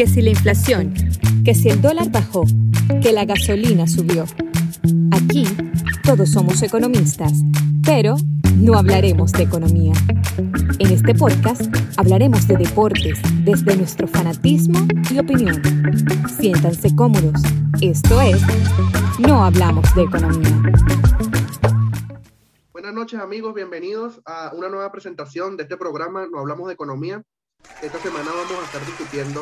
que 0.00 0.06
si 0.06 0.22
la 0.22 0.30
inflación, 0.30 0.94
que 1.44 1.54
si 1.54 1.68
el 1.68 1.82
dólar 1.82 2.10
bajó, 2.10 2.44
que 3.02 3.12
la 3.12 3.26
gasolina 3.26 3.86
subió. 3.86 4.24
Aquí 5.12 5.44
todos 6.02 6.30
somos 6.30 6.62
economistas, 6.62 7.34
pero 7.84 8.16
no 8.56 8.78
hablaremos 8.78 9.30
de 9.32 9.42
economía. 9.42 9.92
En 10.78 10.90
este 10.90 11.14
podcast 11.14 11.60
hablaremos 11.98 12.48
de 12.48 12.56
deportes 12.56 13.18
desde 13.44 13.76
nuestro 13.76 14.08
fanatismo 14.08 14.78
y 15.10 15.18
opinión. 15.18 15.60
Siéntanse 16.40 16.96
cómodos. 16.96 17.42
Esto 17.82 18.22
es 18.22 18.40
No 19.18 19.44
Hablamos 19.44 19.94
de 19.94 20.04
Economía. 20.04 20.62
Buenas 22.72 22.94
noches 22.94 23.20
amigos, 23.20 23.52
bienvenidos 23.52 24.22
a 24.24 24.50
una 24.54 24.70
nueva 24.70 24.90
presentación 24.90 25.58
de 25.58 25.64
este 25.64 25.76
programa 25.76 26.26
No 26.26 26.38
Hablamos 26.38 26.68
de 26.68 26.72
Economía. 26.72 27.22
Esta 27.82 27.98
semana 27.98 28.30
vamos 28.30 28.52
a 28.52 28.64
estar 28.64 28.84
discutiendo 28.84 29.40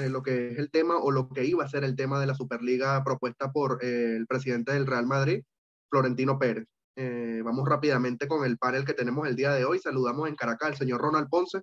eh, 0.00 0.08
lo 0.08 0.20
que 0.20 0.48
es 0.48 0.58
el 0.58 0.70
tema 0.72 0.98
o 0.98 1.12
lo 1.12 1.28
que 1.28 1.44
iba 1.44 1.64
a 1.64 1.68
ser 1.68 1.84
el 1.84 1.94
tema 1.94 2.18
de 2.18 2.26
la 2.26 2.34
Superliga 2.34 3.04
propuesta 3.04 3.52
por 3.52 3.78
eh, 3.84 4.16
el 4.16 4.26
presidente 4.26 4.72
del 4.72 4.88
Real 4.88 5.06
Madrid, 5.06 5.44
Florentino 5.88 6.36
Pérez. 6.36 6.66
Eh, 6.96 7.42
vamos 7.44 7.68
rápidamente 7.68 8.26
con 8.26 8.44
el 8.44 8.58
panel 8.58 8.84
que 8.84 8.94
tenemos 8.94 9.28
el 9.28 9.36
día 9.36 9.52
de 9.52 9.64
hoy. 9.64 9.78
Saludamos 9.78 10.28
en 10.28 10.34
Caracas 10.34 10.70
al 10.70 10.76
señor 10.76 11.00
Ronald 11.00 11.28
Ponce. 11.28 11.60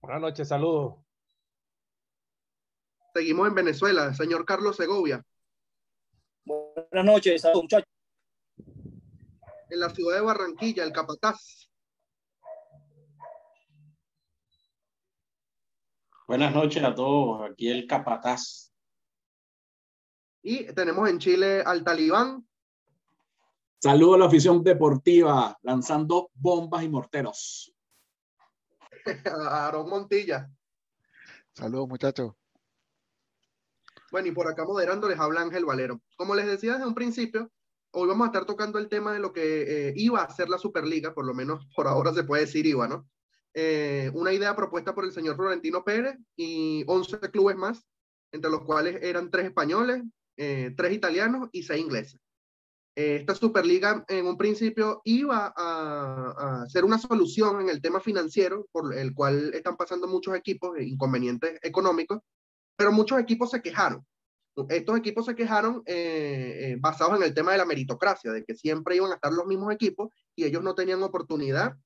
Buenas 0.00 0.20
noches, 0.20 0.46
saludos. 0.46 0.94
Seguimos 3.12 3.48
en 3.48 3.54
Venezuela, 3.56 4.14
señor 4.14 4.44
Carlos 4.44 4.76
Segovia. 4.76 5.24
Buenas 6.44 7.04
noches, 7.04 7.42
saludos 7.42 7.64
muchachos. 7.64 7.88
En 9.70 9.80
la 9.80 9.90
ciudad 9.90 10.16
de 10.16 10.22
Barranquilla, 10.22 10.84
el 10.84 10.92
Capataz. 10.92 11.67
Buenas 16.28 16.52
noches 16.52 16.84
a 16.84 16.94
todos, 16.94 17.50
aquí 17.50 17.70
el 17.70 17.86
Capataz. 17.86 18.70
Y 20.42 20.66
tenemos 20.74 21.08
en 21.08 21.18
Chile 21.18 21.62
al 21.62 21.82
Talibán. 21.82 22.46
Saludo 23.80 24.16
a 24.16 24.18
la 24.18 24.26
afición 24.26 24.62
deportiva, 24.62 25.56
lanzando 25.62 26.30
bombas 26.34 26.82
y 26.82 26.90
morteros. 26.90 27.74
Aarón 29.24 29.88
Montilla. 29.88 30.50
Saludos, 31.54 31.88
muchachos. 31.88 32.34
Bueno, 34.10 34.28
y 34.28 34.32
por 34.32 34.48
acá 34.48 34.66
moderando 34.66 35.08
les 35.08 35.18
habla 35.18 35.40
Ángel 35.40 35.64
Valero. 35.64 36.02
Como 36.14 36.34
les 36.34 36.44
decía 36.44 36.74
desde 36.74 36.86
un 36.86 36.94
principio, 36.94 37.50
hoy 37.92 38.06
vamos 38.06 38.26
a 38.26 38.28
estar 38.28 38.44
tocando 38.44 38.78
el 38.78 38.90
tema 38.90 39.14
de 39.14 39.20
lo 39.20 39.32
que 39.32 39.88
eh, 39.88 39.94
iba 39.96 40.20
a 40.20 40.30
ser 40.34 40.50
la 40.50 40.58
Superliga, 40.58 41.14
por 41.14 41.24
lo 41.24 41.32
menos 41.32 41.66
por 41.74 41.88
ahora 41.88 42.12
se 42.12 42.24
puede 42.24 42.42
decir 42.42 42.66
iba, 42.66 42.86
¿no? 42.86 43.08
Eh, 43.54 44.10
una 44.14 44.32
idea 44.32 44.54
propuesta 44.54 44.94
por 44.94 45.04
el 45.04 45.12
señor 45.12 45.36
Florentino 45.36 45.82
Pérez 45.84 46.16
y 46.36 46.84
11 46.86 47.18
clubes 47.30 47.56
más, 47.56 47.86
entre 48.32 48.50
los 48.50 48.62
cuales 48.62 49.02
eran 49.02 49.30
tres 49.30 49.46
españoles, 49.46 50.02
eh, 50.36 50.74
tres 50.76 50.92
italianos 50.92 51.48
y 51.52 51.62
seis 51.62 51.82
ingleses. 51.82 52.20
Eh, 52.94 53.16
esta 53.16 53.34
Superliga 53.34 54.04
en 54.08 54.26
un 54.26 54.36
principio 54.36 55.00
iba 55.04 55.52
a, 55.56 56.62
a, 56.62 56.68
ser 56.68 56.84
una 56.84 56.98
solución 56.98 57.60
en 57.60 57.68
el 57.68 57.80
tema 57.80 58.00
financiero, 58.00 58.66
por 58.72 58.94
el 58.94 59.14
cual 59.14 59.54
están 59.54 59.76
pasando 59.76 60.06
muchos 60.08 60.34
equipos, 60.36 60.78
inconvenientes 60.80 61.58
económicos, 61.62 62.20
pero 62.76 62.92
muchos 62.92 63.18
equipos 63.18 63.50
se 63.50 63.62
quejaron. 63.62 64.04
Estos 64.68 64.98
equipos 64.98 65.24
se 65.24 65.36
quejaron 65.36 65.84
basados 66.80 67.16
en 67.16 67.22
el 67.22 67.32
tema 67.32 67.52
de 67.52 67.58
la 67.58 67.64
meritocracia, 67.64 68.32
de 68.32 68.44
que 68.44 68.56
siempre 68.56 68.96
iban 68.96 69.12
a 69.12 69.14
estar 69.14 69.32
los 69.32 69.46
mismos 69.46 69.72
equipos 69.72 70.08
y 70.34 70.44
ellos 70.44 70.64
no 70.64 70.74
tenían 70.74 71.00
oportunidad 71.04 71.76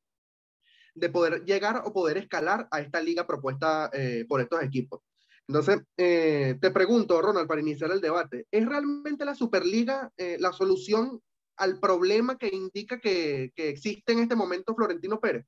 de 0.95 1.09
poder 1.09 1.45
llegar 1.45 1.83
o 1.85 1.93
poder 1.93 2.19
escalar 2.19 2.69
a 2.71 2.81
esta 2.81 3.01
liga 3.01 3.27
propuesta 3.27 3.91
eh, 3.93 4.25
por 4.29 4.41
estos 4.41 4.63
equipos. 4.63 5.01
Entonces, 5.49 5.83
eh, 5.97 6.57
te 6.61 6.71
pregunto, 6.71 7.21
Ronald, 7.21 7.49
para 7.49 7.61
iniciar 7.61 7.91
el 7.91 8.01
debate, 8.01 8.47
¿es 8.51 8.67
realmente 8.67 9.25
la 9.25 9.35
Superliga 9.35 10.13
eh, 10.17 10.37
la 10.39 10.53
solución 10.53 11.21
al 11.57 11.79
problema 11.81 12.39
que 12.39 12.49
indica 12.49 13.01
que, 13.01 13.53
que, 13.55 13.69
existe 13.69 14.13
en 14.13 14.21
este 14.21 14.37
momento 14.37 14.75
Florentino 14.75 15.21
Pérez? 15.21 15.47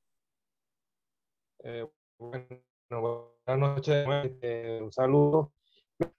bueno, 2.19 2.46
buenas 3.46 3.58
noches, 3.58 4.06
un 4.82 4.92
saludo. 4.92 5.52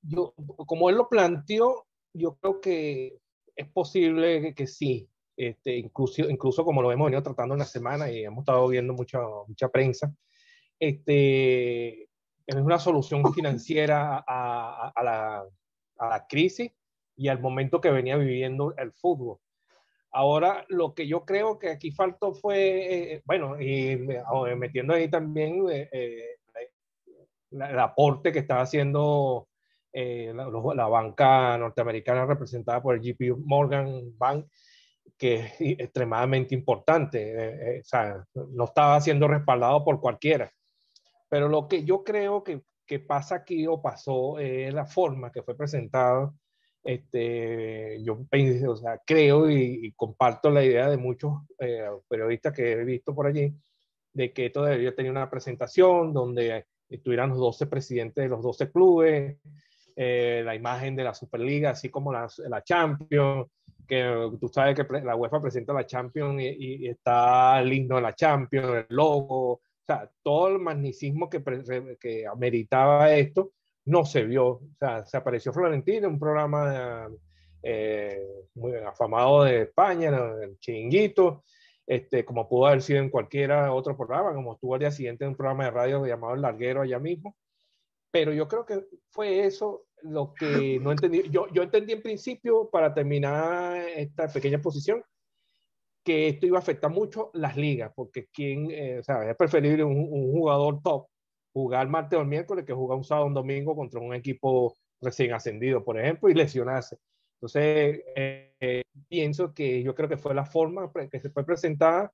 Yo, 0.01 0.33
como 0.65 0.89
él 0.89 0.95
lo 0.95 1.07
planteó, 1.07 1.85
yo 2.13 2.35
creo 2.37 2.59
que 2.59 3.19
es 3.55 3.69
posible 3.71 4.41
que, 4.41 4.55
que 4.55 4.67
sí, 4.67 5.07
este, 5.37 5.77
incluso, 5.77 6.29
incluso 6.29 6.63
como 6.63 6.81
lo 6.81 6.91
hemos 6.91 7.05
venido 7.05 7.23
tratando 7.23 7.55
en 7.55 7.59
la 7.59 7.65
semana 7.65 8.09
y 8.09 8.23
hemos 8.23 8.43
estado 8.43 8.67
viendo 8.67 8.93
mucha, 8.93 9.19
mucha 9.47 9.69
prensa, 9.69 10.13
este, 10.79 12.03
es 12.03 12.55
una 12.55 12.79
solución 12.79 13.33
financiera 13.33 14.23
a, 14.27 15.03
la, 15.03 15.45
la, 15.99 16.27
crisis 16.27 16.71
y 17.15 17.27
al 17.27 17.39
momento 17.39 17.81
que 17.81 17.91
venía 17.91 18.17
viviendo 18.17 18.73
el 18.77 18.91
fútbol. 18.93 19.39
Ahora, 20.11 20.65
lo 20.69 20.93
que 20.93 21.07
yo 21.07 21.25
creo 21.25 21.59
que 21.59 21.69
aquí 21.69 21.91
faltó 21.91 22.33
fue, 22.33 23.13
eh, 23.13 23.21
bueno, 23.25 23.59
y 23.59 23.97
metiendo 24.55 24.93
ahí 24.93 25.09
también 25.09 25.67
eh, 25.69 25.89
eh 25.91 26.35
el 27.51 27.79
aporte 27.79 28.31
que 28.31 28.39
estaba 28.39 28.61
haciendo 28.61 29.47
eh, 29.93 30.33
la, 30.35 30.49
la, 30.75 30.87
banca 30.87 31.57
norteamericana 31.57 32.25
representada 32.25 32.81
por 32.81 32.95
el 32.95 33.01
JP 33.01 33.37
Morgan 33.45 34.17
Bank, 34.17 34.45
que 35.17 35.35
es 35.35 35.53
extremadamente 35.59 36.55
importante. 36.55 37.21
Eh, 37.21 37.77
eh, 37.77 37.81
o 37.81 37.83
sea, 37.83 38.25
no 38.33 38.65
estaba 38.65 38.99
siendo 39.01 39.27
respaldado 39.27 39.83
por 39.83 39.99
cualquiera. 39.99 40.51
Pero 41.29 41.49
lo 41.49 41.67
que 41.67 41.83
yo 41.83 42.03
creo 42.03 42.43
que, 42.43 42.61
que 42.85 42.99
pasa 42.99 43.35
aquí 43.35 43.65
o 43.67 43.81
pasó 43.81 44.39
es 44.39 44.73
la 44.73 44.85
forma 44.85 45.31
que 45.31 45.43
fue 45.43 45.57
presentado. 45.57 46.35
Este, 46.83 48.03
yo 48.03 48.19
o 48.67 48.75
sea, 48.75 49.01
creo 49.03 49.49
y, 49.49 49.91
comparto 49.93 50.51
la 50.51 50.63
idea 50.63 50.87
de 50.87 50.97
muchos 50.97 51.33
eh, 51.57 51.89
periodistas 52.07 52.53
que 52.53 52.73
he 52.73 52.83
visto 52.83 53.15
por 53.15 53.25
allí, 53.25 53.55
de 54.13 54.31
que 54.31 54.45
esto 54.47 54.63
debería 54.63 54.93
tener 54.93 55.11
una 55.11 55.27
presentación 55.27 56.13
donde 56.13 56.67
estuvieran 56.87 57.31
los 57.31 57.39
12 57.39 57.65
presidentes 57.65 58.23
de 58.23 58.29
los 58.29 58.43
12 58.43 58.71
clubes, 58.71 59.39
la 59.95 60.53
imagen 60.53 60.95
de 60.95 61.05
la 61.05 61.15
Superliga, 61.15 61.71
así 61.71 61.89
como 61.89 62.13
la, 62.13 62.27
la 62.49 62.63
Champions, 62.63 63.47
que 63.85 64.31
tú 64.39 64.47
sabes 64.47 64.75
que 64.75 65.01
la 65.01 65.15
UEFA 65.15 65.41
presenta 65.41 65.73
la 65.73 65.85
Champions 65.85 66.41
y, 66.41 66.87
está 66.87 67.59
el 67.61 67.71
himno 67.73 67.95
de 67.95 68.01
la 68.01 68.15
Champions, 68.15 68.85
el 68.89 68.95
logo, 68.95 69.51
o 69.53 69.61
sea, 69.85 70.09
todo 70.23 70.47
el 70.49 70.59
magnicismo 70.59 71.29
que, 71.29 71.43
que 71.99 72.25
ameritaba 72.27 73.13
esto 73.13 73.51
no 73.85 74.05
se 74.05 74.23
vio. 74.23 74.47
O 74.47 74.69
sea, 74.79 75.05
se 75.05 75.17
apareció 75.17 75.53
Florentino 75.53 76.07
en 76.07 76.13
un 76.13 76.19
programa 76.19 77.09
eh, 77.61 78.19
muy 78.55 78.75
afamado 78.75 79.43
de 79.43 79.63
España, 79.63 80.09
el 80.41 80.59
Chiringuito, 80.59 81.43
este, 81.87 82.25
como 82.25 82.47
pudo 82.49 82.67
haber 82.67 82.81
sido 82.81 82.99
en 82.99 83.09
cualquier 83.09 83.51
otro 83.51 83.95
programa, 83.95 84.33
como 84.33 84.53
estuvo 84.53 84.73
al 84.73 84.79
día 84.79 84.91
siguiente 84.91 85.23
en 85.23 85.31
un 85.31 85.35
programa 85.35 85.65
de 85.65 85.71
radio 85.71 86.05
llamado 86.05 86.33
El 86.33 86.41
Larguero 86.41 86.81
allá 86.81 86.99
mismo. 86.99 87.35
Pero 88.11 88.33
yo 88.33 88.47
creo 88.47 88.65
que 88.65 88.85
fue 89.11 89.45
eso 89.45 89.84
lo 90.03 90.33
que 90.33 90.79
no 90.81 90.91
entendí, 90.91 91.23
yo, 91.29 91.47
yo 91.53 91.63
entendí 91.63 91.93
en 91.93 92.01
principio, 92.01 92.69
para 92.69 92.93
terminar 92.93 93.77
esta 93.77 94.27
pequeña 94.27 94.61
posición, 94.61 95.03
que 96.03 96.27
esto 96.27 96.45
iba 96.45 96.57
a 96.57 96.61
afectar 96.61 96.91
mucho 96.91 97.31
las 97.33 97.57
ligas, 97.57 97.91
porque 97.95 98.27
quien, 98.27 98.69
eh, 98.69 98.99
es 98.99 99.35
preferible 99.37 99.83
un, 99.83 99.97
un, 99.97 100.31
jugador 100.31 100.81
top 100.83 101.07
jugar 101.55 101.87
martes 101.87 102.19
o 102.19 102.21
el 102.21 102.27
miércoles 102.27 102.65
que 102.65 102.73
jugar 102.73 102.97
un 102.97 103.05
sábado 103.05 103.25
o 103.25 103.27
un 103.29 103.33
domingo 103.33 103.75
contra 103.75 104.01
un 104.01 104.13
equipo 104.13 104.75
recién 105.01 105.33
ascendido, 105.33 105.83
por 105.85 105.97
ejemplo, 105.97 106.29
y 106.29 106.33
lesionarse. 106.33 106.97
Entonces, 107.35 108.01
eh, 108.15 108.83
pienso 109.07 109.53
que 109.53 109.81
yo 109.81 109.95
creo 109.95 110.09
que 110.09 110.17
fue 110.17 110.35
la 110.35 110.45
forma 110.45 110.91
que 111.09 111.19
se 111.19 111.29
fue 111.29 111.45
presentada, 111.45 112.11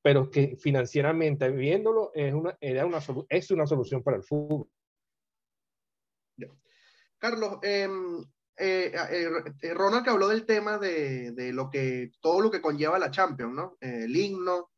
pero 0.00 0.30
que 0.30 0.56
financieramente, 0.56 1.50
viéndolo, 1.50 2.12
es 2.14 2.32
una, 2.34 2.56
era 2.60 2.86
una, 2.86 2.98
es 3.28 3.50
una 3.50 3.66
solución 3.66 4.02
para 4.02 4.16
el 4.18 4.22
fútbol. 4.22 4.68
Carlos, 7.24 7.56
em, 7.62 8.20
eh, 8.58 8.92
eh, 8.92 9.28
eh, 9.62 9.72
Ronald 9.72 10.04
que 10.04 10.10
habló 10.10 10.28
del 10.28 10.44
tema 10.44 10.76
de, 10.76 11.52
lo 11.54 11.70
que, 11.70 12.10
todo 12.20 12.42
lo 12.42 12.50
que 12.50 12.60
conlleva 12.60 12.98
la 12.98 13.10
Champions, 13.10 13.54
¿no? 13.54 13.78
el 13.80 14.14
himno, 14.14 14.70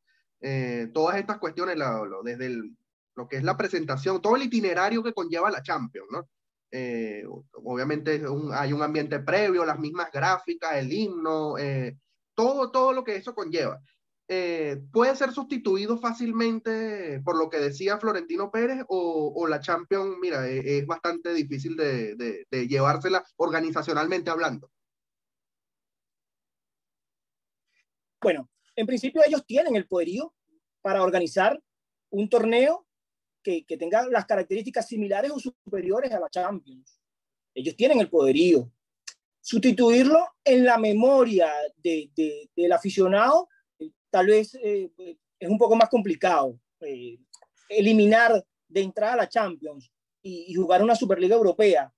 todas 0.93 1.17
estas 1.17 1.39
cuestiones, 1.39 1.77
la, 1.77 2.05
lo, 2.05 2.23
desde 2.23 2.57
lo 3.17 3.27
que 3.27 3.39
es 3.39 3.43
la 3.43 3.57
presentación, 3.57 4.23
todo 4.23 4.37
el 4.37 4.45
itinerario 4.45 5.03
que 5.03 5.13
conlleva 5.13 5.51
la 5.51 5.61
Champions, 5.61 6.07
¿no? 6.13 6.29
obviamente 7.65 8.23
hay 8.53 8.73
un 8.73 8.83
ambiente 8.83 9.19
previo, 9.19 9.65
las 9.65 9.81
mismas 9.81 10.13
gráficas, 10.13 10.77
el 10.77 10.93
himno, 10.93 11.57
todo, 12.33 12.71
todo 12.71 12.93
lo 12.93 13.03
que 13.03 13.17
eso 13.17 13.35
conlleva. 13.35 13.81
Eh, 14.29 14.83
puede 14.93 15.15
ser 15.15 15.31
sustituido 15.31 15.99
fácilmente 15.99 17.21
por 17.25 17.39
lo 17.39 17.49
que 17.49 17.59
decía 17.59 17.99
Florentino 17.99 18.51
Pérez 18.51 18.85
o, 18.89 19.33
o 19.37 19.47
la 19.47 19.61
Champions, 19.61 20.17
mira, 20.21 20.49
es, 20.49 20.65
es 20.65 20.87
bastante 20.87 21.33
difícil 21.33 21.77
de, 21.77 22.17
de, 22.17 22.45
de, 22.51 22.67
llevársela 22.67 23.25
organizacionalmente 23.37 24.29
hablando. 24.29 24.69
Bueno, 28.21 28.51
en 28.75 28.87
principio 28.87 29.23
ellos 29.25 29.47
tienen 29.47 29.77
el 29.77 29.87
poderío 29.87 30.35
para 30.83 31.05
organizar 31.05 31.63
un 32.11 32.29
torneo 32.29 32.85
que, 33.45 33.65
que 33.65 33.77
tenga 33.77 34.09
las 34.09 34.27
características 34.27 34.89
similares 34.89 35.31
o 35.31 35.39
superiores 35.39 36.11
a 36.11 36.19
la 36.19 36.29
Champions. 36.29 37.01
Ellos 37.55 37.77
tienen 37.77 38.01
el 38.01 38.11
poderío. 38.11 38.73
Sustituirlo 39.41 40.35
en 40.43 40.65
la 40.65 40.79
memoria 40.79 41.53
de, 41.77 42.11
de, 42.17 42.51
del 42.57 42.73
aficionado 42.73 43.49
tal 44.17 44.29
vez 44.29 44.59
eh, 44.63 44.91
es 45.39 45.47
un 45.47 45.59
poco 45.59 45.77
más 45.77 45.91
complicado. 45.91 46.59
Eh, 46.81 47.19
eliminar 47.69 48.43
de 48.67 48.81
entrada 48.81 49.13
a 49.13 49.17
la 49.17 49.29
Champions 49.29 49.93
y, 50.23 50.55
jugar 50.55 50.83
una 50.83 50.97
Superliga 50.97 51.37
Europea 51.37 51.93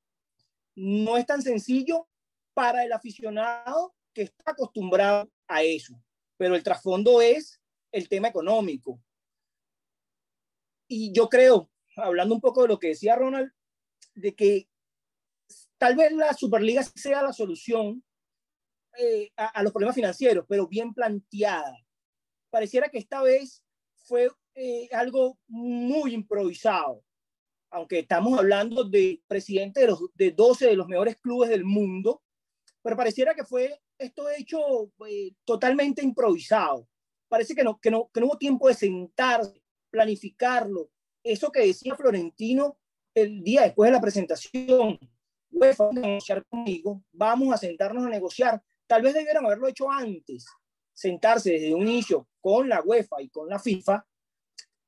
no 0.74 1.16
es 1.16 1.24
tan 1.26 1.40
sencillo 1.40 2.08
para 2.54 2.84
el 2.84 2.92
aficionado 2.92 3.94
que 4.12 4.22
está 4.22 4.50
acostumbrado 4.50 5.30
a 5.46 5.62
eso. 5.62 5.94
Pero 6.36 6.56
el 6.56 6.64
trasfondo 6.64 7.20
es 7.20 7.60
el 7.92 8.08
tema 8.08 8.26
económico. 8.26 9.00
Y 10.88 11.12
yo 11.12 11.28
creo, 11.28 11.70
hablando 11.94 12.34
un 12.34 12.40
poco 12.40 12.62
de 12.62 12.68
lo 12.68 12.80
que 12.80 12.88
decía 12.88 13.14
Ronald, 13.14 13.52
de 14.16 14.34
que 14.34 14.68
tal 15.78 15.94
vez 15.94 16.10
la 16.10 16.34
Superliga 16.34 16.82
sea 16.82 17.22
la 17.22 17.32
solución 17.32 18.02
eh, 18.96 19.30
a, 19.36 19.46
a, 19.46 19.62
los 19.62 19.70
problemas 19.70 19.94
financieros, 19.94 20.44
pero 20.48 20.66
bien 20.66 20.92
planteada. 20.92 21.78
Pareciera 22.50 22.88
que 22.88 22.98
esta 22.98 23.22
vez 23.22 23.62
fue 24.04 24.30
eh, 24.54 24.88
algo 24.92 25.38
muy 25.46 26.14
improvisado, 26.14 27.04
aunque 27.70 28.00
estamos 28.00 28.38
hablando 28.38 28.84
de 28.84 29.22
presidente 29.26 29.80
de, 29.80 29.88
los, 29.88 30.00
de 30.14 30.30
12 30.30 30.66
de 30.66 30.76
los 30.76 30.88
mejores 30.88 31.16
clubes 31.16 31.50
del 31.50 31.64
mundo, 31.64 32.22
pero 32.82 32.96
pareciera 32.96 33.34
que 33.34 33.44
fue 33.44 33.78
esto 33.98 34.28
hecho 34.30 34.92
eh, 35.06 35.32
totalmente 35.44 36.02
improvisado. 36.02 36.88
Parece 37.28 37.54
que 37.54 37.62
no, 37.62 37.78
que, 37.78 37.90
no, 37.90 38.10
que 38.12 38.20
no 38.20 38.26
hubo 38.26 38.38
tiempo 38.38 38.68
de 38.68 38.74
sentarse, 38.74 39.62
planificarlo. 39.90 40.90
Eso 41.22 41.52
que 41.52 41.66
decía 41.66 41.94
Florentino 41.94 42.78
el 43.14 43.42
día 43.42 43.62
después 43.62 43.88
de 43.88 43.92
la 43.92 44.00
presentación, 44.00 44.98
UEFA 45.50 45.88
a 45.88 45.92
negociar 45.92 46.44
conmigo, 46.46 47.02
vamos 47.12 47.52
a 47.52 47.58
sentarnos 47.58 48.06
a 48.06 48.08
negociar. 48.08 48.62
Tal 48.86 49.02
vez 49.02 49.14
debieran 49.14 49.44
haberlo 49.44 49.68
hecho 49.68 49.90
antes, 49.90 50.46
sentarse 50.98 51.52
desde 51.52 51.72
un 51.72 51.86
inicio 51.86 52.26
con 52.40 52.68
la 52.68 52.82
UEFA 52.82 53.22
y 53.22 53.28
con 53.28 53.48
la 53.48 53.60
FIFA 53.60 54.04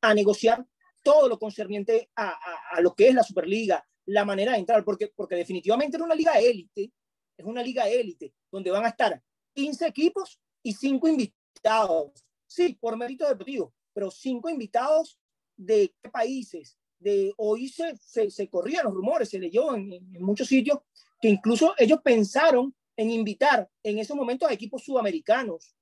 a 0.00 0.12
negociar 0.12 0.66
todo 1.04 1.28
lo 1.28 1.38
concerniente 1.38 2.10
a, 2.16 2.36
a, 2.72 2.80
lo 2.80 2.96
que 2.96 3.08
es 3.08 3.14
la 3.14 3.22
Superliga, 3.22 3.86
la 4.06 4.24
manera 4.24 4.52
de 4.52 4.58
entrar, 4.58 4.84
porque, 4.84 5.12
porque 5.14 5.36
definitivamente 5.36 5.96
era 5.96 6.04
una 6.04 6.16
liga 6.16 6.32
élite, 6.40 6.92
es 7.36 7.46
una 7.46 7.62
liga 7.62 7.88
élite, 7.88 8.34
donde 8.50 8.72
van 8.72 8.84
a 8.84 8.88
estar 8.88 9.22
15 9.54 9.86
equipos 9.86 10.40
y 10.64 10.72
5 10.72 11.06
invitados. 11.06 12.24
Sí, 12.44 12.76
por 12.80 12.96
mérito 12.96 13.28
deportivo, 13.28 13.72
pero 13.92 14.10
5 14.10 14.50
invitados 14.50 15.16
de 15.56 15.94
países. 16.10 16.76
De, 16.98 17.32
hoy 17.36 17.68
se, 17.68 17.96
se, 18.30 18.48
corrían 18.50 18.84
los 18.84 18.94
rumores, 18.94 19.30
se 19.30 19.38
leyó 19.38 19.74
en, 19.76 19.92
en, 19.92 20.22
muchos 20.22 20.48
sitios 20.48 20.80
que 21.20 21.28
incluso 21.28 21.72
ellos 21.78 22.00
pensaron 22.02 22.74
en 22.96 23.10
invitar 23.10 23.70
en 23.84 23.98
esos 23.98 24.16
momentos 24.16 24.50
a 24.50 24.52
equipos 24.52 24.82
sudamericanos. 24.84 25.74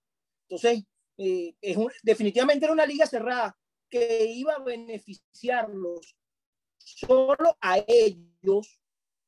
Entonces, 0.49 0.85
eh, 1.19 1.55
es 1.61 1.77
un, 1.77 1.91
definitivamente 2.03 2.65
era 2.65 2.73
una 2.73 2.87
liga 2.87 3.07
cerrada 3.07 3.57
que 3.91 4.25
iba 4.27 4.55
a 4.55 4.63
beneficiarlos 4.63 6.17
solo 6.79 7.57
a 7.61 7.85
ellos, 7.87 8.81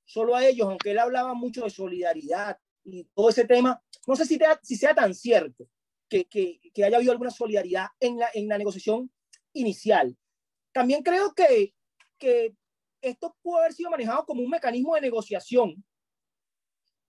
solo 0.04 0.34
a 0.34 0.46
ellos, 0.46 0.68
aunque 0.68 0.92
él 0.92 0.98
hablaba 0.98 1.34
mucho 1.34 1.64
de 1.64 1.70
solidaridad 1.70 2.58
y 2.84 3.04
todo 3.14 3.28
ese 3.28 3.44
tema, 3.44 3.82
no 4.06 4.16
sé 4.16 4.24
si, 4.24 4.38
te, 4.38 4.46
si 4.62 4.76
sea 4.76 4.94
tan 4.94 5.14
cierto 5.14 5.68
que, 6.08 6.24
que, 6.24 6.60
que, 6.72 6.84
haya 6.84 6.96
habido 6.96 7.12
alguna 7.12 7.30
solidaridad 7.30 7.88
en 8.00 8.18
la, 8.18 8.30
en 8.32 8.48
la 8.48 8.58
negociación 8.58 9.10
inicial. 9.52 10.16
También 10.72 11.02
creo 11.02 11.34
que, 11.34 11.74
que 12.18 12.54
esto 13.02 13.36
pudo 13.42 13.58
haber 13.58 13.72
sido 13.72 13.90
manejado 13.90 14.24
como 14.24 14.42
un 14.42 14.50
mecanismo 14.50 14.94
de 14.94 15.02
negociación, 15.02 15.84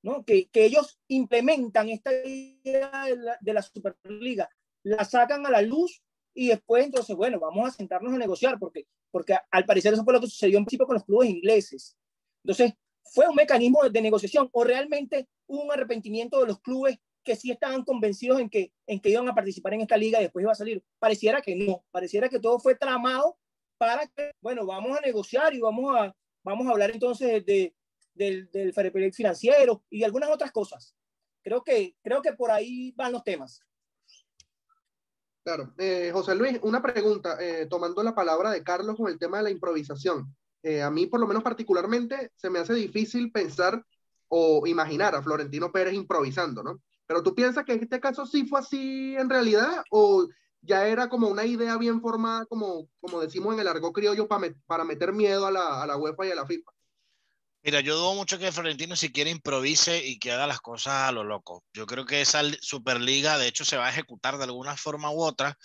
¿no? 0.03 0.23
que, 0.25 0.49
ellos 0.53 0.99
implementan 1.07 1.89
esta 1.89 2.11
idea 2.25 3.05
de 3.41 3.53
la, 3.53 3.61
Superliga, 3.61 4.49
la 4.83 5.03
sacan 5.05 5.45
a 5.45 5.51
la 5.51 5.61
luz 5.61 6.01
y 6.33 6.47
después 6.47 6.85
entonces, 6.85 7.15
bueno, 7.15 7.39
vamos 7.39 7.67
a 7.67 7.71
sentarnos 7.71 8.13
a 8.13 8.17
negociar, 8.17 8.57
porque, 8.59 8.87
porque 9.11 9.37
al 9.49 9.65
parecer 9.65 9.93
eso 9.93 10.03
fue 10.03 10.13
lo 10.13 10.21
que 10.21 10.27
sucedió 10.27 10.57
en 10.57 10.65
principio 10.65 10.87
con 10.87 10.95
los 10.95 11.05
clubes 11.05 11.29
ingleses. 11.29 11.97
Entonces, 12.43 12.73
fue 13.03 13.27
un 13.27 13.35
mecanismo 13.35 13.87
de 13.89 14.01
negociación 14.01 14.49
o 14.51 14.63
realmente 14.63 15.27
un 15.47 15.71
arrepentimiento 15.71 16.39
de 16.39 16.47
los 16.47 16.59
clubes 16.61 16.97
que 17.23 17.35
sí 17.35 17.51
estaban 17.51 17.83
convencidos 17.83 18.39
en 18.39 18.49
que, 18.49 18.71
en 18.87 18.99
que 18.99 19.09
iban 19.09 19.27
a 19.27 19.35
participar 19.35 19.73
en 19.73 19.81
esta 19.81 19.97
liga 19.97 20.19
y 20.19 20.23
después 20.23 20.43
iba 20.43 20.51
a 20.51 20.55
salir. 20.55 20.83
Pareciera 20.97 21.41
que 21.41 21.55
no, 21.55 21.83
pareciera 21.91 22.29
que 22.29 22.39
todo 22.39 22.59
fue 22.59 22.75
tramado 22.75 23.37
para 23.77 24.07
que, 24.07 24.31
bueno, 24.41 24.65
vamos 24.65 24.97
a 24.97 25.01
negociar 25.01 25.53
y 25.53 25.59
vamos 25.59 25.95
a, 25.95 26.15
vamos 26.43 26.67
a 26.67 26.71
hablar 26.71 26.91
entonces 26.91 27.45
de, 27.45 27.75
del, 28.21 28.51
del 28.51 28.91
play 28.91 29.11
financiero 29.11 29.83
y 29.89 30.03
algunas 30.03 30.29
otras 30.29 30.51
cosas. 30.51 30.95
Creo 31.43 31.63
que, 31.63 31.95
creo 32.03 32.21
que 32.21 32.33
por 32.33 32.51
ahí 32.51 32.93
van 32.95 33.11
los 33.11 33.23
temas. 33.23 33.61
Claro. 35.43 35.73
Eh, 35.77 36.11
José 36.13 36.35
Luis, 36.35 36.59
una 36.61 36.83
pregunta, 36.83 37.37
eh, 37.39 37.65
tomando 37.67 38.03
la 38.03 38.13
palabra 38.13 38.51
de 38.51 38.63
Carlos 38.63 38.95
con 38.95 39.09
el 39.09 39.17
tema 39.17 39.37
de 39.37 39.43
la 39.43 39.49
improvisación. 39.49 40.35
Eh, 40.61 40.83
a 40.83 40.91
mí, 40.91 41.07
por 41.07 41.19
lo 41.19 41.25
menos 41.25 41.41
particularmente, 41.41 42.31
se 42.35 42.51
me 42.51 42.59
hace 42.59 42.75
difícil 42.75 43.31
pensar 43.31 43.83
o 44.27 44.67
imaginar 44.67 45.15
a 45.15 45.23
Florentino 45.23 45.71
Pérez 45.71 45.95
improvisando, 45.95 46.61
¿no? 46.61 46.79
Pero 47.07 47.23
tú 47.23 47.33
piensas 47.33 47.65
que 47.65 47.73
en 47.73 47.81
este 47.81 47.99
caso 47.99 48.27
sí 48.27 48.45
fue 48.45 48.59
así 48.59 49.15
en 49.17 49.29
realidad 49.29 49.83
o 49.89 50.27
ya 50.61 50.85
era 50.87 51.09
como 51.09 51.27
una 51.27 51.43
idea 51.43 51.75
bien 51.77 51.99
formada, 51.99 52.45
como, 52.45 52.87
como 53.01 53.19
decimos 53.19 53.55
en 53.55 53.61
el 53.61 53.67
argot 53.67 53.91
criollo, 53.91 54.27
para, 54.27 54.53
para 54.67 54.83
meter 54.83 55.11
miedo 55.11 55.47
a 55.47 55.51
la, 55.51 55.81
a 55.81 55.87
la 55.87 55.97
UEFA 55.97 56.27
y 56.27 56.31
a 56.31 56.35
la 56.35 56.45
FIFA. 56.45 56.71
Mira, 57.63 57.79
yo 57.81 57.95
dudo 57.95 58.15
mucho 58.15 58.39
que 58.39 58.51
Florentino 58.51 58.95
siquiera 58.95 59.29
improvise 59.29 60.03
y 60.03 60.17
que 60.17 60.31
haga 60.31 60.47
las 60.47 60.61
cosas 60.61 61.09
a 61.09 61.11
lo 61.11 61.23
loco. 61.23 61.63
Yo 61.73 61.85
creo 61.85 62.05
que 62.05 62.21
esa 62.21 62.41
Superliga, 62.59 63.37
de 63.37 63.47
hecho, 63.47 63.65
se 63.65 63.77
va 63.77 63.85
a 63.85 63.89
ejecutar 63.91 64.37
de 64.37 64.45
alguna 64.45 64.75
forma 64.75 65.11
u 65.11 65.21
otra. 65.21 65.55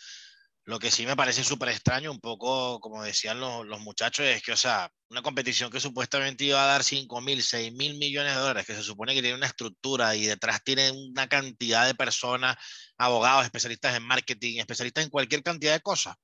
Lo 0.65 0.79
que 0.79 0.91
sí 0.91 1.07
me 1.07 1.17
parece 1.17 1.45
súper 1.45 1.71
extraño, 1.71 2.11
un 2.11 2.21
poco 2.21 2.81
como 2.81 3.03
decían 3.03 3.41
los, 3.41 3.67
los, 3.67 3.81
muchachos, 3.81 4.27
es 4.27 4.43
que, 4.43 4.53
o 4.53 4.57
sea, 4.57 4.91
una 5.11 5.23
competición 5.23 5.71
que 5.71 5.81
supuestamente 5.81 6.45
iba 6.45 6.63
a 6.63 6.67
dar 6.67 6.85
5 6.85 7.21
mil, 7.23 7.43
6 7.43 7.73
mil 7.73 7.97
millones 7.99 8.35
de 8.35 8.41
dólares, 8.41 8.67
que 8.67 8.75
se 8.75 8.83
supone 8.83 9.15
que 9.15 9.23
tiene 9.23 9.37
una 9.37 9.47
estructura 9.47 10.17
y 10.17 10.27
detrás 10.27 10.63
tiene 10.65 10.91
una 10.91 11.29
cantidad 11.29 11.87
de 11.87 11.95
personas, 11.95 12.57
abogados, 12.99 13.45
especialistas 13.45 13.97
en 13.97 14.03
marketing, 14.03 14.59
especialistas 14.59 15.05
en 15.05 15.11
cualquier 15.11 15.43
cantidad 15.43 15.73
de 15.73 15.81
cosas, 15.81 16.17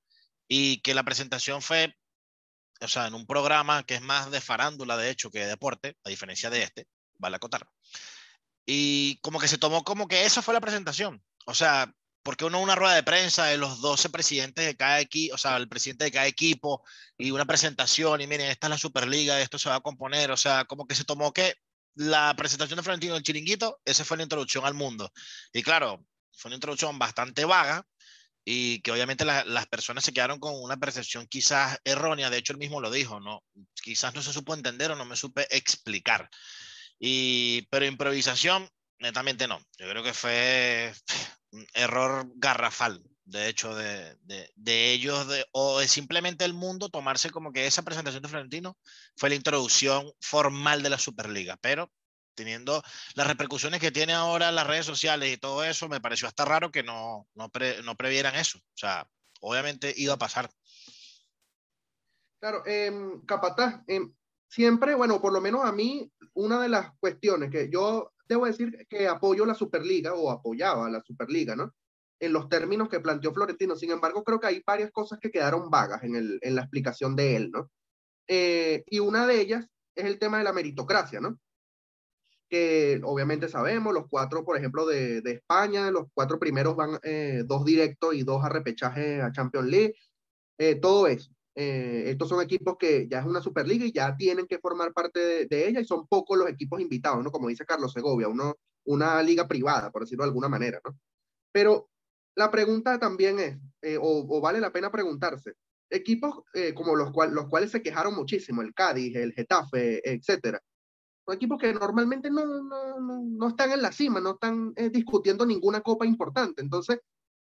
y 0.49 0.81
que 0.83 0.95
la 0.95 1.05
presentación 1.05 1.63
fue 1.63 1.95
o 2.83 2.89
sea, 2.89 3.07
en 3.07 3.15
un 3.15 3.27
programa 3.27 3.85
que 3.85 3.95
es 3.97 4.03
más 4.03 4.31
de 4.31 4.41
farándula, 4.41 4.97
de 4.97 5.11
hecho, 5.11 5.31
que 5.31 5.41
de 5.41 5.47
deporte, 5.47 5.97
a 6.05 6.11
diferencia 6.11 6.51
de 6.51 6.63
este, 6.63 6.87
vale 7.19 7.37
acotar. 7.37 7.69
Y 8.67 9.19
como 9.23 9.39
que 9.39 9.49
se 9.49 9.59
tomó 9.59 9.85
como 9.85 10.09
que 10.09 10.25
esa 10.25 10.43
fue 10.43 10.55
la 10.55 10.61
presentación. 10.61 11.23
O 11.47 11.55
sea, 11.55 11.93
porque 12.23 12.45
uno 12.45 12.61
una 12.61 12.75
rueda 12.77 12.95
de 12.95 13.03
prensa 13.03 13.47
de 13.47 13.57
los 13.57 13.81
12 13.81 14.11
presidentes 14.11 14.65
de 14.65 14.77
cada 14.77 15.01
equipo, 15.01 15.35
o 15.35 15.39
sea, 15.39 15.57
el 15.57 15.69
presidente 15.69 16.05
de 16.05 16.13
cada 16.13 16.27
equipo 16.27 16.85
y 17.19 17.31
una 17.33 17.45
presentación 17.45 18.21
y 18.21 18.27
miren, 18.27 18.49
esta 18.49 18.69
es 18.69 18.71
la 18.71 18.79
Superliga, 18.79 19.41
esto 19.41 19.59
se 19.59 19.69
va 19.69 19.77
a 19.77 19.81
componer, 19.81 20.31
o 20.31 20.37
sea, 20.37 20.65
como 20.65 20.87
que 20.87 20.95
se 20.95 21.05
tomó 21.05 21.33
que 21.33 21.57
la 21.95 22.35
presentación 22.37 22.77
de 22.77 22.83
Florentino 22.83 23.15
del 23.15 23.23
Chiringuito, 23.23 23.81
esa 23.85 24.05
fue 24.05 24.17
la 24.17 24.23
introducción 24.23 24.65
al 24.65 24.75
mundo. 24.75 25.13
Y 25.53 25.63
claro, 25.63 26.07
fue 26.33 26.49
una 26.49 26.57
introducción 26.57 26.99
bastante 26.99 27.45
vaga, 27.45 27.87
y 28.45 28.81
que 28.81 28.93
obviamente 28.93 29.25
la, 29.25 29.45
las 29.45 29.67
personas 29.67 30.05
se 30.05 30.13
quedaron 30.13 30.41
con 30.41 30.55
una 30.61 30.77
percepción 30.77 31.27
quizás 31.27 31.79
errónea, 31.85 32.31
de 32.31 32.39
hecho 32.39 32.53
él 32.53 32.59
mismo 32.59 32.81
lo 32.81 32.91
dijo, 32.91 33.21
¿no? 33.21 33.43
quizás 33.83 34.15
no 34.15 34.23
se 34.23 34.33
supo 34.33 34.55
entender 34.55 34.91
o 34.91 34.97
no 34.97 35.05
me 35.05 35.17
supe 35.17 35.47
explicar. 35.51 36.29
Y, 36.99 37.63
pero 37.71 37.87
improvisación, 37.87 38.69
netamente 38.99 39.49
no, 39.49 39.59
yo 39.79 39.89
creo 39.89 40.03
que 40.03 40.15
fue 40.15 40.93
un 41.51 41.67
error 41.75 42.27
garrafal, 42.37 43.03
de 43.25 43.49
hecho, 43.49 43.75
de, 43.75 44.17
de, 44.57 44.93
ellos, 44.93 45.29
de, 45.29 45.47
o 45.53 45.79
de 45.79 45.89
simplemente 45.89 46.45
el 46.45 46.55
mundo 46.55 46.89
tomarse 46.89 47.31
como 47.31 47.53
que 47.53 47.67
esa 47.67 47.83
presentación 47.83 48.23
de 48.23 48.29
Florentino 48.29 48.77
fue 49.17 49.29
la 49.29 49.37
introducción 49.37 50.13
formal 50.21 50.83
de 50.83 50.91
la 50.91 50.99
Superliga, 50.99 51.57
pero 51.57 51.91
teniendo 52.35 52.83
las 53.15 53.27
repercusiones 53.27 53.81
que 53.81 53.93
tiene 53.93 54.13
ahora 54.13 54.53
las 54.53 54.67
redes 54.67 54.87
sociales 54.87 55.33
y 55.33 55.37
todo 55.37 55.65
eso, 55.65 55.89
me 55.89 56.01
pareció 56.01 56.29
hasta 56.29 56.45
raro 56.45 56.71
que 56.71 56.83
no, 56.83 57.27
no, 57.35 57.51
no 57.85 57.97
previeran 57.97 58.35
eso. 58.35 58.59
O 58.59 58.77
sea, 58.77 59.09
obviamente 59.41 59.93
iba 59.97 60.15
a 60.15 60.19
pasar. 60.19 60.51
Claro, 62.41 62.63
eh, 62.67 62.93
Capataz, 63.27 63.83
eh, 63.87 64.01
siempre, 64.49 64.95
bueno, 64.95 65.21
por 65.21 65.33
lo 65.33 65.41
menos 65.41 65.65
a 65.65 65.73
mí, 65.73 66.11
una 66.35 66.61
de 66.61 66.69
las 66.69 66.91
cuestiones 66.99 67.51
que 67.51 67.71
yo 67.71 68.13
debo 68.29 68.47
decir 68.47 68.87
que 68.89 69.07
apoyo 69.07 69.47
la 69.47 69.55
Superliga 69.55 70.15
o 70.15 70.31
apoyaba 70.31 70.91
la 70.91 71.03
Superliga, 71.03 71.55
¿no? 71.55 71.73
En 72.19 72.33
los 72.33 72.49
términos 72.49 72.89
que 72.89 73.01
planteó 73.01 73.33
Florentino. 73.33 73.77
Sin 73.77 73.91
embargo, 73.91 74.25
creo 74.25 74.41
que 74.41 74.47
hay 74.47 74.63
varias 74.67 74.91
cosas 74.91 75.19
que 75.21 75.31
quedaron 75.31 75.71
vagas 75.71 76.03
en, 76.03 76.17
el, 76.17 76.39
en 76.43 76.55
la 76.55 76.63
explicación 76.63 77.15
de 77.15 77.37
él, 77.37 77.51
¿no? 77.51 77.71
Eh, 78.27 78.85
y 78.87 78.99
una 79.01 79.27
de 79.27 79.41
ellas 79.41 79.67
es 79.95 80.05
el 80.05 80.19
tema 80.19 80.39
de 80.39 80.45
la 80.45 80.53
meritocracia, 80.53 81.21
¿no? 81.21 81.39
Que 82.53 83.01
obviamente 83.03 83.49
sabemos, 83.49 83.95
los 83.95 84.09
cuatro, 84.11 84.45
por 84.45 84.59
ejemplo, 84.59 84.85
de, 84.85 85.23
de 85.23 85.31
España, 85.33 85.91
los 85.91 86.09
cuatro 86.13 86.39
primeros 86.39 86.77
van 86.77 86.99
eh, 87.03 87.45
dos 87.47 87.65
directos 87.65 88.15
y 88.15 88.25
dos 88.25 88.45
a 88.45 88.51
repechaje 88.51 89.23
a 89.23 89.33
Champions 89.33 89.69
League, 89.69 89.95
eh, 90.59 90.75
todo 90.75 91.07
eso. 91.07 91.31
Eh, 91.55 92.05
estos 92.09 92.29
son 92.29 92.43
equipos 92.43 92.77
que 92.79 93.09
ya 93.09 93.21
es 93.21 93.25
una 93.25 93.41
Superliga 93.41 93.87
y 93.87 93.93
ya 93.93 94.15
tienen 94.19 94.47
que 94.47 94.59
formar 94.59 94.93
parte 94.93 95.47
de, 95.47 95.67
ella 95.67 95.81
y 95.81 95.87
son 95.87 96.07
pocos 96.07 96.37
los 96.37 96.47
equipos 96.47 96.79
invitados, 96.79 97.25
¿no? 97.25 97.33
Como 97.33 97.49
dice 97.49 97.65
Carlos 97.65 97.95
Segovia, 97.95 98.29
uno, 98.29 98.57
una 98.85 99.23
liga 99.23 99.49
privada, 99.49 99.91
por 99.91 100.03
decirlo 100.03 100.25
de 100.25 100.29
alguna 100.29 100.51
manera, 100.51 100.79
¿no? 100.85 100.95
Pero 101.53 101.89
la 102.35 102.51
pregunta 102.51 102.99
también 102.99 103.39
es, 103.39 103.57
eh, 103.81 103.97
o, 103.99 104.43
vale 104.43 104.61
la 104.61 104.73
pena 104.73 104.93
preguntarse, 104.93 105.55
equipos 105.89 106.43
como 106.75 106.97
los, 106.97 107.13
cual, 107.13 107.33
los 107.33 107.49
cuales 107.49 107.71
se 107.71 107.83
quejaron 107.83 108.15
muchísimo, 108.15 108.61
el 108.61 108.75
Cádiz, 108.75 109.17
el 109.17 109.33
Getafe, 109.33 110.03
etcétera, 110.07 110.61
equipos 111.31 111.59
que 111.61 111.73
normalmente 111.73 112.31
no, 112.31 112.45
no, 112.45 113.01
no, 113.01 113.23
no 113.23 113.49
están 113.49 113.71
en 113.73 113.83
la 113.83 113.93
cima, 113.93 114.21
no 114.21 114.33
están 114.33 114.73
eh, 114.77 114.91
discutiendo 114.91 115.47
ninguna 115.47 115.81
copa 115.81 116.07
importante. 116.07 116.63
Entonces, 116.63 117.01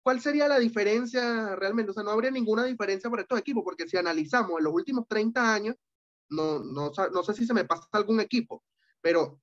¿cuál 0.02 0.20
sería 0.20 0.48
la 0.48 0.58
diferencia 0.58 1.56
realmente? 1.56 1.92
O 1.92 1.94
sea, 1.94 2.02
no 2.02 2.10
habría 2.10 2.30
ninguna 2.30 2.64
diferencia 2.64 3.08
por 3.08 3.20
estos 3.20 3.38
equipos, 3.38 3.62
porque 3.64 3.88
si 3.88 3.96
analizamos 3.96 4.58
en 4.58 4.64
los 4.64 4.74
últimos 4.74 5.06
30 5.08 5.54
años, 5.54 5.76
no, 6.28 6.58
no, 6.58 6.90
no 7.12 7.22
sé 7.22 7.34
si 7.34 7.46
se 7.46 7.54
me 7.54 7.64
pasa 7.64 7.88
algún 7.92 8.20
equipo, 8.20 8.62
pero 9.00 9.40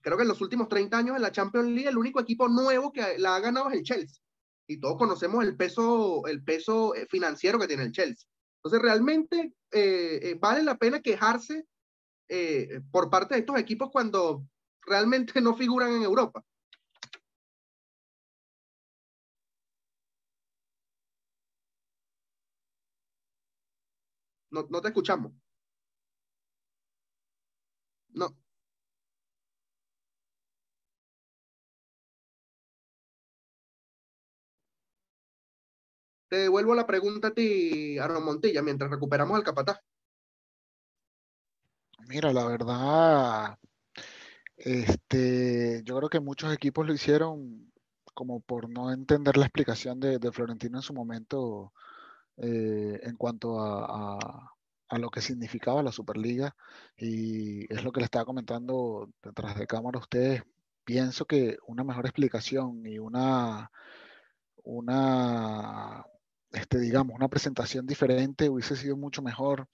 creo 0.00 0.16
que 0.16 0.22
en 0.22 0.28
los 0.28 0.40
últimos 0.40 0.68
30 0.68 0.98
años 0.98 1.16
en 1.16 1.22
la 1.22 1.32
Champions 1.32 1.68
League 1.68 1.88
el 1.88 1.98
único 1.98 2.20
equipo 2.20 2.48
nuevo 2.48 2.92
que 2.92 3.18
la 3.18 3.36
ha 3.36 3.40
ganado 3.40 3.70
es 3.70 3.76
el 3.76 3.82
Chelsea. 3.84 4.22
Y 4.66 4.78
todos 4.80 4.96
conocemos 4.96 5.44
el 5.44 5.56
peso, 5.56 6.26
el 6.26 6.42
peso 6.42 6.94
eh, 6.94 7.06
financiero 7.08 7.58
que 7.58 7.66
tiene 7.66 7.84
el 7.84 7.92
Chelsea. 7.92 8.28
Entonces, 8.58 8.80
realmente 8.80 9.54
eh, 9.72 10.36
vale 10.38 10.62
la 10.62 10.76
pena 10.76 11.00
quejarse 11.00 11.66
eh, 12.34 12.80
por 12.90 13.10
parte 13.10 13.34
de 13.34 13.40
estos 13.40 13.58
equipos 13.58 13.90
cuando 13.90 14.46
realmente 14.86 15.40
no 15.42 15.54
figuran 15.54 15.92
en 15.92 16.02
Europa. 16.02 16.42
No, 24.50 24.66
no 24.70 24.80
te 24.80 24.88
escuchamos. 24.88 25.32
No. 28.14 28.36
Te 36.28 36.36
devuelvo 36.36 36.74
la 36.74 36.86
pregunta 36.86 37.28
a 37.28 37.34
ti, 37.34 37.96
Aaron 37.98 38.24
Montilla, 38.24 38.62
mientras 38.62 38.90
recuperamos 38.90 39.36
al 39.36 39.44
capataz. 39.44 39.78
Mira, 42.12 42.30
la 42.30 42.44
verdad, 42.44 43.58
este, 44.56 45.82
yo 45.84 45.96
creo 45.96 46.10
que 46.10 46.20
muchos 46.20 46.52
equipos 46.52 46.86
lo 46.86 46.92
hicieron 46.92 47.72
como 48.14 48.40
por 48.40 48.68
no 48.68 48.92
entender 48.92 49.38
la 49.38 49.46
explicación 49.46 49.98
de, 49.98 50.18
de 50.18 50.32
Florentino 50.32 50.76
en 50.78 50.82
su 50.82 50.92
momento 50.92 51.72
eh, 52.36 53.00
en 53.02 53.16
cuanto 53.16 53.60
a, 53.60 54.52
a, 54.88 54.98
lo 54.98 55.10
que 55.10 55.22
significaba 55.22 55.82
la 55.82 55.92
Superliga. 55.92 56.54
Y 56.98 57.72
es 57.72 57.82
lo 57.84 57.92
que 57.92 58.00
le 58.00 58.04
estaba 58.06 58.26
comentando 58.26 59.08
detrás 59.22 59.56
de 59.58 59.66
cámara 59.66 59.98
a 59.98 60.02
ustedes. 60.02 60.42
Pienso 60.84 61.24
que 61.24 61.56
una 61.66 61.84
mejor 61.84 62.04
explicación 62.06 62.86
y 62.86 62.98
una, 62.98 63.70
una 64.64 66.04
este, 66.52 66.78
digamos, 66.78 67.16
una 67.16 67.28
presentación 67.28 67.86
diferente 67.86 68.48
hubiese 68.48 68.76
sido 68.76 68.96
mucho 68.96 69.22
mejor, 69.22 69.68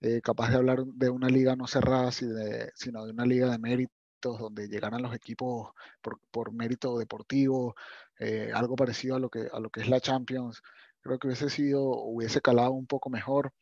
eh, 0.00 0.20
capaz 0.22 0.50
de 0.50 0.56
hablar 0.56 0.84
de 0.86 1.10
una 1.10 1.28
liga 1.28 1.56
no 1.56 1.66
cerrada, 1.66 2.10
sino 2.12 3.04
de 3.04 3.12
una 3.12 3.26
liga 3.26 3.50
de 3.50 3.58
méritos 3.58 4.38
donde 4.38 4.68
llegaran 4.68 5.02
los 5.02 5.14
equipos 5.14 5.72
por, 6.00 6.18
por 6.30 6.52
mérito 6.52 6.98
deportivo, 6.98 7.74
eh, 8.18 8.50
algo 8.54 8.76
parecido 8.76 9.16
a 9.16 9.18
lo, 9.18 9.28
que, 9.30 9.48
a 9.52 9.60
lo 9.60 9.70
que 9.70 9.82
es 9.82 9.88
la 9.88 10.00
Champions. 10.00 10.62
Creo 11.02 11.18
que 11.18 11.26
hubiese 11.28 11.50
sido, 11.50 11.82
hubiese 11.82 12.40
calado 12.40 12.72
un 12.72 12.86
poco 12.86 13.10
mejor. 13.10 13.52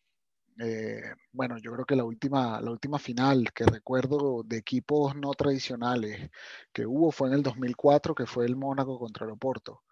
Eh, 0.59 1.02
bueno, 1.33 1.59
yo 1.59 1.73
creo 1.73 1.87
que 1.87 1.97
la 1.97 2.04
última, 2.04 2.61
la 2.61 2.71
última 2.71 2.99
final 2.99 3.52
que 3.52 3.64
recuerdo 3.64 4.42
de 4.45 4.59
equipos 4.59 5.16
no 5.16 5.33
tradicionales 5.33 6.31
que 6.73 6.87
hubo 6.87 7.11
fue 7.11 7.28
en 7.28 7.35
el 7.35 7.42
2004, 7.42 8.14
que 8.14 8.26
fue 8.26 8.47
el 8.47 8.57
Mónaco 8.57 8.99
contra 8.99 9.26
el 9.26 9.33
Oporto 9.33 9.83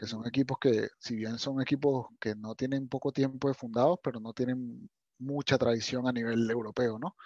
que 0.00 0.06
son 0.06 0.26
equipos 0.26 0.56
que, 0.58 0.88
si 0.98 1.14
bien 1.14 1.38
son 1.38 1.60
equipos 1.60 2.06
que 2.18 2.34
no 2.34 2.54
tienen 2.54 2.88
poco 2.88 3.12
tiempo 3.12 3.48
de 3.48 3.54
fundados, 3.54 3.98
pero 4.02 4.18
no 4.18 4.32
tienen 4.32 4.88
mucha 5.18 5.58
tradición 5.58 6.08
a 6.08 6.12
nivel 6.12 6.50
europeo, 6.50 6.98
¿no? 6.98 7.16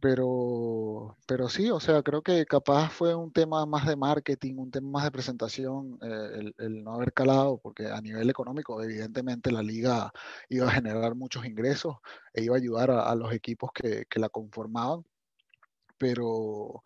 Pero, 0.00 1.16
pero 1.26 1.48
sí, 1.48 1.70
o 1.70 1.80
sea, 1.80 2.02
creo 2.02 2.20
que 2.20 2.44
capaz 2.44 2.90
fue 2.90 3.14
un 3.14 3.32
tema 3.32 3.64
más 3.64 3.86
de 3.86 3.96
marketing, 3.96 4.56
un 4.58 4.70
tema 4.70 4.90
más 4.90 5.04
de 5.04 5.10
presentación, 5.12 5.98
eh, 6.02 6.30
el, 6.34 6.54
el, 6.58 6.84
no 6.84 6.92
haber 6.92 7.14
calado, 7.14 7.58
porque 7.58 7.86
a 7.86 8.00
nivel 8.02 8.28
económico, 8.28 8.82
evidentemente, 8.82 9.50
la 9.50 9.62
liga 9.62 10.12
iba 10.50 10.66
a 10.68 10.72
generar 10.72 11.14
muchos 11.14 11.46
ingresos 11.46 11.96
e 12.34 12.42
iba 12.44 12.54
a 12.54 12.58
ayudar 12.58 12.90
a, 12.90 13.10
a 13.10 13.14
los 13.14 13.32
equipos 13.32 13.70
que, 13.72 14.04
que, 14.10 14.20
la 14.20 14.28
conformaban, 14.28 15.04
pero, 15.96 16.82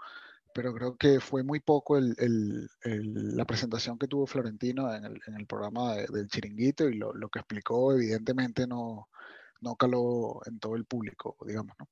pero 0.54 0.75
creo 0.75 0.97
que 0.97 1.21
fue 1.21 1.42
muy 1.42 1.61
poco 1.61 1.97
el, 1.97 2.14
el, 2.18 2.68
el, 2.82 3.37
la 3.37 3.44
presentación 3.44 3.99
que 3.99 4.09
tuvo 4.09 4.26
Florentino 4.26 4.94
en 4.94 5.04
el, 5.04 5.21
en 5.26 5.47
programa 5.47 5.94
de, 5.94 6.06
del 6.06 6.28
Chiringuito 6.28 6.88
y 6.88 6.94
lo, 6.97 7.12
lo, 7.14 7.28
que 7.28 7.40
explicó 7.40 7.92
evidentemente 7.92 8.66
no, 8.66 9.09
no 9.61 9.76
caló 9.76 10.40
en 10.47 10.59
todo 10.59 10.76
el 10.76 10.85
público, 10.85 11.37
digamos, 11.47 11.75
¿no? 11.78 11.88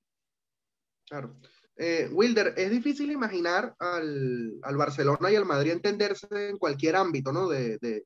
Claro. 1.09 1.37
Eh, 1.77 2.09
Wilder, 2.13 2.55
es 2.57 2.71
difícil 2.71 3.11
imaginar 3.11 3.75
al, 3.79 4.59
al, 4.63 4.77
Barcelona 4.77 5.33
y 5.33 5.37
al 5.37 5.47
Madrid 5.47 5.73
entenderse 5.73 6.29
en 6.31 6.59
cualquier 6.59 6.97
ámbito, 6.97 7.33
¿no? 7.33 7.49
De, 7.49 7.79
de, 7.79 8.05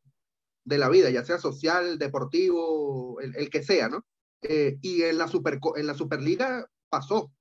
de 0.64 0.78
la 0.78 0.88
vida, 0.88 1.10
ya 1.10 1.24
sea 1.24 1.38
social, 1.38 1.98
deportivo, 1.98 3.20
el 3.20 3.50
que 3.50 3.62
sea, 3.62 3.88
¿no? 3.88 4.04
Eh, 4.46 4.78
y 4.82 5.02
en 5.02 5.16
la, 5.16 5.26
super, 5.26 5.58
en 5.76 5.86
la 5.86 5.94
Superliga 5.94 6.68
pasó, 6.90 7.32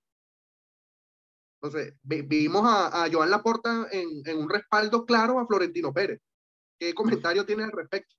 entonces, 1.63 1.96
vimos 2.03 2.63
a, 2.65 3.05
a 3.05 3.10
Joan 3.10 3.29
Laporta 3.29 3.88
en, 3.89 4.22
en, 4.25 4.38
un 4.38 4.50
respaldo 4.50 5.05
claro 5.05 5.39
a 5.39 5.48
Florentino 5.48 5.93
Pérez. 5.93 6.20
¿Qué 6.77 6.93
comentario 6.93 7.46
tiene 7.46 7.63
al 7.63 7.72
respecto? 7.72 8.15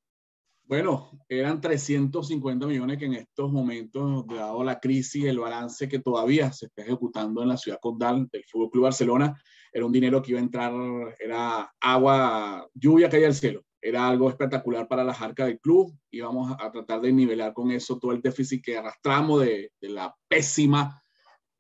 Bueno, 0.63 1.11
eran 1.29 1.61
350 1.61 2.67
millones 2.67 2.97
que 2.97 3.05
en 3.05 3.13
estos 3.13 3.53
momentos, 3.53 4.27
dado 4.29 4.65
la 4.65 4.81
crisis, 4.81 5.27
el 5.27 5.41
balance 5.41 5.87
que 5.91 5.99
todavía 5.99 6.51
se 6.53 6.67
está 6.67 6.81
ejecutando 6.85 7.43
en 7.43 7.49
la 7.49 7.59
ciudad 7.59 7.79
condal 7.83 8.27
del 8.33 8.45
Fútbol 8.51 8.71
Club 8.71 8.85
Barcelona, 8.85 9.39
era 9.71 9.85
un 9.85 9.93
dinero 9.93 10.23
que 10.23 10.31
iba 10.31 10.41
a 10.41 10.43
entrar, 10.43 10.73
era 11.21 11.71
agua, 11.79 12.67
lluvia 12.73 13.11
caía 13.11 13.25
del 13.25 13.35
cielo. 13.35 13.63
Era 13.79 14.09
algo 14.09 14.31
espectacular 14.31 14.89
para 14.89 15.05
las 15.05 15.21
arcas 15.21 15.49
del 15.49 15.61
club. 15.61 15.95
Íbamos 16.11 16.57
a 16.59 16.73
tratar 16.73 17.03
de 17.03 17.13
nivelar 17.13 17.53
con 17.53 17.71
eso 17.71 17.99
todo 17.99 18.13
el 18.13 18.23
déficit 18.23 18.65
que 18.65 18.79
arrastramos 18.79 19.43
de, 19.43 19.71
de 19.79 19.89
la 19.91 20.17
pésima 20.27 21.04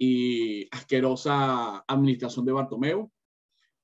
y 0.04 0.68
asquerosa 0.70 1.84
administración 1.86 2.44
de 2.44 2.52
Bartomeu. 2.52 3.10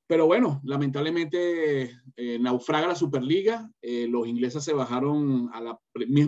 Pero 0.06 0.26
bueno, 0.26 0.60
lamentablemente 0.64 1.92
eh, 2.16 2.38
naufraga 2.40 2.88
la 2.88 2.96
Superliga. 2.96 3.70
Eh, 3.80 4.08
los 4.08 4.26
ingleses 4.26 4.64
se 4.64 4.72
bajaron 4.72 5.48
a 5.52 5.60
la 5.60 5.78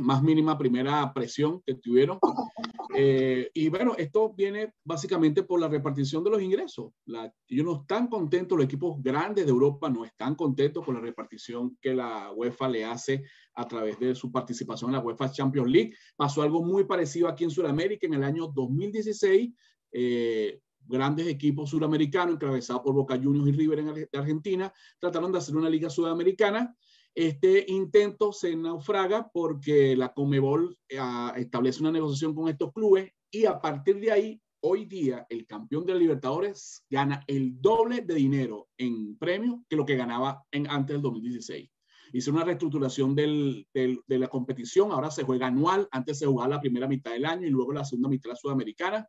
más 0.00 0.22
mínima 0.22 0.56
primera 0.56 1.12
presión 1.12 1.60
que 1.66 1.74
tuvieron. 1.74 2.18
Eh, 2.94 3.50
y 3.54 3.70
bueno, 3.70 3.94
esto 3.96 4.34
viene 4.34 4.74
básicamente 4.84 5.44
por 5.44 5.58
la 5.58 5.66
repartición 5.68 6.22
de 6.22 6.28
los 6.28 6.42
ingresos. 6.42 6.92
La, 7.06 7.32
ellos 7.48 7.64
no 7.64 7.80
están 7.80 8.06
contentos, 8.06 8.54
los 8.54 8.66
equipos 8.66 9.02
grandes 9.02 9.46
de 9.46 9.50
Europa 9.50 9.88
no 9.88 10.04
están 10.04 10.34
contentos 10.34 10.84
con 10.84 10.96
la 10.96 11.00
repartición 11.00 11.78
que 11.80 11.94
la 11.94 12.30
UEFA 12.32 12.68
le 12.68 12.84
hace 12.84 13.24
a 13.54 13.66
través 13.66 13.98
de 13.98 14.14
su 14.14 14.30
participación 14.30 14.90
en 14.90 14.96
la 14.96 15.02
UEFA 15.02 15.32
Champions 15.32 15.70
League. 15.70 15.94
Pasó 16.16 16.42
algo 16.42 16.62
muy 16.62 16.84
parecido 16.84 17.28
aquí 17.28 17.44
en 17.44 17.50
Sudamérica 17.50 18.06
en 18.06 18.12
el 18.12 18.24
año 18.24 18.48
2016 18.48 19.54
eh, 19.92 20.60
grandes 20.86 21.26
equipos 21.26 21.70
sudamericanos, 21.70 22.34
encabezados 22.34 22.82
por 22.82 22.94
Boca 22.94 23.16
Juniors 23.16 23.48
y 23.48 23.52
River 23.52 23.78
en 23.80 24.08
Argentina, 24.12 24.72
trataron 24.98 25.32
de 25.32 25.38
hacer 25.38 25.56
una 25.56 25.70
liga 25.70 25.90
sudamericana. 25.90 26.74
Este 27.14 27.64
intento 27.68 28.32
se 28.32 28.56
naufraga 28.56 29.30
porque 29.32 29.96
la 29.96 30.12
Comebol 30.12 30.76
eh, 30.88 30.98
establece 31.36 31.80
una 31.80 31.92
negociación 31.92 32.34
con 32.34 32.48
estos 32.48 32.72
clubes 32.72 33.12
y 33.30 33.44
a 33.44 33.60
partir 33.60 34.00
de 34.00 34.12
ahí, 34.12 34.42
hoy 34.60 34.84
día, 34.86 35.26
el 35.28 35.46
campeón 35.46 35.84
de 35.84 35.94
Libertadores 35.94 36.84
gana 36.88 37.24
el 37.26 37.60
doble 37.60 38.02
de 38.02 38.14
dinero 38.14 38.68
en 38.76 39.16
premios 39.18 39.60
que 39.68 39.76
lo 39.76 39.84
que 39.84 39.96
ganaba 39.96 40.44
en, 40.50 40.70
antes 40.70 40.94
del 40.94 41.02
2016 41.02 41.70
hizo 42.12 42.30
una 42.30 42.44
reestructuración 42.44 43.14
de 43.14 43.66
la 44.06 44.28
competición, 44.28 44.92
ahora 44.92 45.10
se 45.10 45.24
juega 45.24 45.46
anual, 45.46 45.88
antes 45.90 46.18
se 46.18 46.26
jugaba 46.26 46.56
la 46.56 46.60
primera 46.60 46.86
mitad 46.86 47.12
del 47.12 47.24
año 47.24 47.46
y 47.46 47.50
luego 47.50 47.72
la 47.72 47.84
segunda 47.84 48.08
mitad 48.08 48.30
la 48.30 48.36
sudamericana. 48.36 49.08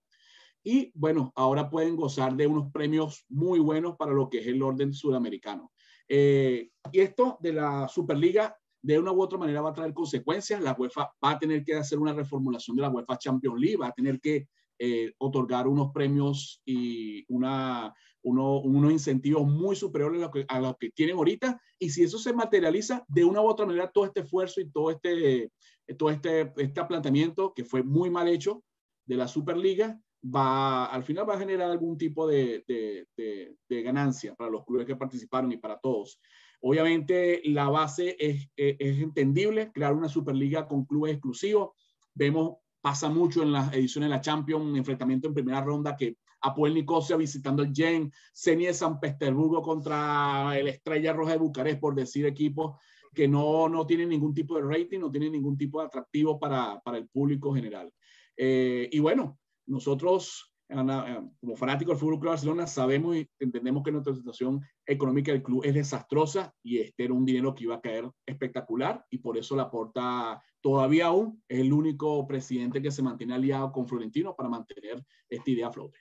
Y 0.64 0.92
bueno, 0.96 1.32
ahora 1.36 1.70
pueden 1.70 1.96
gozar 1.96 2.36
de 2.36 2.48
unos 2.48 2.72
premios 2.72 3.26
muy 3.30 3.60
buenos 3.60 3.98
para 3.98 4.14
lo 4.14 4.30
que 4.30 4.40
es 4.40 4.48
el 4.48 4.62
orden 4.64 4.94
sudamericano. 4.94 5.72
Eh, 6.08 6.70
y 6.92 7.00
esto 7.00 7.38
de 7.42 7.54
la 7.54 7.88
Superliga, 7.88 8.56
de 8.82 9.00
una 9.00 9.12
u 9.12 9.22
otra 9.22 9.38
manera, 9.38 9.62
va 9.62 9.72
a 9.72 9.74
traer 9.74 9.94
consecuencias. 9.94 10.62
La 10.62 10.74
UEFA 10.74 11.12
va 11.24 11.32
a 11.32 11.40
tener 11.40 11.64
que 11.64 11.76
hacer 11.76 12.00
una 12.00 12.14
reformulación 12.14 12.78
de 12.78 12.82
la 12.82 12.90
UEFA 12.90 13.18
Champions 13.18 13.60
League, 13.60 13.78
va 13.78 13.88
a 13.88 13.94
tener 13.94 14.22
que 14.22 14.48
eh, 14.80 15.14
otorgar 15.18 15.68
unos 15.68 15.92
premios 15.94 16.62
y 16.66 17.26
una, 17.28 17.94
uno, 18.22 18.60
unos 18.60 18.92
incentivos 18.92 19.46
muy 19.46 19.76
superiores 19.76 20.22
a 20.22 20.26
lo, 20.26 20.32
que, 20.32 20.46
a 20.48 20.60
lo 20.60 20.78
que 20.78 20.92
tienen 20.92 21.18
ahorita. 21.18 21.62
Y 21.78 21.90
si 21.90 22.04
eso 22.04 22.18
se 22.18 22.34
materializa, 22.34 23.04
de 23.10 23.26
una 23.26 23.42
u 23.42 23.48
otra 23.48 23.66
manera, 23.66 23.92
todo 23.92 24.06
este 24.06 24.22
esfuerzo 24.22 24.62
y 24.62 24.70
todo 24.70 24.92
este 24.92 25.52
todo 25.98 26.10
este, 26.10 26.54
este 26.56 26.86
planteamiento 26.86 27.54
que 27.54 27.66
fue 27.66 27.84
muy 27.84 28.10
mal 28.10 28.30
hecho 28.30 28.64
de 29.06 29.18
la 29.18 29.28
Superliga 29.28 30.00
va, 30.24 30.86
al 30.86 31.04
final 31.04 31.30
va 31.30 31.36
a 31.36 31.40
generar 31.40 31.70
algún 31.70 31.98
tipo 31.98 32.28
de, 32.28 32.64
de, 32.68 33.82
ganancia 33.84 34.36
para 34.36 34.50
los 34.50 34.64
clubes 34.66 34.86
que 34.86 34.96
participaron 34.96 35.52
y 35.52 35.58
para 35.58 35.78
todos. 35.78 36.20
Obviamente 36.62 37.42
la 37.46 37.70
base 37.70 38.16
es, 38.20 38.50
es, 38.56 38.76
es, 38.80 39.00
entendible, 39.00 39.72
crear 39.74 39.94
una 39.94 40.08
Superliga 40.08 40.68
con 40.68 40.86
clubes 40.86 41.14
exclusivos. 41.14 41.72
Vemos, 42.14 42.58
pasa 42.82 43.10
mucho 43.10 43.44
en 43.44 43.52
las 43.52 43.74
ediciones 43.74 44.10
de 44.10 44.16
la 44.16 44.22
Champions, 44.22 44.78
enfrentamiento 44.78 45.28
en 45.28 45.34
primera 45.34 45.62
ronda 45.62 45.96
que 45.96 46.18
Apoel 46.42 46.74
Nicosia 46.74 47.16
visitando 47.16 47.64
el 47.64 47.74
Gen, 47.74 48.12
Zenit 48.36 48.68
de 48.68 48.74
San 48.74 49.00
Petersburgo 49.00 49.62
contra 49.62 50.58
el 50.58 50.68
Estrella 50.68 51.14
Roja 51.14 51.34
de 51.34 51.38
Bucarest, 51.38 51.80
por 51.80 51.96
decir 51.96 52.26
equipos 52.26 52.78
que 53.14 53.28
no, 53.28 53.70
no 53.70 53.86
tienen 53.86 54.10
ningún 54.10 54.34
tipo 54.34 54.56
de 54.56 54.64
rating, 54.64 55.00
no 55.00 55.12
tienen 55.12 55.32
ningún 55.32 55.58
tipo 55.58 55.80
de 55.80 55.88
atractivo 55.88 56.40
para, 56.40 56.82
para 56.82 56.98
el 56.98 57.08
público 57.08 57.54
general. 57.54 57.92
Eh, 58.36 58.90
y 58.92 59.00
bueno, 59.00 59.40
nosotros 59.66 60.54
como 60.68 61.56
fanáticos 61.56 61.94
del 61.94 62.00
Fútbol 62.00 62.20
Club 62.20 62.32
Barcelona 62.32 62.68
sabemos 62.68 63.16
y 63.16 63.30
entendemos 63.40 63.84
que 63.84 63.92
nuestra 63.92 64.16
situación 64.16 64.62
económica 64.86 65.32
del 65.32 65.44
club 65.44 65.64
es 65.66 65.74
desastrosa 65.74 66.54
y 66.64 66.80
este 66.80 67.06
era 67.06 67.14
un 67.14 67.26
dinero 67.26 67.54
que 67.54 67.66
iba 67.66 67.76
a 67.76 67.82
caer 67.82 68.10
espectacular 68.26 69.06
y 69.10 69.20
por 69.20 69.38
eso 69.38 69.56
la 69.56 69.70
porta 69.70 70.42
todavía 70.62 71.08
aún 71.08 71.44
es 71.48 71.60
el 71.60 71.74
único 71.74 72.26
presidente 72.26 72.82
que 72.82 72.92
se 72.92 73.04
mantiene 73.04 73.36
aliado 73.36 73.72
con 73.72 73.88
Florentino 73.88 74.36
para 74.36 74.50
mantener 74.50 75.06
esta 75.30 75.52
idea 75.52 75.68
a 75.68 75.72
flote. 75.72 76.00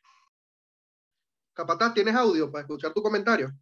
Capataz, 1.54 1.92
¿tienes 1.92 2.14
audio 2.14 2.50
para 2.50 2.62
escuchar 2.62 2.94
tu 2.94 3.02
comentario? 3.02 3.52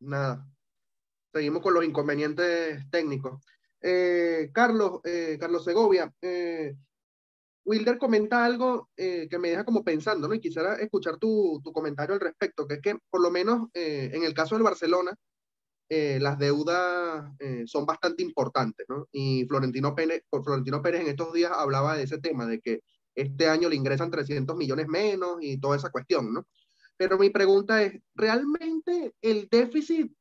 Nada. 0.00 0.48
Seguimos 1.32 1.62
con 1.62 1.74
los 1.74 1.84
inconvenientes 1.84 2.90
técnicos. 2.90 3.40
Eh, 3.82 4.50
Carlos, 4.52 5.00
eh, 5.04 5.36
Carlos 5.40 5.64
Segovia, 5.64 6.12
eh, 6.22 6.76
Wilder 7.64 7.98
comenta 7.98 8.44
algo 8.44 8.90
que 8.96 9.38
me 9.38 9.50
deja 9.50 9.64
como 9.64 9.84
pensando, 9.84 10.26
¿no? 10.26 10.34
Y 10.34 10.40
quisiera 10.40 10.74
escuchar 10.76 11.16
tu, 11.18 11.60
tu 11.62 11.72
comentario 11.72 12.14
al 12.14 12.20
respecto, 12.20 12.66
que 12.66 12.74
es 12.74 12.80
que 12.80 12.98
por 13.08 13.20
lo 13.22 13.30
menos 13.30 13.68
en 13.72 14.24
el 14.24 14.34
caso 14.34 14.56
del 14.56 14.64
Barcelona, 14.64 15.14
las 15.88 16.38
deudas 16.38 17.32
son 17.66 17.86
bastante 17.86 18.24
importantes, 18.24 18.84
¿no? 18.88 19.06
Y 19.12 19.44
Florentino 19.46 19.94
Pérez, 19.94 20.24
por 20.28 20.42
Florentino 20.42 20.82
Pérez 20.82 21.02
en 21.02 21.06
estos 21.06 21.32
días 21.32 21.52
hablaba 21.54 21.96
de 21.96 22.02
ese 22.02 22.18
tema, 22.18 22.46
de 22.46 22.60
que 22.60 22.80
este 23.14 23.46
año 23.46 23.68
le 23.68 23.76
ingresan 23.76 24.10
300 24.10 24.56
millones 24.56 24.88
menos 24.88 25.36
y 25.40 25.58
toda 25.58 25.76
esa 25.76 25.90
cuestión, 25.90 26.34
¿no? 26.34 26.44
Pero 26.96 27.16
mi 27.16 27.30
pregunta 27.30 27.80
es, 27.84 28.00
¿realmente 28.16 29.14
el 29.20 29.48
déficit 29.48 30.12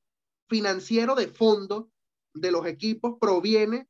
financiero 0.47 1.15
de 1.15 1.27
fondo 1.27 1.90
de 2.33 2.51
los 2.51 2.65
equipos 2.65 3.17
proviene 3.19 3.87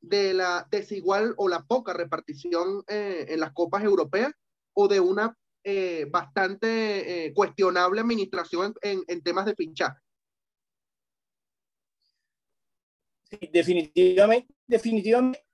de 0.00 0.34
la 0.34 0.66
desigual 0.70 1.34
o 1.36 1.48
la 1.48 1.64
poca 1.64 1.92
repartición 1.92 2.84
eh, 2.88 3.26
en 3.28 3.40
las 3.40 3.52
copas 3.52 3.82
europeas 3.84 4.32
o 4.74 4.88
de 4.88 5.00
una 5.00 5.36
eh, 5.64 6.06
bastante 6.08 7.26
eh, 7.26 7.34
cuestionable 7.34 8.00
administración 8.00 8.74
en, 8.80 9.02
en, 9.08 9.22
temas 9.22 9.46
de 9.46 9.54
fichaje. 9.54 9.98
definitivamente, 13.52 14.54
definitivamente 14.66 15.44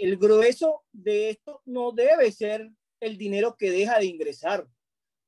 el 0.00 0.16
grueso 0.18 0.84
de 0.92 1.30
esto 1.30 1.60
no 1.64 1.92
debe 1.92 2.30
ser 2.30 2.70
el 3.00 3.18
dinero 3.18 3.56
que 3.56 3.70
deja 3.70 3.98
de 3.98 4.06
ingresar, 4.06 4.68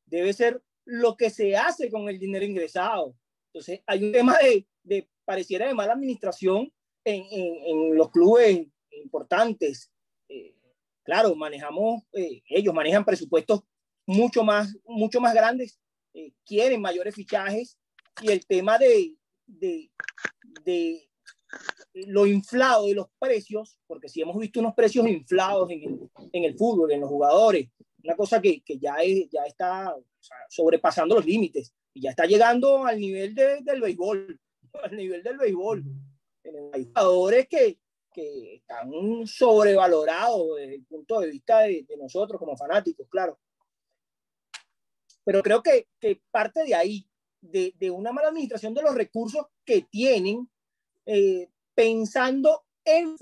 debe 0.07 0.33
ser 0.33 0.63
lo 0.85 1.17
que 1.17 1.31
se 1.31 1.57
hace 1.57 1.91
con 1.91 2.09
el 2.09 2.19
dinero 2.19 2.45
ingresado. 2.45 3.17
Entonces, 3.53 3.81
hay 3.87 4.05
un 4.05 4.13
tema 4.13 4.37
de, 4.39 4.67
de 4.83 5.09
pareciera 5.25 5.67
de 5.67 5.75
mala 5.75 5.93
administración 5.95 6.73
en, 7.05 7.25
en, 7.31 7.97
los 7.97 8.11
clubes 8.11 8.67
importantes. 8.91 9.91
Eh, 10.29 10.55
claro, 11.03 11.35
manejamos, 11.35 12.03
eh, 12.13 12.43
ellos 12.49 12.75
manejan 12.75 13.05
presupuestos 13.05 13.63
mucho 14.07 14.45
más, 14.45 14.75
mucho 14.85 15.21
más 15.21 15.35
grandes, 15.35 15.79
eh, 16.15 16.33
quieren 16.45 16.81
mayores 16.81 17.15
fichajes 17.15 17.79
y 18.21 18.31
el 18.31 18.47
tema 18.47 18.79
de, 18.79 19.17
de, 19.47 19.91
de, 20.65 21.09
lo 21.95 22.27
inflado 22.27 22.87
de 22.87 22.95
los 22.95 23.07
precios, 23.19 23.79
porque 23.87 24.09
si 24.09 24.21
hemos 24.21 24.37
visto 24.39 24.61
unos 24.61 24.75
precios 24.75 25.07
inflados 25.07 25.71
en 25.71 25.83
el, 25.83 26.11
en 26.33 26.45
el 26.45 26.57
fútbol, 26.57 26.93
en 26.93 27.01
los 27.01 27.09
jugadores, 27.09 27.69
una 28.03 28.17
cosa 28.17 28.41
que, 28.41 28.63
que 28.63 28.79
ya, 28.79 28.97
es, 28.97 29.29
ya 29.31 29.45
está 29.45 29.95
sobrepasando 30.49 31.15
los 31.15 31.25
límites 31.25 31.73
y 31.95 32.03
ya 32.03 32.11
está 32.11 32.27
llegando 32.27 32.85
al 32.85 32.99
nivel 32.99 33.35
de, 33.35 33.63
del 33.63 33.81
béisbol 33.81 34.39
al 34.83 34.97
nivel 34.97 35.23
del 35.23 35.39
béisbol. 35.39 35.85
Hay 36.73 36.85
jugadores 36.85 37.49
que, 37.49 37.79
que 38.13 38.57
están 38.57 38.91
sobrevalorados 39.27 40.57
desde 40.57 40.75
el 40.77 40.85
punto 40.85 41.21
de 41.21 41.31
vista 41.31 41.61
de, 41.61 41.87
nosotros 41.99 42.39
como 42.39 42.57
fanáticos, 42.57 43.09
claro. 43.09 43.39
Pero 45.25 45.43
creo 45.43 45.63
que, 45.63 45.89
que 45.99 46.21
parte 46.31 46.65
de 46.65 46.75
ahí, 46.75 47.09
de, 47.41 47.75
de, 47.79 47.91
una 47.91 48.13
mala 48.13 48.29
administración 48.29 48.75
de 48.75 48.83
los 48.83 48.95
recursos 48.95 49.47
que 49.65 49.83
tienen, 49.83 50.51
eh, 51.07 51.49
pensando 51.75 52.65
en, 52.85 53.17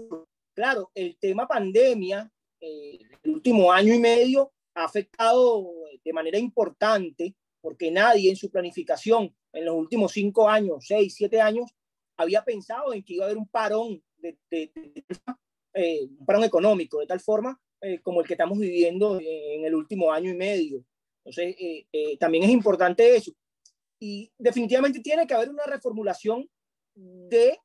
claro, 0.55 0.91
el 0.95 1.17
tema 1.19 1.47
pandemia, 1.47 2.31
eh, 2.61 2.99
el 3.23 3.31
último 3.31 3.73
año 3.73 3.95
y 3.95 3.99
medio 3.99 4.53
ha 4.75 4.85
afectado 4.85 5.65
de 6.05 6.13
manera 6.13 6.39
importante 6.39 7.37
porque 7.61 7.91
nadie 7.91 8.31
en 8.31 8.37
su 8.37 8.51
planificación 8.51 9.35
en 9.53 9.65
los 9.65 9.75
últimos 9.75 10.13
cinco 10.13 10.49
años, 10.49 10.85
seis, 10.87 11.15
siete 11.15 11.41
años, 11.41 11.71
había 12.17 12.45
pensado 12.45 12.93
en 12.93 13.03
que 13.03 13.15
iba 13.15 13.25
a 13.25 13.27
haber 13.27 13.39
un 13.39 13.49
parón, 13.49 14.03
de, 14.19 14.39
eh, 15.75 16.09
un 16.19 16.27
parón 16.27 16.45
económico, 16.45 17.01
de 17.01 17.07
tal 17.07 17.21
forma 17.21 17.61
eh, 17.81 18.01
como 18.01 18.21
el 18.21 18.27
que 18.27 18.35
estamos 18.35 18.59
viviendo 18.59 19.19
en 19.21 19.65
el 19.65 19.75
último 19.75 20.13
año 20.13 20.31
y 20.31 20.37
medio. 20.37 20.85
Entonces, 21.25 21.55
eh, 21.59 22.17
también 22.19 22.45
es 22.45 22.51
importante 22.51 23.17
eso. 23.17 23.33
Y 24.01 24.31
definitivamente 24.39 25.01
tiene 25.01 25.27
que 25.27 25.35
haber 25.35 25.51
una 25.51 25.65
reformulación 25.65 26.49
de, 26.95 27.59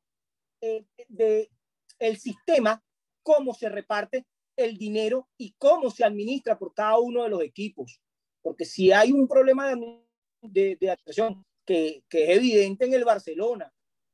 de 1.08 1.50
el 1.98 2.16
sistema, 2.16 2.82
cómo 3.22 3.54
se 3.54 3.68
reparte 3.68 4.24
el 4.56 4.76
dinero 4.76 5.28
y 5.36 5.54
cómo 5.58 5.90
se 5.90 6.04
administra 6.04 6.58
por 6.58 6.72
cada 6.74 6.98
uno 6.98 7.24
de 7.24 7.28
los 7.28 7.42
equipos. 7.42 8.00
Porque 8.40 8.64
si 8.64 8.92
hay 8.92 9.10
un 9.10 9.26
problema 9.26 9.68
de, 9.68 10.00
de, 10.42 10.76
de 10.80 10.90
administración 10.90 11.44
que, 11.68 12.02
es 12.10 12.28
evidente 12.30 12.86
en 12.86 12.94
el 12.94 13.04
Barcelona, 13.04 13.70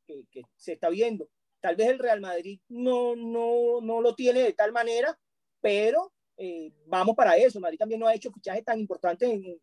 que, 0.06 0.42
se 0.56 0.72
está 0.72 0.88
viendo. 0.88 1.30
Tal 1.60 1.76
vez 1.76 1.88
el 1.88 2.00
Real 2.00 2.20
Madrid 2.20 2.60
no, 2.68 3.14
no, 3.14 3.80
no 3.80 4.00
lo 4.00 4.14
tiene 4.14 4.40
de 4.40 4.52
tal 4.52 4.72
manera, 4.72 5.16
pero 5.60 6.12
eh, 6.36 6.72
vamos 6.86 7.14
para 7.14 7.36
eso. 7.36 7.60
Madrid 7.60 7.78
también 7.78 8.00
no 8.00 8.08
ha 8.08 8.14
hecho 8.14 8.32
fichajes 8.32 8.64
tan 8.64 8.80
importantes 8.80 9.30
en, 9.30 9.60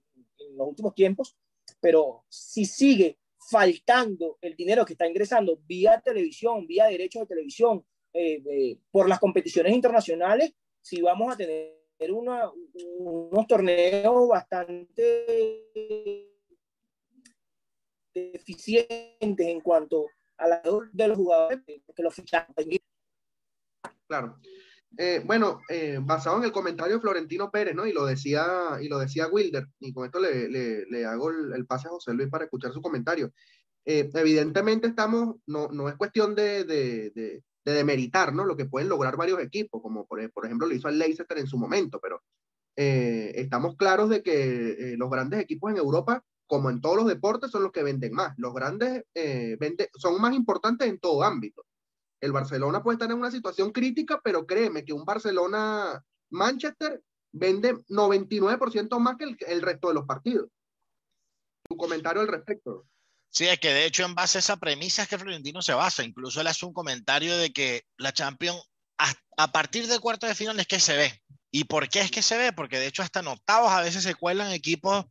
los 0.55 0.67
últimos 0.67 0.95
tiempos, 0.95 1.37
pero 1.79 2.25
si 2.27 2.65
sigue 2.65 3.19
faltando 3.49 4.37
el 4.41 4.55
dinero 4.55 4.85
que 4.85 4.93
está 4.93 5.07
ingresando 5.07 5.61
vía 5.65 6.01
televisión, 6.01 6.65
vía 6.65 6.87
derechos 6.87 7.21
de 7.21 7.27
televisión, 7.27 7.85
eh, 8.13 8.41
eh, 8.49 8.77
por 8.89 9.07
las 9.07 9.19
competiciones 9.19 9.73
internacionales, 9.73 10.53
si 10.81 11.01
vamos 11.01 11.31
a 11.31 11.37
tener 11.37 11.77
unos 12.09 13.47
torneos 13.47 14.27
bastante 14.27 16.30
deficientes 18.13 19.47
en 19.47 19.61
cuanto 19.61 20.07
a 20.37 20.47
la 20.47 20.61
de 20.91 21.07
los 21.07 21.17
jugadores 21.17 21.61
que 21.65 22.03
los 22.03 22.13
fichajes. 22.13 22.53
Claro. 24.07 24.37
Eh, 24.97 25.21
bueno, 25.25 25.61
eh, 25.69 25.99
basado 26.01 26.37
en 26.37 26.43
el 26.43 26.51
comentario 26.51 26.95
de 26.95 27.01
Florentino 27.01 27.49
Pérez, 27.49 27.75
¿no? 27.75 27.87
Y 27.87 27.93
lo 27.93 28.05
decía, 28.05 28.45
y 28.81 28.89
lo 28.89 28.99
decía 28.99 29.27
Wilder, 29.27 29.67
y 29.79 29.93
con 29.93 30.05
esto 30.05 30.19
le, 30.19 30.49
le, 30.49 31.05
hago 31.05 31.29
el, 31.29 31.53
el, 31.53 31.65
pase 31.65 31.87
a 31.87 31.91
José 31.91 32.13
Luis 32.13 32.29
para 32.29 32.43
escuchar 32.43 32.73
su 32.73 32.81
comentario. 32.81 33.31
Eh, 33.85 34.09
evidentemente 34.13 34.87
estamos, 34.87 35.37
no, 35.45 35.69
no 35.69 35.87
es 35.87 35.95
cuestión 35.95 36.35
de, 36.35 36.65
de, 36.65 37.11
de, 37.11 37.43
de, 37.63 37.71
demeritar, 37.73 38.33
¿no? 38.33 38.43
Lo 38.43 38.57
que 38.57 38.65
pueden 38.65 38.89
lograr 38.89 39.15
varios 39.15 39.39
equipos, 39.39 39.81
como 39.81 40.05
por, 40.05 40.29
por 40.31 40.45
ejemplo 40.45 40.67
lo 40.67 40.75
hizo 40.75 40.89
el 40.89 40.99
Leicester 40.99 41.37
en 41.37 41.47
su 41.47 41.57
momento, 41.57 41.99
pero 42.01 42.21
estamos 42.75 43.75
claros 43.75 44.09
de 44.09 44.23
que 44.23 44.95
los 44.97 45.09
grandes 45.09 45.39
equipos 45.39 45.69
en 45.71 45.77
Europa 45.77 46.23
como 46.51 46.69
en 46.69 46.81
todos 46.81 46.97
los 46.97 47.07
deportes, 47.07 47.49
son 47.49 47.63
los 47.63 47.71
que 47.71 47.81
venden 47.81 48.11
más. 48.11 48.33
Los 48.37 48.53
grandes 48.53 49.05
eh, 49.15 49.57
son 49.97 50.19
más 50.19 50.35
importantes 50.35 50.85
en 50.89 50.99
todo 50.99 51.23
ámbito. 51.23 51.65
El 52.19 52.33
Barcelona 52.33 52.83
puede 52.83 52.95
estar 52.95 53.09
en 53.09 53.19
una 53.19 53.31
situación 53.31 53.71
crítica, 53.71 54.19
pero 54.21 54.45
créeme 54.45 54.83
que 54.83 54.91
un 54.91 55.05
Barcelona-Manchester 55.05 57.01
vende 57.31 57.75
99% 57.87 58.99
más 58.99 59.15
que 59.15 59.33
el, 59.47 59.61
resto 59.61 59.87
de 59.87 59.93
los 59.93 60.05
partidos. 60.05 60.49
Tu 61.69 61.77
comentario 61.77 62.21
al 62.21 62.27
respecto. 62.27 62.85
Sí, 63.29 63.45
es 63.47 63.57
que 63.57 63.69
de 63.69 63.85
hecho 63.85 64.03
en 64.03 64.13
base 64.13 64.37
a 64.37 64.39
esa 64.39 64.57
premisa 64.57 65.03
es 65.03 65.07
que 65.07 65.17
Florentino 65.17 65.61
se 65.61 65.73
basa. 65.73 66.03
Incluso 66.03 66.41
él 66.41 66.47
hace 66.47 66.65
un 66.65 66.73
comentario 66.73 67.37
de 67.37 67.53
que 67.53 67.83
la 67.95 68.11
Champions 68.11 68.61
a, 68.97 69.13
a 69.37 69.53
partir 69.53 69.87
del 69.87 70.01
cuarto 70.01 70.27
de 70.27 70.35
final 70.35 70.59
es 70.59 70.67
que 70.67 70.81
se 70.81 70.97
ve. 70.97 71.21
¿Y 71.49 71.63
por 71.63 71.87
qué 71.87 72.01
es 72.01 72.11
que 72.11 72.21
se 72.21 72.37
ve? 72.37 72.51
Porque 72.51 72.77
de 72.77 72.87
hecho 72.87 73.03
hasta 73.03 73.21
en 73.21 73.27
octavos 73.27 73.71
a 73.71 73.79
veces 73.79 74.03
se 74.03 74.15
cuelan 74.15 74.51
equipos 74.51 75.05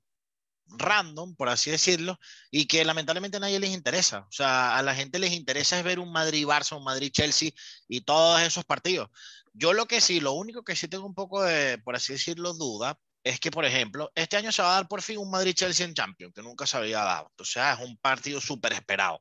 random, 0.71 1.35
por 1.35 1.49
así 1.49 1.71
decirlo, 1.71 2.19
y 2.51 2.67
que 2.67 2.85
lamentablemente 2.85 3.37
a 3.37 3.41
nadie 3.41 3.61
les 3.61 3.71
interesa. 3.71 4.21
O 4.29 4.33
sea, 4.33 4.77
a 4.77 4.83
la 4.83 4.95
gente 4.95 5.19
les 5.19 5.33
interesa 5.33 5.79
es 5.79 5.85
ver 5.85 5.99
un 5.99 6.13
Madrid-Barça, 6.13 6.77
un 6.77 6.85
Madrid-Chelsea 6.85 7.51
y 7.89 8.03
todos 8.03 8.41
esos 8.43 8.65
partidos. 8.65 9.11
Yo 9.53 9.73
lo 9.73 9.87
que 9.87 10.01
sí, 10.01 10.21
lo 10.21 10.33
único 10.33 10.63
que 10.63 10.77
sí 10.77 10.89
tengo 10.89 11.07
un 11.07 11.15
poco 11.15 11.43
de, 11.43 11.79
por 11.79 11.97
así 11.97 12.13
decirlo, 12.13 12.55
duda, 12.55 12.99
es 13.25 13.41
que, 13.41 13.51
por 13.51 13.65
ejemplo, 13.65 14.11
este 14.15 14.37
año 14.37 14.53
se 14.53 14.63
va 14.63 14.71
a 14.71 14.75
dar 14.75 14.89
por 14.89 15.03
fin 15.03 15.19
un 15.19 15.31
Madrid-Chelsea 15.31 15.85
en 15.87 15.95
Champions, 15.95 16.33
que 16.35 16.43
nunca 16.43 16.67
se 16.67 16.77
había 16.77 17.01
dado. 17.01 17.31
O 17.39 17.45
sea, 17.45 17.75
es 17.75 17.81
un 17.81 17.97
partido 17.99 18.41
súper 18.41 18.73
esperado. 18.73 19.21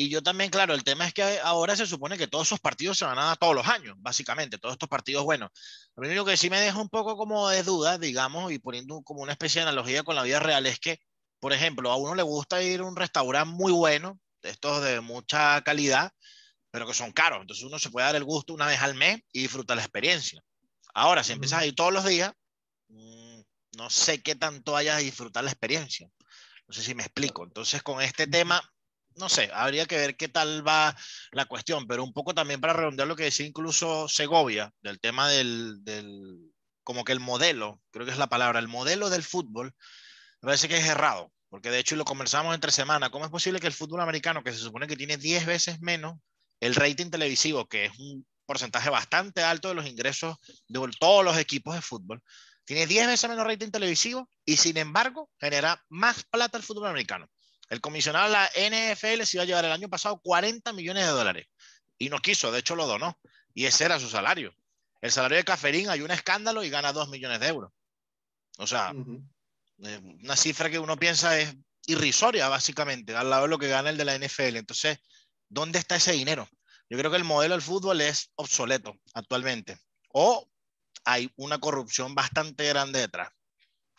Y 0.00 0.08
yo 0.08 0.22
también, 0.22 0.48
claro, 0.48 0.72
el 0.72 0.82
tema 0.82 1.06
es 1.06 1.12
que 1.12 1.40
ahora 1.40 1.76
se 1.76 1.86
supone 1.86 2.16
que 2.16 2.26
todos 2.26 2.48
esos 2.48 2.58
partidos 2.58 2.96
se 2.96 3.04
van 3.04 3.18
a 3.18 3.24
dar 3.26 3.36
todos 3.36 3.54
los 3.54 3.68
años, 3.68 3.96
básicamente, 3.98 4.56
todos 4.56 4.72
estos 4.72 4.88
partidos 4.88 5.24
buenos. 5.24 5.50
Lo 5.94 6.08
único 6.08 6.24
que 6.24 6.38
sí 6.38 6.48
me 6.48 6.58
deja 6.58 6.80
un 6.80 6.88
poco 6.88 7.18
como 7.18 7.50
de 7.50 7.62
duda, 7.62 7.98
digamos, 7.98 8.50
y 8.50 8.58
poniendo 8.58 9.02
como 9.02 9.20
una 9.20 9.32
especie 9.32 9.60
de 9.60 9.68
analogía 9.68 10.02
con 10.02 10.16
la 10.16 10.22
vida 10.22 10.40
real, 10.40 10.64
es 10.64 10.80
que, 10.80 11.00
por 11.38 11.52
ejemplo, 11.52 11.92
a 11.92 11.96
uno 11.96 12.14
le 12.14 12.22
gusta 12.22 12.62
ir 12.62 12.80
a 12.80 12.84
un 12.84 12.96
restaurante 12.96 13.52
muy 13.52 13.72
bueno, 13.72 14.18
estos 14.40 14.82
de 14.82 15.02
mucha 15.02 15.60
calidad, 15.64 16.10
pero 16.70 16.86
que 16.86 16.94
son 16.94 17.12
caros. 17.12 17.42
Entonces 17.42 17.66
uno 17.66 17.78
se 17.78 17.90
puede 17.90 18.06
dar 18.06 18.16
el 18.16 18.24
gusto 18.24 18.54
una 18.54 18.66
vez 18.66 18.80
al 18.80 18.94
mes 18.94 19.20
y 19.34 19.42
disfrutar 19.42 19.76
la 19.76 19.82
experiencia. 19.82 20.42
Ahora, 20.94 21.22
si 21.22 21.32
empiezas 21.32 21.60
a 21.60 21.66
ir 21.66 21.74
todos 21.74 21.92
los 21.92 22.06
días, 22.06 22.32
mm, 22.88 23.40
no 23.76 23.90
sé 23.90 24.22
qué 24.22 24.34
tanto 24.34 24.72
vayas 24.72 24.96
a 24.96 25.00
disfrutar 25.00 25.44
la 25.44 25.50
experiencia. 25.50 26.08
No 26.66 26.72
sé 26.72 26.82
si 26.82 26.94
me 26.94 27.02
explico. 27.02 27.44
Entonces, 27.44 27.82
con 27.82 28.00
este 28.00 28.26
tema, 28.26 28.62
no 29.16 29.28
sé, 29.28 29.50
habría 29.52 29.86
que 29.86 29.96
ver 29.96 30.16
qué 30.16 30.28
tal 30.28 30.66
va 30.66 30.96
la 31.32 31.46
cuestión, 31.46 31.86
pero 31.86 32.04
un 32.04 32.12
poco 32.12 32.34
también 32.34 32.60
para 32.60 32.72
redondear 32.72 33.08
lo 33.08 33.16
que 33.16 33.24
decía 33.24 33.46
incluso 33.46 34.08
Segovia, 34.08 34.72
del 34.82 35.00
tema 35.00 35.28
del, 35.28 35.84
del, 35.84 36.52
como 36.82 37.04
que 37.04 37.12
el 37.12 37.20
modelo, 37.20 37.80
creo 37.90 38.06
que 38.06 38.12
es 38.12 38.18
la 38.18 38.28
palabra, 38.28 38.58
el 38.58 38.68
modelo 38.68 39.10
del 39.10 39.22
fútbol, 39.22 39.74
me 40.40 40.46
parece 40.46 40.68
que 40.68 40.78
es 40.78 40.86
errado, 40.86 41.32
porque 41.48 41.70
de 41.70 41.78
hecho 41.78 41.96
lo 41.96 42.04
conversamos 42.04 42.54
entre 42.54 42.72
semana, 42.72 43.10
¿cómo 43.10 43.24
es 43.24 43.30
posible 43.30 43.60
que 43.60 43.66
el 43.66 43.72
fútbol 43.72 44.00
americano, 44.00 44.42
que 44.42 44.52
se 44.52 44.58
supone 44.58 44.86
que 44.86 44.96
tiene 44.96 45.16
10 45.16 45.46
veces 45.46 45.80
menos 45.80 46.16
el 46.60 46.74
rating 46.74 47.10
televisivo, 47.10 47.66
que 47.66 47.86
es 47.86 47.98
un 47.98 48.26
porcentaje 48.46 48.90
bastante 48.90 49.42
alto 49.42 49.68
de 49.68 49.74
los 49.74 49.86
ingresos 49.86 50.36
de 50.68 50.80
todos 50.98 51.24
los 51.24 51.38
equipos 51.38 51.74
de 51.74 51.82
fútbol, 51.82 52.22
tiene 52.64 52.86
10 52.86 53.06
veces 53.08 53.28
menos 53.28 53.46
rating 53.46 53.70
televisivo 53.70 54.28
y 54.44 54.56
sin 54.56 54.76
embargo 54.76 55.30
genera 55.40 55.82
más 55.88 56.24
plata 56.24 56.56
el 56.56 56.62
fútbol 56.62 56.88
americano? 56.88 57.28
El 57.70 57.80
comisionado 57.80 58.26
de 58.26 58.32
la 58.32 58.46
NFL 58.46 59.22
se 59.22 59.36
iba 59.36 59.44
a 59.44 59.46
llevar 59.46 59.64
el 59.64 59.72
año 59.72 59.88
pasado 59.88 60.20
40 60.20 60.72
millones 60.72 61.06
de 61.06 61.12
dólares 61.12 61.46
y 61.98 62.08
no 62.08 62.18
quiso, 62.18 62.50
de 62.50 62.58
hecho 62.58 62.74
lo 62.74 62.86
donó. 62.86 63.18
Y 63.54 63.66
ese 63.66 63.84
era 63.84 64.00
su 64.00 64.08
salario. 64.08 64.52
El 65.00 65.12
salario 65.12 65.38
de 65.38 65.44
Caferín 65.44 65.88
hay 65.88 66.02
un 66.02 66.10
escándalo 66.10 66.64
y 66.64 66.70
gana 66.70 66.92
2 66.92 67.08
millones 67.08 67.40
de 67.40 67.48
euros. 67.48 67.72
O 68.58 68.66
sea, 68.66 68.92
eh, 69.84 70.00
una 70.22 70.36
cifra 70.36 70.68
que 70.68 70.78
uno 70.78 70.96
piensa 70.96 71.38
es 71.38 71.54
irrisoria, 71.86 72.48
básicamente, 72.48 73.14
al 73.16 73.30
lado 73.30 73.42
de 73.42 73.48
lo 73.48 73.58
que 73.58 73.68
gana 73.68 73.90
el 73.90 73.96
de 73.96 74.04
la 74.04 74.18
NFL. 74.18 74.56
Entonces, 74.56 74.98
¿dónde 75.48 75.78
está 75.78 75.96
ese 75.96 76.12
dinero? 76.12 76.48
Yo 76.88 76.98
creo 76.98 77.10
que 77.10 77.16
el 77.16 77.24
modelo 77.24 77.54
del 77.54 77.62
fútbol 77.62 78.00
es 78.00 78.30
obsoleto 78.34 78.98
actualmente. 79.14 79.78
O 80.12 80.50
hay 81.04 81.32
una 81.36 81.58
corrupción 81.58 82.14
bastante 82.14 82.68
grande 82.68 83.00
detrás. 83.00 83.30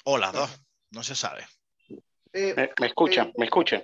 O 0.04 0.18
las 0.18 0.34
dos, 0.34 0.50
no 0.90 1.04
se 1.04 1.16
sabe. 1.16 1.48
Eh, 2.34 2.70
me, 2.80 2.88
escuchan, 2.88 3.28
eh, 3.28 3.34
me 3.38 3.46
escuchan. 3.46 3.84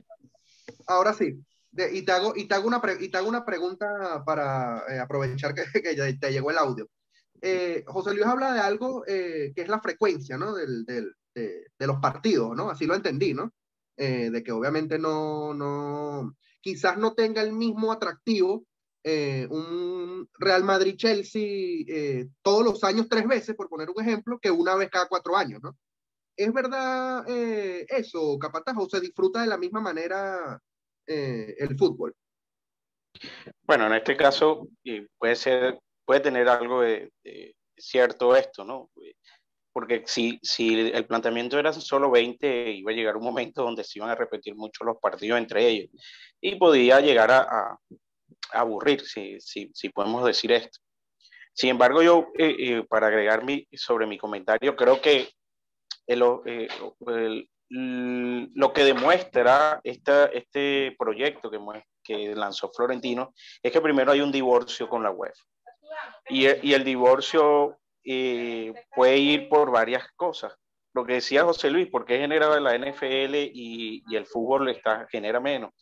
Ahora 0.85 1.13
sí. 1.13 1.43
y, 1.91 2.01
te 2.03 2.11
hago, 2.11 2.33
y, 2.35 2.45
te 2.45 2.55
hago 2.55 2.67
una 2.67 2.81
y 2.99 3.09
te 3.09 3.17
hago 3.17 3.27
una 3.27 3.45
pregunta 3.45 4.23
para 4.25 4.83
eh, 4.89 4.99
aprovechar 4.99 5.53
que, 5.53 5.63
que, 5.83 5.95
ya 5.95 6.05
te 6.17 6.31
llegó 6.31 6.51
el 6.51 6.57
audio. 6.57 6.89
José 7.85 8.13
Luis 8.13 8.25
habla 8.25 8.51
de 8.53 8.59
algo 8.59 9.03
que 9.05 9.53
es 9.55 9.67
la 9.67 9.79
frecuencia 9.79 10.39
¿no? 10.39 10.55
Del, 10.55 10.85
del, 10.85 11.13
de, 11.35 11.67
de, 11.77 11.87
los 11.87 11.99
partidos, 11.99 12.55
¿no? 12.55 12.71
Así 12.71 12.87
lo 12.87 12.95
entendí, 12.95 13.35
¿no? 13.35 13.53
de 13.95 14.43
que 14.43 14.51
obviamente 14.51 14.97
no, 14.97 15.53
no, 15.53 16.35
quizás 16.61 16.97
no 16.97 17.13
tenga 17.13 17.43
el 17.43 17.53
mismo 17.53 17.91
atractivo 17.91 18.65
un 19.03 20.27
Real 20.39 20.63
Madrid-Chelsea 20.63 22.25
todos 22.41 22.65
los 22.65 22.83
años 22.83 23.07
tres 23.07 23.27
veces, 23.27 23.55
por 23.55 23.69
poner 23.69 23.89
un 23.91 24.01
ejemplo, 24.01 24.39
que 24.39 24.49
una 24.49 24.75
vez 24.75 24.89
cada 24.89 25.07
cuatro 25.07 25.37
años, 25.37 25.61
¿no? 25.61 25.77
¿Es 26.37 26.53
verdad 26.53 27.27
eh, 27.27 27.85
eso, 27.89 28.37
Capataz, 28.37 28.75
o 28.77 28.87
se 28.87 29.01
disfruta 29.01 29.41
de 29.41 29.47
la 29.47 29.57
misma 29.57 29.81
manera 29.81 30.61
eh, 31.07 31.55
el 31.57 31.75
fútbol? 31.75 32.15
Bueno, 33.63 33.87
en 33.87 33.93
este 33.93 34.15
caso 34.15 34.67
puede 35.17 35.35
ser, 35.35 35.79
puede 36.05 36.19
tener 36.19 36.47
algo 36.47 36.83
cierto 37.75 38.35
esto, 38.35 38.63
¿no? 38.63 38.91
Porque 39.73 40.03
si, 40.05 40.39
si 40.43 40.91
el 40.91 41.07
planteamiento 41.07 41.57
era 41.57 41.73
solo 41.73 42.11
20, 42.11 42.71
iba 42.71 42.91
a 42.91 42.95
llegar 42.95 43.17
un 43.17 43.23
momento 43.23 43.63
donde 43.63 43.83
se 43.83 43.97
iban 43.97 44.11
a 44.11 44.15
repetir 44.15 44.55
mucho 44.55 44.83
los 44.83 44.97
partidos 44.97 45.39
entre 45.39 45.67
ellos 45.67 45.89
y 46.39 46.55
podía 46.55 46.99
llegar 46.99 47.31
a, 47.31 47.79
aburrir, 48.51 49.01
si, 49.01 49.39
si, 49.39 49.89
podemos 49.89 50.25
decir 50.25 50.51
esto. 50.51 50.79
Sin 51.53 51.71
embargo, 51.71 52.03
yo, 52.03 52.27
eh, 52.37 52.85
para 52.87 53.07
agregar 53.07 53.43
mi, 53.43 53.67
sobre 53.73 54.05
mi 54.05 54.17
comentario, 54.17 54.75
creo 54.75 55.01
que 55.01 55.29
eh, 56.07 56.67
lo 57.69 58.73
que 58.73 58.83
demuestra 58.83 59.81
este 59.83 60.95
proyecto 60.97 61.51
que, 61.51 62.33
lanzó 62.35 62.71
Florentino 62.73 63.33
es 63.61 63.71
que 63.71 63.81
primero 63.81 64.13
hay 64.13 64.21
un 64.21 64.31
divorcio 64.31 64.87
con 64.87 65.03
la 65.03 65.11
web 65.11 65.33
Y, 66.29 66.45
el 66.45 66.83
divorcio 66.85 67.77
eh, 68.05 68.73
puede 68.95 69.17
ir 69.17 69.49
por 69.49 69.71
varias 69.71 70.09
cosas. 70.15 70.55
Lo 70.93 71.05
que 71.05 71.13
decía 71.15 71.43
José 71.43 71.69
Luis, 71.69 71.89
¿por 71.89 72.05
qué 72.05 72.17
genera 72.17 72.59
la 72.61 72.77
NFL 72.77 73.35
y, 73.35 74.03
y 74.07 74.15
el 74.15 74.25
fútbol 74.25 74.69
está, 74.69 75.05
genera 75.11 75.41
menos? 75.41 75.73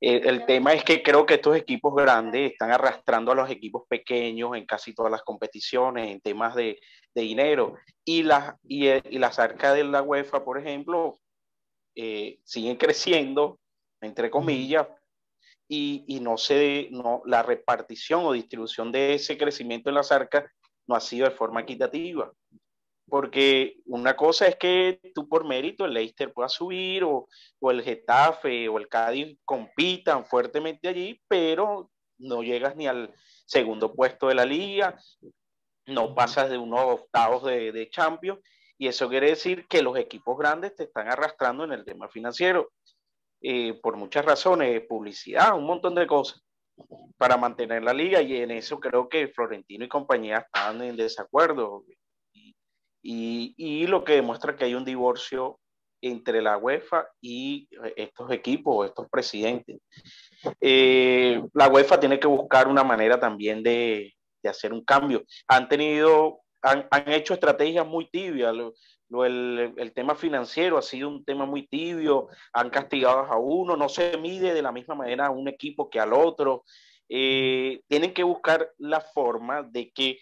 El 0.00 0.46
tema 0.46 0.72
es 0.72 0.82
que 0.82 1.02
creo 1.02 1.26
que 1.26 1.34
estos 1.34 1.56
equipos 1.56 1.94
grandes 1.94 2.52
están 2.52 2.70
arrastrando 2.70 3.32
a 3.32 3.34
los 3.34 3.50
equipos 3.50 3.82
pequeños 3.86 4.56
en 4.56 4.64
casi 4.64 4.94
todas 4.94 5.12
las 5.12 5.22
competiciones, 5.22 6.10
en 6.10 6.20
temas 6.20 6.54
de, 6.54 6.80
de 7.14 7.22
dinero. 7.22 7.76
Y, 8.04 8.22
las 8.22 8.54
y, 8.62 8.88
y, 8.88 9.18
las 9.18 9.38
arcas 9.38 9.74
de 9.74 9.84
la 9.84 10.02
UEFA, 10.02 10.42
por 10.42 10.58
ejemplo, 10.58 11.18
eh, 11.94 12.38
siguen 12.44 12.76
creciendo, 12.76 13.58
entre 14.00 14.30
comillas, 14.30 14.86
y, 15.68 16.04
y, 16.08 16.20
no 16.20 16.38
se, 16.38 16.88
no, 16.90 17.22
la 17.26 17.42
repartición 17.42 18.24
o 18.24 18.32
distribución 18.32 18.90
de 18.90 19.14
ese 19.14 19.36
crecimiento 19.36 19.90
en 19.90 19.96
las 19.96 20.10
arcas 20.10 20.50
no 20.86 20.96
ha 20.96 21.00
sido 21.00 21.28
de 21.28 21.36
forma 21.36 21.60
equitativa 21.60 22.32
porque 23.10 23.76
una 23.86 24.16
cosa 24.16 24.46
es 24.46 24.56
que 24.56 25.00
tú 25.14 25.28
por 25.28 25.46
mérito 25.46 25.84
el 25.84 25.92
Leicester 25.92 26.32
pueda 26.32 26.48
subir 26.48 27.04
o, 27.04 27.28
o, 27.58 27.70
el 27.70 27.82
Getafe 27.82 28.68
o 28.68 28.78
el 28.78 28.88
Cádiz 28.88 29.36
compitan 29.44 30.24
fuertemente 30.24 30.88
allí, 30.88 31.20
pero 31.28 31.90
no 32.18 32.42
llegas 32.42 32.76
ni 32.76 32.86
al 32.86 33.12
segundo 33.46 33.92
puesto 33.92 34.28
de 34.28 34.34
la 34.34 34.44
liga, 34.44 34.98
no 35.86 36.14
pasas 36.14 36.48
de 36.48 36.56
unos 36.56 37.00
octavos 37.00 37.44
de, 37.44 37.72
de 37.72 37.90
Champions 37.90 38.40
y 38.78 38.88
eso 38.88 39.08
quiere 39.08 39.30
decir 39.30 39.66
que 39.68 39.82
los 39.82 39.98
equipos 39.98 40.38
grandes 40.38 40.74
te 40.74 40.84
están 40.84 41.08
arrastrando 41.08 41.64
en 41.64 41.72
el 41.72 41.84
tema 41.84 42.08
financiero 42.08 42.70
eh, 43.42 43.74
por 43.82 43.96
muchas 43.96 44.24
razones, 44.24 44.82
publicidad, 44.88 45.56
un 45.56 45.64
montón 45.64 45.94
de 45.94 46.06
cosas 46.06 46.42
para 47.18 47.36
mantener 47.36 47.82
la 47.82 47.92
liga 47.92 48.22
y 48.22 48.36
en 48.36 48.50
eso 48.50 48.80
creo 48.80 49.08
que 49.08 49.28
Florentino 49.28 49.84
y 49.84 49.88
compañía 49.88 50.38
están 50.38 50.80
en 50.82 50.96
desacuerdo 50.96 51.84
y, 53.02 53.86
lo 53.86 54.04
que 54.04 54.14
demuestra 54.14 54.56
que 54.56 54.64
hay 54.64 54.74
un 54.74 54.84
divorcio 54.84 55.58
entre 56.02 56.40
la 56.40 56.56
UEFA 56.56 57.06
y 57.20 57.68
eh, 57.84 57.94
estos 57.96 58.30
equipos, 58.30 58.86
estos 58.86 59.08
presidentes. 59.08 59.80
Eh, 60.60 61.42
la 61.52 61.68
UEFA 61.68 62.00
tiene 62.00 62.18
que 62.18 62.26
buscar 62.26 62.68
una 62.68 62.84
manera 62.84 63.20
también 63.20 63.62
de, 63.62 64.14
hacer 64.44 64.72
un 64.72 64.84
cambio. 64.84 65.24
Han 65.48 65.68
tenido, 65.68 66.40
han, 66.62 66.86
hecho 67.06 67.34
estrategias 67.34 67.86
muy 67.86 68.08
tibias. 68.10 68.54
el, 69.10 69.92
tema 69.94 70.14
financiero 70.14 70.78
ha 70.78 70.82
sido 70.82 71.08
un 71.08 71.24
tema 71.24 71.44
muy 71.44 71.66
tibio. 71.66 72.28
Han 72.54 72.70
castigado 72.70 73.20
a 73.20 73.36
uno, 73.36 73.76
no 73.76 73.88
se 73.88 74.16
mide 74.16 74.54
de 74.54 74.62
la 74.62 74.72
misma 74.72 74.94
manera 74.94 75.26
a 75.26 75.30
un 75.30 75.48
equipo 75.48 75.90
que 75.90 76.00
al 76.00 76.12
otro. 76.12 76.64
Eh, 77.12 77.82
tienen 77.88 78.14
que 78.14 78.22
buscar 78.22 78.70
la 78.78 79.00
forma 79.00 79.64
de 79.64 79.90
que 79.90 80.20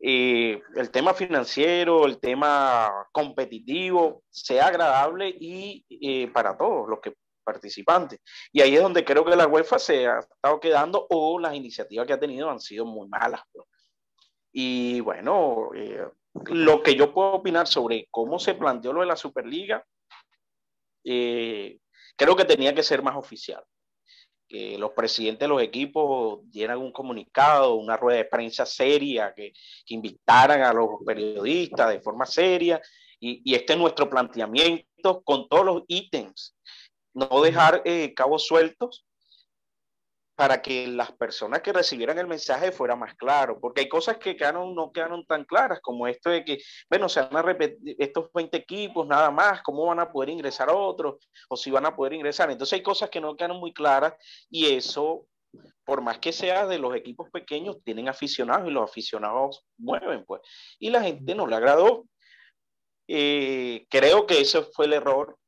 eh, 0.00 0.62
el 0.76 0.90
tema 0.90 1.14
financiero, 1.14 2.04
el 2.06 2.18
tema 2.18 3.06
competitivo 3.12 4.24
sea 4.28 4.66
agradable 4.66 5.28
y 5.28 5.84
eh, 5.88 6.28
para 6.28 6.56
todos 6.56 6.88
los 6.88 7.00
que 7.00 7.14
participantes. 7.44 8.20
Y 8.52 8.60
ahí 8.60 8.74
es 8.74 8.82
donde 8.82 9.04
creo 9.04 9.24
que 9.24 9.36
la 9.36 9.46
UEFA 9.46 9.78
se 9.78 10.06
ha 10.06 10.20
estado 10.20 10.60
quedando 10.60 11.06
o 11.10 11.38
las 11.38 11.54
iniciativas 11.54 12.06
que 12.06 12.12
ha 12.12 12.20
tenido 12.20 12.50
han 12.50 12.60
sido 12.60 12.86
muy 12.86 13.08
malas. 13.08 13.42
Pues. 13.52 13.66
Y 14.52 15.00
bueno, 15.00 15.70
eh, 15.74 16.06
lo 16.46 16.82
que 16.82 16.94
yo 16.94 17.12
puedo 17.12 17.32
opinar 17.32 17.66
sobre 17.66 18.08
cómo 18.10 18.38
se 18.38 18.54
planteó 18.54 18.92
lo 18.92 19.00
de 19.00 19.06
la 19.06 19.16
Superliga, 19.16 19.84
creo 21.02 22.36
que 22.36 22.44
tenía 22.46 22.74
que 22.74 22.82
ser 22.82 23.02
más 23.02 23.16
oficial 23.16 23.62
los 24.78 24.92
presidentes 24.92 25.40
de 25.40 25.48
los 25.48 25.62
equipos 25.62 26.40
dieran 26.50 26.78
un 26.78 26.92
comunicado, 26.92 27.74
una 27.74 27.96
rueda 27.96 28.18
de 28.18 28.24
prensa 28.24 28.64
seria, 28.64 29.32
que, 29.34 29.52
invitaran 29.88 30.62
a 30.62 30.72
los 30.72 30.88
periodistas 31.04 31.90
de 31.90 32.00
forma 32.00 32.26
seria 32.26 32.80
Y, 33.20 33.54
este 33.54 33.72
es 33.74 33.78
nuestro 33.78 34.08
planteamiento 34.08 35.22
con 35.22 35.48
todos 35.48 35.64
los 35.64 35.82
ítems. 35.88 36.56
No 37.14 37.42
dejar 37.42 37.82
eh, 37.84 38.12
cabos 38.14 38.46
sueltos 38.46 39.03
para 40.36 40.60
que 40.60 40.88
las 40.88 41.12
personas 41.12 41.62
que 41.62 41.72
recibieran 41.72 42.18
el 42.18 42.26
mensaje 42.26 42.72
fuera 42.72 42.96
más 42.96 43.14
claro, 43.14 43.60
porque 43.60 43.82
hay 43.82 43.88
cosas 43.88 44.16
que 44.16 44.36
quedaron, 44.36 44.74
no 44.74 44.90
quedaron 44.90 45.24
tan 45.26 45.44
claras, 45.44 45.80
como 45.80 46.08
esto 46.08 46.30
de 46.30 46.44
que, 46.44 46.58
bueno, 46.90 47.08
se 47.08 47.20
van 47.20 47.36
a 47.36 47.42
repetir 47.42 47.94
estos 47.98 48.30
20 48.32 48.56
equipos 48.56 49.06
nada 49.06 49.30
más, 49.30 49.62
cómo 49.62 49.86
van 49.86 50.00
a 50.00 50.10
poder 50.10 50.30
ingresar 50.30 50.70
otros, 50.70 51.28
o 51.48 51.56
si 51.56 51.70
van 51.70 51.86
a 51.86 51.94
poder 51.94 52.14
ingresar. 52.14 52.50
Entonces 52.50 52.74
hay 52.74 52.82
cosas 52.82 53.10
que 53.10 53.20
no 53.20 53.36
quedaron 53.36 53.58
muy 53.58 53.72
claras 53.72 54.14
y 54.50 54.66
eso, 54.74 55.26
por 55.84 56.00
más 56.00 56.18
que 56.18 56.32
sea 56.32 56.66
de 56.66 56.78
los 56.78 56.96
equipos 56.96 57.30
pequeños, 57.30 57.76
tienen 57.84 58.08
aficionados 58.08 58.66
y 58.68 58.72
los 58.72 58.90
aficionados 58.90 59.64
mueven, 59.78 60.24
pues. 60.24 60.42
Y 60.80 60.90
la 60.90 61.02
gente 61.02 61.34
no 61.34 61.46
le 61.46 61.56
agradó. 61.56 62.06
Eh, 63.06 63.86
creo 63.88 64.26
que 64.26 64.40
ese 64.40 64.62
fue 64.62 64.86
el 64.86 64.94
error 64.94 65.38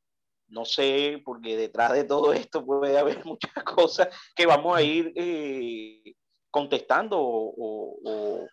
no 0.49 0.65
sé, 0.65 1.21
porque 1.23 1.57
detrás 1.57 1.93
de 1.93 2.03
todo 2.03 2.33
esto 2.33 2.65
puede 2.65 2.97
haber 2.97 3.23
muchas 3.25 3.63
cosas 3.63 4.09
que 4.35 4.45
vamos 4.45 4.75
a 4.75 4.81
ir 4.81 5.11
eh, 5.15 6.15
contestando 6.49 7.17
o, 7.19 8.47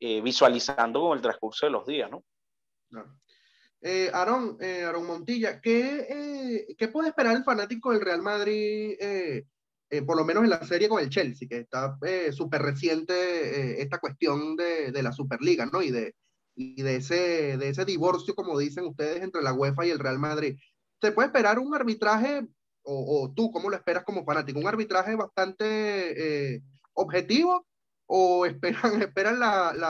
eh, 0.00 0.20
visualizando 0.20 1.00
con 1.00 1.16
el 1.16 1.22
transcurso 1.22 1.66
de 1.66 1.72
los 1.72 1.86
días, 1.86 2.10
¿no? 2.10 2.24
Eh, 3.80 4.10
Aaron, 4.12 4.58
Montilla, 5.04 5.60
¿qué, 5.60 6.66
¿qué, 6.78 6.88
puede 6.88 7.08
esperar 7.08 7.36
el 7.36 7.44
fanático 7.44 7.90
del 7.90 8.00
Real 8.00 8.22
Madrid, 8.22 8.96
por 10.06 10.16
lo 10.16 10.24
menos 10.24 10.44
en 10.44 10.50
la 10.50 10.64
serie 10.64 10.88
con 10.88 11.02
el 11.02 11.10
Chelsea, 11.10 11.48
que 11.48 11.58
está 11.58 11.98
súper 12.32 12.62
reciente 12.62 13.82
esta 13.82 13.98
cuestión 13.98 14.56
de, 14.56 14.92
de, 14.92 15.02
la 15.02 15.10
Superliga, 15.10 15.66
¿no? 15.66 15.82
Y 15.82 15.90
de, 15.90 16.14
y 16.54 16.82
de, 16.82 16.96
ese, 16.96 17.56
de 17.56 17.68
ese 17.68 17.84
divorcio, 17.84 18.34
como 18.34 18.58
dicen 18.58 18.86
ustedes, 18.86 19.22
entre 19.22 19.42
la 19.42 19.52
UEFA 19.52 19.86
y 19.86 19.90
el 19.90 19.98
Real 19.98 20.18
Madrid. 20.18 20.58
¿Se 21.02 21.10
puede 21.10 21.26
esperar 21.26 21.58
un 21.58 21.74
arbitraje, 21.74 22.46
o, 22.84 23.32
tú, 23.34 23.50
cómo 23.50 23.68
lo 23.68 23.76
esperas 23.76 24.04
como 24.04 24.24
fanático, 24.24 24.60
un 24.60 24.68
arbitraje 24.68 25.16
bastante 25.16 26.54
eh, 26.54 26.62
objetivo 26.94 27.66
o 28.06 28.46
esperan, 28.46 29.02
esperan 29.02 29.36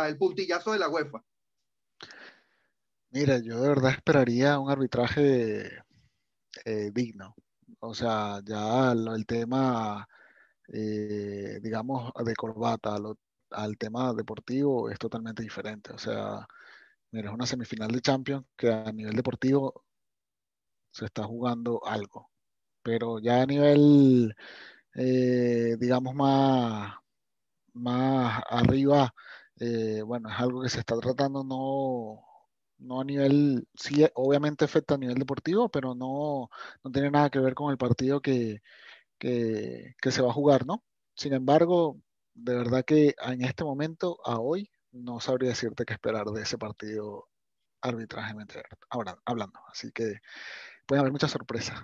el 0.06 0.16
puntillazo 0.16 0.72
de 0.72 0.78
la 0.78 0.88
UEFA? 0.88 1.22
Mira, 3.10 3.38
yo 3.38 3.60
de 3.60 3.68
verdad 3.68 3.90
esperaría 3.90 4.58
un 4.58 4.70
arbitraje 4.70 5.70
eh, 6.64 6.90
digno. 6.94 7.34
O 7.80 7.94
sea, 7.94 8.40
ya 8.42 8.92
el 8.92 9.26
tema, 9.26 10.08
eh, 10.68 11.58
digamos, 11.62 12.10
de 12.24 12.34
corbata 12.34 12.96
al 13.50 13.76
tema 13.76 14.14
deportivo 14.14 14.88
es 14.88 14.98
totalmente 14.98 15.42
diferente. 15.42 15.92
O 15.92 15.98
sea, 15.98 16.46
mira, 17.10 17.28
es 17.28 17.34
una 17.34 17.44
semifinal 17.44 17.90
de 17.90 18.00
Champions 18.00 18.46
que 18.56 18.72
a 18.72 18.90
nivel 18.92 19.14
deportivo 19.14 19.84
se 20.92 21.06
está 21.06 21.24
jugando 21.24 21.82
algo. 21.86 22.30
Pero 22.82 23.20
ya 23.20 23.42
a 23.42 23.46
nivel, 23.46 24.34
eh, 24.96 25.76
digamos, 25.80 26.14
más, 26.14 26.94
más 27.74 28.42
arriba, 28.48 29.14
eh, 29.60 30.02
bueno, 30.02 30.30
es 30.30 30.36
algo 30.38 30.62
que 30.62 30.68
se 30.70 30.80
está 30.80 30.98
tratando 30.98 31.44
no, 31.44 32.24
no 32.78 33.00
a 33.00 33.04
nivel, 33.04 33.66
sí, 33.74 34.04
obviamente 34.14 34.64
afecta 34.64 34.94
a 34.94 34.98
nivel 34.98 35.16
deportivo, 35.16 35.68
pero 35.70 35.94
no, 35.94 36.50
no 36.84 36.90
tiene 36.92 37.10
nada 37.10 37.30
que 37.30 37.38
ver 37.40 37.54
con 37.54 37.70
el 37.70 37.78
partido 37.78 38.20
que, 38.20 38.62
que, 39.18 39.94
que 40.00 40.10
se 40.12 40.22
va 40.22 40.30
a 40.30 40.34
jugar, 40.34 40.66
¿no? 40.66 40.84
Sin 41.16 41.32
embargo, 41.34 42.00
de 42.34 42.56
verdad 42.56 42.84
que 42.84 43.14
en 43.26 43.42
este 43.44 43.64
momento, 43.64 44.18
a 44.24 44.40
hoy, 44.40 44.70
no 44.92 45.20
sabría 45.20 45.50
decirte 45.50 45.84
qué 45.84 45.94
esperar 45.94 46.26
de 46.26 46.42
ese 46.42 46.58
partido 46.58 47.28
arbitrajemente 47.82 48.62
ahora 48.90 49.18
hablando. 49.24 49.60
Así 49.68 49.92
que 49.92 50.20
puede 50.86 51.00
haber 51.00 51.12
muchas 51.12 51.30
sorpresas. 51.30 51.82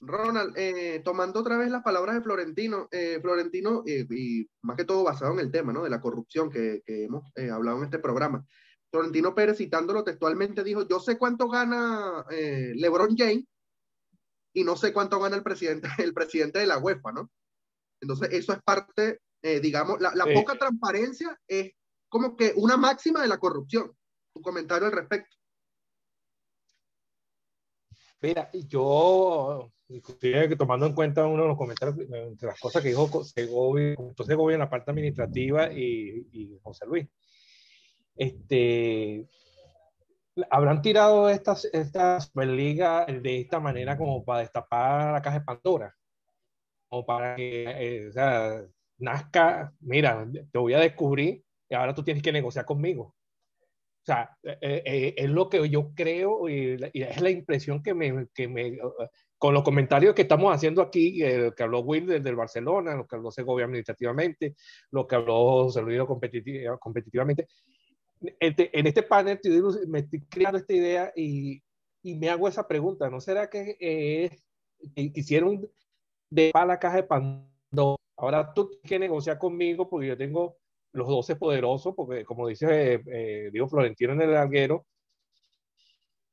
Ronald, 0.00 0.54
eh, 0.56 1.00
tomando 1.04 1.40
otra 1.40 1.56
vez 1.56 1.70
las 1.70 1.82
palabras 1.82 2.16
de 2.16 2.22
Florentino, 2.22 2.88
eh, 2.90 3.18
Florentino, 3.20 3.82
eh, 3.86 4.06
y 4.10 4.48
más 4.62 4.76
que 4.76 4.84
todo 4.84 5.04
basado 5.04 5.32
en 5.32 5.40
el 5.40 5.50
tema 5.50 5.72
¿no? 5.72 5.84
de 5.84 5.90
la 5.90 6.00
corrupción 6.00 6.50
que, 6.50 6.82
que 6.84 7.04
hemos 7.04 7.32
hablado 7.52 7.78
en 7.78 7.84
este 7.84 7.98
programa, 7.98 8.44
Florentino 8.90 9.34
Pérez, 9.34 9.58
citándolo 9.58 10.04
textualmente, 10.04 10.62
dijo, 10.62 10.86
yo 10.86 11.00
sé 11.00 11.18
cuánto 11.18 11.48
gana 11.48 12.24
LeBron 12.28 13.16
James 13.16 13.44
y 14.52 14.62
no 14.62 14.76
sé 14.76 14.92
cuánto 14.92 15.18
gana 15.18 15.36
el 15.36 15.42
presidente, 15.42 15.88
el 15.98 16.14
presidente 16.14 16.58
de 16.58 16.66
la 16.66 16.78
UEFA, 16.78 17.12
¿no? 17.12 17.30
Entonces, 18.00 18.28
eso 18.32 18.52
es 18.52 18.62
parte, 18.62 19.20
digamos, 19.42 20.00
la, 20.00 20.14
la 20.14 20.26
poca 20.32 20.58
transparencia 20.58 21.38
es 21.48 21.72
como 22.08 22.36
que 22.36 22.52
una 22.56 22.76
máxima 22.76 23.22
de 23.22 23.28
la 23.28 23.38
corrupción. 23.38 23.90
Tu 24.34 24.42
comentario 24.42 24.86
al 24.86 24.92
respecto. 24.92 25.36
Mira, 28.20 28.50
yo, 28.52 29.70
tomando 30.56 30.86
en 30.86 30.94
cuenta 30.94 31.26
uno 31.26 31.42
de 31.42 31.48
los 31.48 31.58
comentarios, 31.58 31.98
entre 32.10 32.48
las 32.48 32.58
cosas 32.58 32.82
que 32.82 32.88
dijo 32.88 33.22
Segovia, 33.24 33.94
Segovia 34.26 34.54
en 34.54 34.60
la 34.60 34.70
parte 34.70 34.90
administrativa 34.90 35.72
y, 35.72 36.58
José 36.62 36.86
Luis, 36.86 37.06
este, 38.16 39.28
habrán 40.50 40.80
tirado 40.82 41.28
estas, 41.28 41.66
estas 41.66 42.24
Superliga 42.26 43.04
de 43.06 43.40
esta 43.40 43.60
manera 43.60 43.96
como 43.96 44.24
para 44.24 44.40
destapar 44.40 45.12
la 45.12 45.22
caja 45.22 45.40
de 45.40 45.44
Pandora, 45.44 45.94
o 46.88 47.04
para 47.04 47.36
que 47.36 47.64
eh, 47.64 48.08
o 48.08 48.12
sea, 48.12 48.64
nazca, 48.98 49.72
mira, 49.80 50.26
te 50.50 50.58
voy 50.58 50.74
a 50.74 50.78
descubrir 50.78 51.44
y 51.68 51.74
ahora 51.74 51.94
tú 51.94 52.02
tienes 52.02 52.22
que 52.22 52.32
negociar 52.32 52.64
conmigo. 52.64 53.13
O 54.04 54.06
sea, 54.06 54.36
eh, 54.42 54.82
eh, 54.84 55.14
es 55.16 55.30
lo 55.30 55.48
que 55.48 55.66
yo 55.70 55.94
creo 55.94 56.46
y, 56.46 56.78
es 56.92 57.20
la 57.22 57.30
impresión 57.30 57.82
que 57.82 57.94
me, 57.94 58.26
que 58.34 58.48
me, 58.48 58.76
con 59.38 59.54
los 59.54 59.62
comentarios 59.62 60.14
que 60.14 60.22
estamos 60.22 60.54
haciendo 60.54 60.82
aquí, 60.82 61.22
eh, 61.22 61.38
lo 61.38 61.54
que 61.54 61.62
habló 61.62 61.80
Will 61.80 62.06
del, 62.06 62.36
Barcelona, 62.36 62.94
lo 62.94 63.06
que 63.06 63.16
habló 63.16 63.30
Segovia 63.30 63.64
administrativamente, 63.64 64.56
lo 64.90 65.06
que 65.06 65.16
habló 65.16 65.64
José 65.64 65.80
Luis 65.80 66.00
competitivamente. 66.78 67.46
Este, 68.40 68.78
en 68.78 68.86
este 68.86 69.02
panel 69.02 69.40
me 69.88 70.00
estoy 70.00 70.20
creando 70.30 70.58
esta 70.58 70.72
idea 70.72 71.12
y, 71.16 71.62
y, 72.02 72.14
me 72.16 72.28
hago 72.28 72.46
esa 72.48 72.66
pregunta, 72.68 73.08
¿no 73.10 73.20
será 73.20 73.50
que 73.50 73.76
eh, 73.80 74.30
quisieron 75.12 75.66
de 76.30 76.50
la 76.54 76.78
caja 76.78 76.96
de 76.96 77.02
Pandora? 77.02 77.98
Ahora 78.16 78.52
tú 78.54 78.68
tienes 78.68 78.88
que 78.88 78.98
negociar 78.98 79.38
conmigo 79.38 79.88
porque 79.88 80.08
yo 80.08 80.16
tengo 80.16 80.58
los 80.94 81.08
12 81.08 81.36
poderosos, 81.36 81.94
porque 81.94 82.24
como 82.24 82.48
dice 82.48 83.02
eh, 83.06 83.50
Diego 83.52 83.68
Florentino 83.68 84.12
en 84.12 84.22
el 84.22 84.36
alguero, 84.36 84.86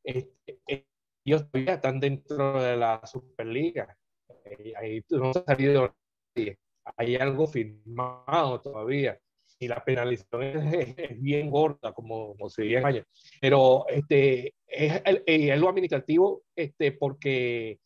este, 0.03 0.85
ellos 1.25 1.49
todavía 1.49 1.73
están 1.75 1.99
dentro 1.99 2.61
de 2.61 2.77
la 2.77 3.01
Superliga. 3.05 3.97
Eh, 4.45 4.73
ahí 4.77 5.03
no 5.09 5.31
ha 5.31 5.33
salido 5.33 5.95
nadie. 6.35 6.59
Hay 6.97 7.15
algo 7.15 7.47
firmado 7.47 8.61
todavía. 8.61 9.19
Y 9.59 9.67
la 9.67 9.83
penalización 9.83 10.67
es, 10.73 11.21
bien 11.21 11.49
gorda, 11.49 11.93
como, 11.93 12.35
como 12.35 12.49
se 12.49 12.63
dice 12.63 12.73
en 12.73 12.79
España. 12.79 13.05
Pero 13.39 13.85
este, 13.89 14.53
es, 14.67 15.01
es 15.05 15.59
lo 15.59 15.69
administrativo, 15.69 16.43
este, 16.55 16.91
porque, 16.91 17.79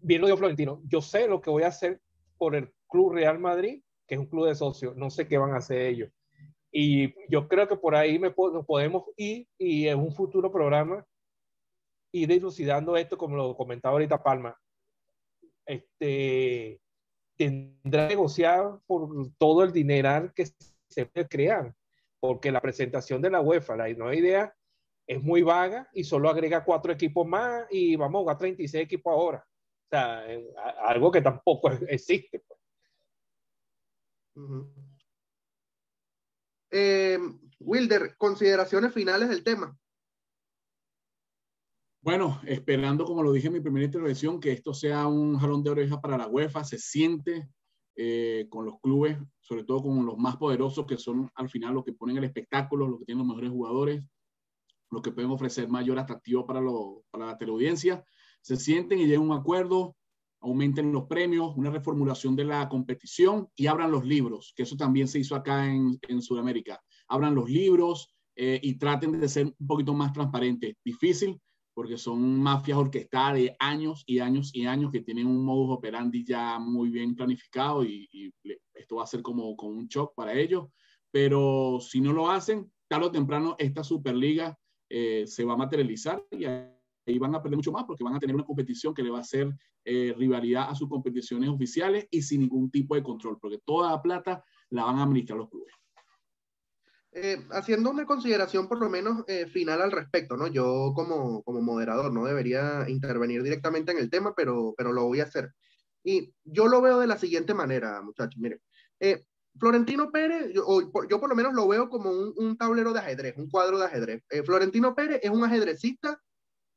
bien 0.00 0.20
lo 0.20 0.26
dijo 0.26 0.38
Florentino, 0.38 0.82
yo 0.86 1.00
sé 1.00 1.26
lo 1.26 1.40
que 1.40 1.50
voy 1.50 1.64
a 1.64 1.68
hacer 1.68 2.00
por 2.36 2.54
el 2.54 2.72
Club 2.88 3.14
Real 3.14 3.38
Madrid 3.38 3.82
que 4.12 4.16
es 4.16 4.20
un 4.20 4.26
club 4.26 4.46
de 4.46 4.54
socios, 4.54 4.94
no 4.94 5.08
sé 5.08 5.26
qué 5.26 5.38
van 5.38 5.54
a 5.54 5.56
hacer 5.56 5.80
ellos. 5.80 6.10
Y 6.70 7.14
yo 7.30 7.48
creo 7.48 7.66
que 7.66 7.76
por 7.76 7.94
ahí 7.94 8.18
me, 8.18 8.28
nos 8.28 8.66
podemos 8.66 9.04
ir 9.16 9.48
y 9.56 9.88
en 9.88 10.00
un 10.00 10.12
futuro 10.12 10.52
programa 10.52 11.06
ir 12.12 12.28
dilucidando 12.28 12.94
esto, 12.98 13.16
como 13.16 13.36
lo 13.36 13.56
comentaba 13.56 13.94
ahorita 13.94 14.22
Palma. 14.22 14.54
Este, 15.64 16.78
tendrá 17.38 18.06
que 18.06 18.14
negociar 18.14 18.80
por 18.86 19.08
todo 19.38 19.64
el 19.64 19.72
dineral 19.72 20.34
que 20.34 20.44
se 20.90 21.06
puede 21.06 21.26
crear, 21.26 21.74
porque 22.20 22.52
la 22.52 22.60
presentación 22.60 23.22
de 23.22 23.30
la 23.30 23.40
UEFA, 23.40 23.76
la 23.76 23.88
nueva 23.94 24.14
idea, 24.14 24.54
es 25.06 25.22
muy 25.22 25.40
vaga 25.40 25.88
y 25.94 26.04
solo 26.04 26.28
agrega 26.28 26.66
cuatro 26.66 26.92
equipos 26.92 27.26
más 27.26 27.64
y 27.70 27.96
vamos 27.96 28.18
a 28.18 28.22
jugar 28.24 28.36
36 28.36 28.84
equipos 28.84 29.10
ahora. 29.10 29.38
O 29.38 29.88
sea, 29.88 30.22
algo 30.82 31.10
que 31.10 31.22
tampoco 31.22 31.70
existe. 31.88 32.40
Pues. 32.40 32.61
Eh, 36.70 37.18
Wilder, 37.60 38.16
consideraciones 38.16 38.92
finales 38.92 39.28
del 39.28 39.44
tema. 39.44 39.76
Bueno, 42.00 42.40
esperando, 42.46 43.04
como 43.04 43.22
lo 43.22 43.32
dije 43.32 43.46
en 43.46 43.52
mi 43.52 43.60
primera 43.60 43.86
intervención, 43.86 44.40
que 44.40 44.50
esto 44.50 44.74
sea 44.74 45.06
un 45.06 45.38
jalón 45.38 45.62
de 45.62 45.70
oreja 45.70 46.00
para 46.00 46.18
la 46.18 46.26
UEFA, 46.26 46.64
se 46.64 46.78
siente 46.78 47.48
eh, 47.94 48.46
con 48.50 48.64
los 48.64 48.80
clubes, 48.80 49.18
sobre 49.40 49.62
todo 49.62 49.82
con 49.82 50.04
los 50.04 50.18
más 50.18 50.36
poderosos, 50.36 50.84
que 50.86 50.96
son 50.96 51.30
al 51.36 51.48
final 51.48 51.74
los 51.74 51.84
que 51.84 51.92
ponen 51.92 52.16
el 52.16 52.24
espectáculo, 52.24 52.88
los 52.88 52.98
que 52.98 53.04
tienen 53.04 53.20
los 53.20 53.28
mejores 53.28 53.50
jugadores, 53.50 54.02
los 54.90 55.00
que 55.00 55.12
pueden 55.12 55.30
ofrecer 55.30 55.68
mayor 55.68 55.98
atractivo 55.98 56.44
para, 56.44 56.60
para 57.10 57.26
la 57.26 57.38
teleaudiencia, 57.38 58.04
se 58.40 58.56
sienten 58.56 58.98
y 58.98 59.06
llegan 59.06 59.22
a 59.22 59.34
un 59.34 59.40
acuerdo, 59.40 59.94
aumenten 60.42 60.92
los 60.92 61.04
premios, 61.04 61.56
una 61.56 61.70
reformulación 61.70 62.36
de 62.36 62.44
la 62.44 62.68
competición 62.68 63.48
y 63.56 63.66
abran 63.66 63.90
los 63.90 64.04
libros, 64.04 64.52
que 64.56 64.64
eso 64.64 64.76
también 64.76 65.08
se 65.08 65.20
hizo 65.20 65.34
acá 65.34 65.66
en, 65.66 66.22
Sudamérica. 66.22 66.80
Abran 67.08 67.34
los 67.34 67.48
libros, 67.48 68.14
eh, 68.34 68.58
y 68.62 68.78
traten 68.78 69.20
de 69.20 69.28
ser 69.28 69.46
un 69.58 69.66
poquito 69.66 69.92
más 69.92 70.12
transparentes. 70.12 70.74
Difícil 70.84 71.38
porque 71.74 71.96
son 71.96 72.40
mafias 72.40 72.78
orquestadas 72.78 73.34
de 73.34 73.56
años 73.58 74.04
y 74.06 74.18
años 74.18 74.50
y 74.54 74.66
años 74.66 74.90
que 74.90 75.00
tienen 75.00 75.26
un 75.26 75.44
modus 75.44 75.78
operandi 75.78 76.24
ya 76.24 76.58
muy 76.58 76.90
bien 76.90 77.14
planificado 77.14 77.84
y, 77.84 78.32
esto 78.74 78.96
va 78.96 79.04
a 79.04 79.06
ser 79.06 79.22
como, 79.22 79.56
como 79.56 79.72
un 79.72 79.86
shock 79.86 80.14
para 80.14 80.34
ellos. 80.34 80.68
Pero 81.10 81.78
si 81.80 82.00
no 82.00 82.12
lo 82.12 82.30
hacen, 82.30 82.70
tarde 82.88 83.06
o 83.06 83.10
temprano 83.10 83.54
esta 83.58 83.84
Superliga 83.84 84.58
eh, 84.88 85.24
se 85.26 85.44
va 85.44 85.54
a 85.54 85.58
materializar 85.58 86.22
y 86.30 86.44
ahí 87.06 87.18
van 87.18 87.34
a 87.34 87.42
perder 87.42 87.56
mucho 87.56 87.72
más 87.72 87.84
porque 87.84 88.04
van 88.04 88.14
a 88.14 88.20
tener 88.20 88.34
una 88.34 88.44
competición 88.44 88.94
que 88.94 89.02
le 89.02 89.10
va 89.10 89.18
a 89.18 89.22
hacer 89.22 89.52
eh, 89.84 90.14
rivalidad 90.16 90.70
a 90.70 90.74
sus 90.74 90.88
competiciones 90.88 91.48
oficiales 91.48 92.06
y 92.10 92.22
sin 92.22 92.42
ningún 92.42 92.70
tipo 92.70 92.94
de 92.94 93.02
control, 93.02 93.38
porque 93.40 93.60
toda 93.64 93.90
la 93.90 94.02
plata 94.02 94.44
la 94.70 94.84
van 94.84 94.98
a 94.98 95.02
administrar 95.02 95.38
los 95.38 95.50
clubes. 95.50 95.72
Eh, 97.14 97.44
haciendo 97.50 97.90
una 97.90 98.06
consideración 98.06 98.68
por 98.68 98.80
lo 98.80 98.88
menos 98.88 99.24
eh, 99.26 99.46
final 99.46 99.82
al 99.82 99.92
respecto, 99.92 100.34
¿no? 100.34 100.46
Yo 100.46 100.92
como, 100.94 101.42
como 101.42 101.60
moderador 101.60 102.10
no 102.10 102.24
debería 102.24 102.86
intervenir 102.88 103.42
directamente 103.42 103.92
en 103.92 103.98
el 103.98 104.08
tema, 104.08 104.34
pero, 104.34 104.72
pero 104.78 104.92
lo 104.92 105.04
voy 105.04 105.20
a 105.20 105.24
hacer. 105.24 105.52
Y 106.02 106.32
yo 106.42 106.68
lo 106.68 106.80
veo 106.80 106.98
de 106.98 107.06
la 107.06 107.18
siguiente 107.18 107.52
manera, 107.52 108.00
muchachos. 108.00 108.40
Miren, 108.40 108.60
eh, 108.98 109.26
Florentino 109.60 110.10
Pérez, 110.10 110.52
yo, 110.54 110.64
yo, 111.06 111.20
por 111.20 111.28
lo 111.28 111.36
menos 111.36 111.52
lo 111.52 111.68
veo 111.68 111.90
como 111.90 112.10
un, 112.10 112.32
un 112.34 112.56
tablero 112.56 112.94
de 112.94 113.00
ajedrez, 113.00 113.36
un 113.36 113.50
cuadro 113.50 113.78
de 113.78 113.84
ajedrez. 113.84 114.24
Florentino 114.46 114.94
Pérez 114.94 115.20
es 115.22 115.30
un 115.30 115.44
ajedrecista 115.44 116.18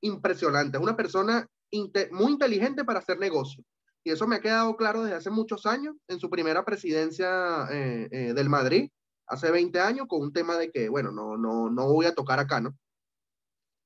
impresionante, 0.02 0.78
es 0.78 0.84
una 0.84 0.96
persona 0.96 1.48
muy 2.12 2.32
inteligente 2.32 2.84
para 2.84 3.00
hacer 3.00 3.18
negocio. 3.18 3.64
Y 4.04 4.12
eso 4.12 4.28
me 4.28 4.36
ha 4.36 4.42
quedado 4.42 4.76
claro 4.78 5.04
desde 5.04 5.18
hace 5.18 5.30
muchos 5.30 5.66
años 5.66 5.96
en 6.08 6.20
su 6.20 6.30
primera 6.30 6.64
presidencia 6.64 7.66
del 7.66 8.50
Madrid 8.50 8.90
hace 9.28 9.52
20 9.52 9.80
años 9.80 10.08
con 10.08 10.22
un 10.22 10.34
tema 10.34 10.58
de 10.58 10.72
que, 10.72 10.90
bueno, 10.90 11.12
no, 11.12 11.38
no, 11.38 11.70
no 11.70 11.92
voy 11.92 12.06
a 12.06 12.16
tocar 12.16 12.40
acá, 12.40 12.62
¿no? 12.62 12.76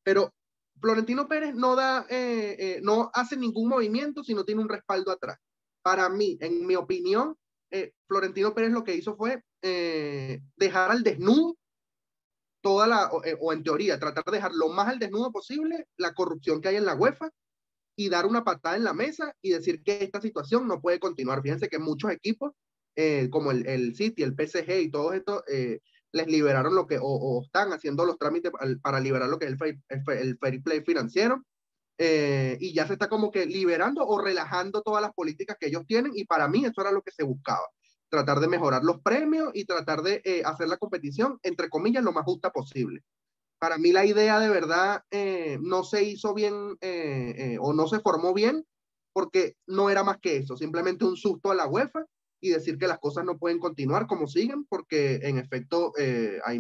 Pero 0.04 0.34
Florentino 0.80 1.28
Pérez 1.28 1.56
no 1.56 1.76
da, 1.76 2.06
eh, 2.10 2.56
eh, 2.60 2.80
no 2.82 3.12
hace 3.14 3.38
ningún 3.38 3.68
movimiento 3.68 4.24
si 4.24 4.34
no 4.34 4.46
tiene 4.46 4.62
un 4.62 4.70
respaldo 4.70 5.12
atrás. 5.12 5.38
Para 5.82 6.10
mí, 6.10 6.38
en 6.42 6.66
mi 6.66 6.76
opinión, 6.76 7.36
eh, 7.72 7.94
Florentino 8.08 8.54
Pérez 8.54 8.72
lo 8.72 8.84
que 8.84 8.96
hizo 8.96 9.16
fue 9.16 9.44
dejar 9.62 10.90
al 10.90 11.04
desnudo 11.04 11.58
toda 12.62 12.88
la, 12.88 13.10
o, 13.12 13.54
en 13.54 13.64
teoría, 13.64 14.00
tratar 14.00 14.24
de 14.26 14.32
dejar 14.34 14.52
lo 14.54 14.70
más 14.70 14.88
al 14.88 15.00
desnudo 15.00 15.32
posible 15.32 15.88
la 15.98 16.14
corrupción 16.14 16.62
que 16.62 16.70
hay 16.70 16.76
en 16.76 16.86
la 16.86 16.96
UEFA 16.96 17.30
y 17.96 18.10
dar 18.10 18.26
una 18.26 18.44
patada 18.44 18.76
en 18.76 18.84
la 18.84 18.94
mesa 18.94 19.34
y 19.42 19.52
decir 19.52 19.84
que 19.84 20.04
esta 20.04 20.22
situación 20.22 20.68
no 20.68 20.82
puede 20.82 21.00
continuar. 21.00 21.42
Fíjense 21.42 21.68
que 21.68 21.80
muchos 21.80 22.12
equipos 22.12 22.54
eh, 22.96 23.30
como 23.30 23.52
el, 23.52 23.66
el, 23.66 23.96
City, 23.96 24.24
el 24.24 24.36
PSG 24.36 24.82
y 24.82 24.92
todo 24.92 25.14
esto, 25.14 25.44
eh, 25.48 25.80
les 26.12 26.28
liberaron 26.28 26.76
lo 26.76 26.86
que, 26.86 26.98
o, 27.02 27.42
están 27.44 27.72
haciendo 27.72 28.06
los 28.06 28.18
trámites 28.18 28.52
para 28.82 29.00
liberar 29.00 29.30
lo 29.30 29.40
que 29.40 29.46
es 29.46 29.52
el 29.52 29.58
fair, 29.58 29.80
el, 29.88 30.38
fair 30.38 30.62
play 30.62 30.82
financiero. 30.82 31.46
Eh, 31.98 32.58
y 32.60 32.74
ya 32.74 32.88
se 32.88 32.94
está 32.94 33.10
como 33.10 33.32
que 33.32 33.46
liberando 33.46 34.06
o 34.06 34.22
relajando 34.22 34.82
todas 34.82 35.02
las 35.02 35.14
políticas 35.14 35.58
que 35.60 35.68
ellos 35.68 35.86
tienen 35.86 36.14
y 36.16 36.26
para 36.26 36.48
mí 36.48 36.64
eso 36.64 36.82
era 36.82 36.92
lo 36.92 37.02
que 37.02 37.12
se 37.12 37.24
buscaba, 37.24 37.68
tratar 38.10 38.40
de 38.40 38.48
mejorar 38.48 38.84
los 38.84 39.02
premios 39.02 39.52
y 39.54 39.66
tratar 39.66 40.02
de 40.02 40.44
hacer 40.46 40.68
la 40.68 40.78
competición, 40.78 41.40
entre 41.44 41.70
comillas, 41.70 42.04
lo 42.04 42.12
más 42.12 42.26
justa 42.26 42.52
posible. 42.52 43.04
Para 43.60 43.78
mí 43.78 43.92
la 43.92 44.06
idea 44.06 44.40
de 44.40 44.50
verdad 44.50 45.04
no 45.62 45.84
se 45.84 46.04
hizo 46.04 46.34
bien 46.34 46.78
o 47.60 47.74
no 47.74 47.88
se 47.88 48.00
formó 48.00 48.34
bien 48.34 48.66
porque 49.14 49.56
no 49.68 49.90
era 49.90 50.04
más 50.04 50.20
que 50.20 50.38
eso, 50.38 50.56
simplemente 50.56 51.06
un 51.06 51.18
susto 51.18 51.52
a 51.52 51.56
la 51.56 51.68
UEFA 51.68 52.06
y 52.42 52.50
decir 52.50 52.78
que 52.78 52.88
las 52.88 53.00
cosas 53.00 53.26
no 53.26 53.38
pueden 53.38 53.60
continuar 53.60 54.08
como 54.08 54.28
siguen, 54.28 54.66
porque 54.66 55.16
en 55.24 55.38
efecto 55.38 55.92
eh, 55.98 56.40
hay 56.46 56.60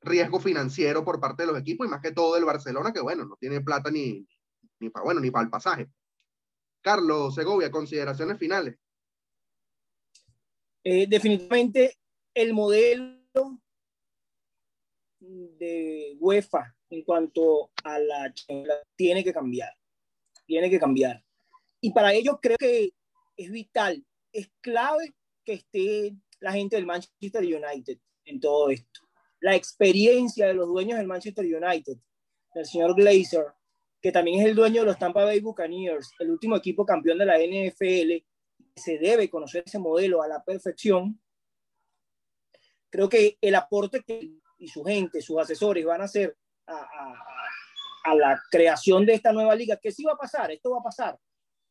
riesgo 0.00 0.40
financiero 0.40 1.04
por 1.04 1.20
parte 1.20 1.44
de 1.44 1.52
los 1.52 1.60
equipos 1.60 1.86
y 1.86 1.90
más 1.90 2.00
que 2.00 2.12
todo 2.12 2.34
del 2.34 2.44
Barcelona, 2.44 2.92
que 2.92 3.00
bueno, 3.00 3.24
no 3.24 3.36
tiene 3.36 3.60
plata 3.60 3.90
ni, 3.90 4.26
ni 4.80 4.90
para 4.90 5.04
bueno, 5.04 5.20
ni 5.20 5.30
para 5.30 5.44
el 5.44 5.50
pasaje. 5.50 5.88
Carlos 6.82 7.34
Segovia, 7.34 7.70
consideraciones 7.70 8.38
finales. 8.38 8.76
Eh, 10.84 11.06
definitivamente 11.06 11.98
el 12.34 12.52
modelo 12.54 13.60
de 15.20 16.16
UEFA 16.18 16.74
en 16.90 17.02
cuanto 17.04 17.70
a 17.84 17.98
la 17.98 18.34
tiene 18.96 19.22
que 19.22 19.32
cambiar, 19.32 19.72
tiene 20.46 20.68
que 20.68 20.80
cambiar. 20.80 21.22
Y 21.80 21.92
para 21.92 22.12
ello 22.12 22.38
creo 22.40 22.56
que 22.58 22.90
es 23.36 23.50
vital 23.50 24.04
es 24.32 24.50
clave 24.60 25.14
que 25.44 25.54
esté 25.54 26.16
la 26.40 26.52
gente 26.52 26.76
del 26.76 26.86
Manchester 26.86 27.42
United 27.42 27.98
en 28.24 28.40
todo 28.40 28.70
esto. 28.70 29.00
La 29.40 29.54
experiencia 29.54 30.46
de 30.46 30.54
los 30.54 30.68
dueños 30.68 30.98
del 30.98 31.06
Manchester 31.06 31.44
United, 31.44 31.96
del 32.54 32.66
señor 32.66 32.94
Glazer, 32.94 33.46
que 34.00 34.12
también 34.12 34.40
es 34.40 34.46
el 34.46 34.54
dueño 34.54 34.82
de 34.82 34.86
los 34.86 34.98
Tampa 34.98 35.24
Bay 35.24 35.40
Buccaneers, 35.40 36.10
el 36.18 36.30
último 36.30 36.56
equipo 36.56 36.84
campeón 36.84 37.18
de 37.18 37.26
la 37.26 37.38
NFL, 37.38 38.24
se 38.74 38.98
debe 38.98 39.28
conocer 39.30 39.64
ese 39.66 39.78
modelo 39.78 40.22
a 40.22 40.28
la 40.28 40.42
perfección. 40.44 41.20
Creo 42.90 43.08
que 43.08 43.38
el 43.40 43.54
aporte 43.54 44.02
que 44.02 44.32
y 44.58 44.68
su 44.68 44.84
gente, 44.84 45.20
sus 45.20 45.38
asesores 45.40 45.84
van 45.84 46.02
a 46.02 46.04
hacer 46.04 46.36
a, 46.66 46.74
a, 46.74 47.14
a 48.04 48.14
la 48.14 48.40
creación 48.50 49.04
de 49.04 49.14
esta 49.14 49.32
nueva 49.32 49.56
liga, 49.56 49.76
que 49.76 49.90
sí 49.90 50.04
va 50.04 50.12
a 50.12 50.16
pasar, 50.16 50.52
esto 50.52 50.70
va 50.70 50.78
a 50.78 50.84
pasar. 50.84 51.18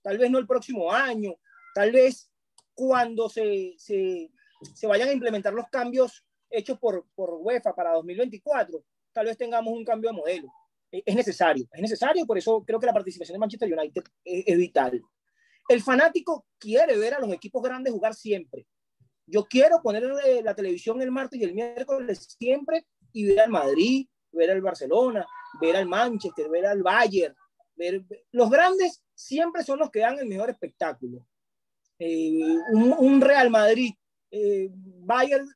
Tal 0.02 0.18
vez 0.18 0.30
no 0.30 0.38
el 0.40 0.48
próximo 0.48 0.92
año, 0.92 1.36
tal 1.74 1.92
vez 1.92 2.30
cuando 2.74 3.30
se, 3.30 3.76
se, 3.78 4.30
se, 4.74 4.88
vayan 4.88 5.10
a 5.10 5.14
implementar 5.14 5.54
los 5.54 5.68
cambios 5.70 6.26
hechos 6.50 6.78
por, 6.80 7.06
por 7.16 7.36
UEFA 7.36 7.74
para 7.74 7.94
2024, 7.94 8.84
tal 9.14 9.26
vez 9.26 9.38
tengamos 9.38 9.74
un 9.74 9.86
cambio 9.86 10.10
de 10.10 10.18
modelo. 10.18 10.48
E, 10.92 11.04
es 11.06 11.16
necesario, 11.16 11.68
es 11.72 11.82
necesario, 11.82 12.26
por 12.26 12.38
eso 12.38 12.64
creo 12.66 12.80
que 12.80 12.88
la 12.88 12.94
participación 12.94 13.36
de 13.36 13.40
Manchester 13.40 13.72
United 13.72 14.04
es, 14.26 14.58
vital. 14.58 15.02
El 15.72 15.82
fanático 15.82 16.46
quiere 16.60 16.98
ver 16.98 17.14
a 17.14 17.20
los 17.20 17.32
equipos 17.32 17.64
grandes 17.64 17.94
jugar 17.94 18.14
siempre. 18.14 18.68
Yo 19.26 19.46
quiero 19.46 19.82
poner 19.82 20.04
eh, 20.26 20.42
la 20.44 20.54
televisión 20.54 21.02
el 21.02 21.12
martes 21.12 21.40
y 21.40 21.46
el 21.46 21.54
miércoles 21.54 22.36
siempre 22.38 22.86
y 23.14 23.28
ver 23.28 23.40
al 23.40 23.52
Madrid, 23.52 24.06
ver 24.34 24.52
al 24.52 24.62
Barcelona, 24.62 25.26
ver 25.62 25.78
al 25.78 25.86
Manchester, 25.86 26.50
ver 26.50 26.66
al 26.66 26.84
Bayern. 26.84 27.34
Los 28.34 28.50
grandes 28.50 29.02
siempre 29.16 29.64
son 29.64 29.80
los 29.80 29.90
que 29.90 30.02
dan 30.02 30.20
el 30.20 30.28
mejor 30.28 30.50
espectáculo. 30.50 31.26
Eh, 31.98 32.58
un, 32.74 33.22
Real 33.22 33.50
Madrid 33.50 33.94
eh, 34.30 34.70
Bayern 34.74 35.48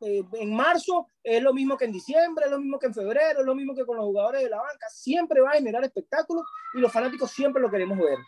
en 0.00 0.54
marzo 0.54 1.08
es 1.24 1.42
lo 1.42 1.52
mismo 1.52 1.76
que 1.76 1.86
en 1.86 1.92
diciembre, 1.92 2.44
es 2.44 2.52
lo 2.52 2.60
mismo 2.60 2.78
que 2.78 2.86
en 2.86 2.94
febrero, 2.94 3.40
es 3.40 3.46
lo 3.46 3.54
mismo 3.56 3.74
que 3.74 3.84
con 3.84 3.96
los 3.96 4.04
jugadores 4.04 4.44
de 4.44 4.50
la 4.50 4.58
banca, 4.58 4.86
siempre 4.90 5.40
va 5.40 5.50
a 5.50 5.54
generar 5.54 5.82
espectáculos 5.82 6.44
y 6.74 6.78
los 6.78 6.92
fanáticos 6.92 7.32
siempre 7.32 7.60
lo 7.60 7.68
queremos 7.68 7.98
ver. 7.98 8.18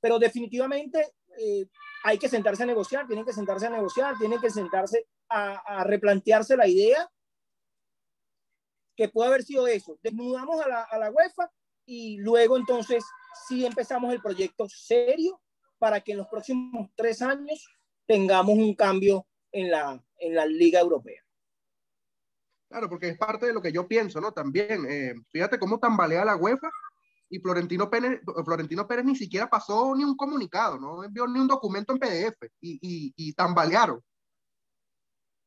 Pero 0.00 0.18
definitivamente 0.18 1.12
eh, 1.38 1.66
hay 2.04 2.18
que 2.18 2.28
sentarse 2.28 2.62
a 2.62 2.66
negociar, 2.66 3.06
tienen 3.06 3.24
que 3.24 3.32
sentarse 3.32 3.66
a 3.66 3.70
negociar, 3.70 4.16
tienen 4.18 4.40
que 4.40 4.50
sentarse 4.50 5.06
a, 5.28 5.80
a 5.80 5.84
replantearse 5.84 6.56
la 6.56 6.66
idea 6.66 7.10
que 8.96 9.08
puede 9.08 9.28
haber 9.28 9.42
sido 9.42 9.66
eso. 9.66 9.98
Desnudamos 10.02 10.60
a 10.60 10.68
la, 10.68 10.82
a 10.82 10.98
la 10.98 11.10
UEFA 11.10 11.50
y 11.86 12.18
luego 12.18 12.56
entonces 12.56 13.04
sí 13.48 13.64
empezamos 13.64 14.12
el 14.12 14.20
proyecto 14.20 14.68
serio 14.68 15.40
para 15.78 16.00
que 16.00 16.12
en 16.12 16.18
los 16.18 16.28
próximos 16.28 16.90
tres 16.94 17.22
años 17.22 17.66
tengamos 18.06 18.56
un 18.56 18.74
cambio 18.74 19.26
en 19.52 19.70
la, 19.70 20.04
en 20.18 20.34
la 20.34 20.46
Liga 20.46 20.80
Europea. 20.80 21.22
Claro, 22.68 22.88
porque 22.88 23.08
es 23.08 23.18
parte 23.18 23.46
de 23.46 23.54
lo 23.54 23.62
que 23.62 23.72
yo 23.72 23.88
pienso, 23.88 24.20
¿no? 24.20 24.32
También, 24.32 24.86
eh, 24.88 25.14
fíjate 25.30 25.58
cómo 25.58 25.78
tambalea 25.78 26.24
la 26.24 26.36
UEFA 26.36 26.70
y 27.30 27.38
Florentino 27.38 27.88
Pérez, 27.88 28.20
Florentino 28.44 28.86
Pérez 28.86 29.04
ni 29.04 29.14
siquiera 29.14 29.48
pasó 29.48 29.94
ni 29.94 30.02
un 30.02 30.16
comunicado, 30.16 30.78
no 30.78 31.04
envió 31.04 31.26
ni 31.28 31.38
un 31.38 31.46
documento 31.46 31.92
en 31.92 32.00
PDF 32.00 32.50
y, 32.60 32.78
y, 32.82 33.14
y 33.16 33.32
tambalearon. 33.34 34.02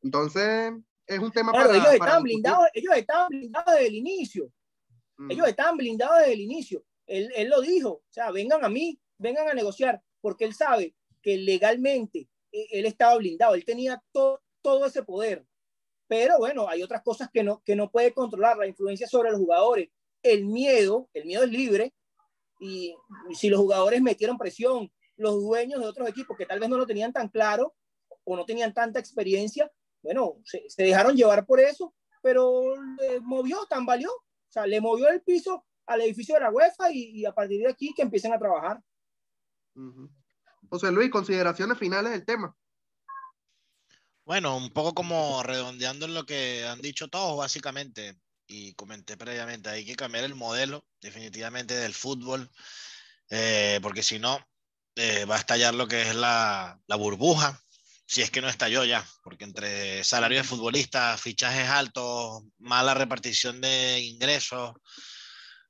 Entonces, 0.01 0.73
es 1.05 1.19
un 1.19 1.31
tema 1.31 1.51
claro, 1.51 1.67
para, 1.67 1.77
ellos, 1.79 1.93
están 1.93 2.23
blindados, 2.23 2.67
ellos 2.73 2.95
estaban 2.95 3.27
blindados 3.27 3.73
desde 3.73 3.87
el 3.87 3.95
inicio. 3.95 4.51
Mm. 5.17 5.31
Ellos 5.31 5.47
estaban 5.47 5.77
blindados 5.77 6.19
desde 6.19 6.33
el 6.33 6.41
inicio. 6.41 6.85
Él, 7.05 7.29
él, 7.35 7.49
lo 7.49 7.59
dijo, 7.59 7.89
o 7.89 8.03
sea, 8.09 8.31
vengan 8.31 8.63
a 8.63 8.69
mí, 8.69 8.97
vengan 9.17 9.49
a 9.49 9.53
negociar 9.53 10.01
porque 10.21 10.45
él 10.45 10.53
sabe 10.53 10.95
que 11.21 11.37
legalmente 11.37 12.29
eh, 12.53 12.67
él 12.71 12.85
estaba 12.85 13.17
blindado, 13.17 13.55
él 13.55 13.65
tenía 13.65 14.01
todo, 14.13 14.41
todo 14.61 14.85
ese 14.85 15.03
poder. 15.03 15.45
Pero 16.07 16.37
bueno, 16.37 16.69
hay 16.69 16.81
otras 16.81 17.01
cosas 17.01 17.29
que 17.29 17.43
no, 17.43 17.61
que 17.65 17.75
no 17.75 17.91
puede 17.91 18.13
controlar, 18.13 18.57
la 18.57 18.67
influencia 18.67 19.07
sobre 19.07 19.31
los 19.31 19.39
jugadores, 19.39 19.89
el 20.23 20.45
miedo, 20.45 21.09
el 21.13 21.25
miedo 21.25 21.43
es 21.43 21.49
libre, 21.49 21.93
y, 22.59 22.95
si 23.35 23.49
los 23.49 23.59
jugadores 23.59 24.01
metieron 24.01 24.37
presión, 24.37 24.91
los 25.17 25.41
dueños 25.43 25.81
de 25.81 25.87
otros 25.87 26.09
equipos 26.09 26.37
que 26.37 26.45
tal 26.45 26.59
vez 26.59 26.69
no 26.69 26.77
lo 26.77 26.87
tenían 26.87 27.13
tan 27.13 27.27
claro 27.27 27.75
o 28.23 28.35
no 28.35 28.45
tenían 28.45 28.73
tanta 28.73 28.99
experiencia, 28.99 29.69
bueno, 30.01 30.37
se, 30.45 30.63
dejaron 30.77 31.15
llevar 31.15 31.45
por 31.45 31.59
eso, 31.59 31.93
pero 32.21 32.75
le 32.99 33.19
movió, 33.19 33.65
tambaleó, 33.69 34.11
o 34.11 34.51
sea, 34.51 34.65
le 34.65 34.79
movió 34.79 35.09
el 35.09 35.21
piso 35.21 35.65
al 35.85 36.01
edificio 36.01 36.35
de 36.35 36.41
la 36.41 36.51
UEFA 36.51 36.91
y, 36.91 37.19
y 37.19 37.25
a 37.25 37.33
partir 37.33 37.61
de 37.61 37.69
aquí 37.69 37.93
que 37.93 38.01
empiecen 38.01 38.33
a 38.33 38.39
trabajar. 38.39 38.81
José 40.69 40.91
Luis, 40.91 41.09
consideraciones 41.09 41.77
finales 41.77 42.11
del 42.13 42.25
tema. 42.25 42.55
Bueno, 44.25 44.55
un 44.55 44.71
poco 44.71 44.93
como 44.93 45.43
redondeando 45.43 46.05
en 46.05 46.13
lo 46.13 46.25
que 46.25 46.65
han 46.65 46.79
dicho 46.79 47.09
todos, 47.09 47.37
básicamente, 47.37 48.17
y 48.53 48.73
comenté 48.75 49.17
previamente, 49.17 49.69
hay 49.69 49.83
que 49.83 49.95
cambiar 49.95 50.25
el 50.25 50.35
modelo 50.35 50.85
definitivamente 51.01 51.73
del 51.73 51.95
fútbol, 51.95 52.51
eh, 53.29 53.79
porque 53.81 54.03
si 54.03 54.19
no, 54.19 54.39
eh, 54.95 55.25
va 55.25 55.35
a 55.35 55.39
estallar 55.39 55.73
lo 55.73 55.87
que 55.87 56.03
es 56.03 56.15
la, 56.15 56.79
la, 56.85 56.95
burbuja, 56.95 57.59
si 58.05 58.21
es 58.21 58.29
que 58.29 58.41
no 58.41 58.49
estalló 58.49 58.85
ya, 58.85 59.03
porque 59.23 59.45
entre 59.45 60.03
salario 60.03 60.37
de 60.37 60.43
futbolistas, 60.43 61.19
fichajes 61.19 61.67
altos, 61.67 62.43
mala 62.59 62.93
repartición 62.93 63.59
de 63.59 64.01
ingresos, 64.01 64.73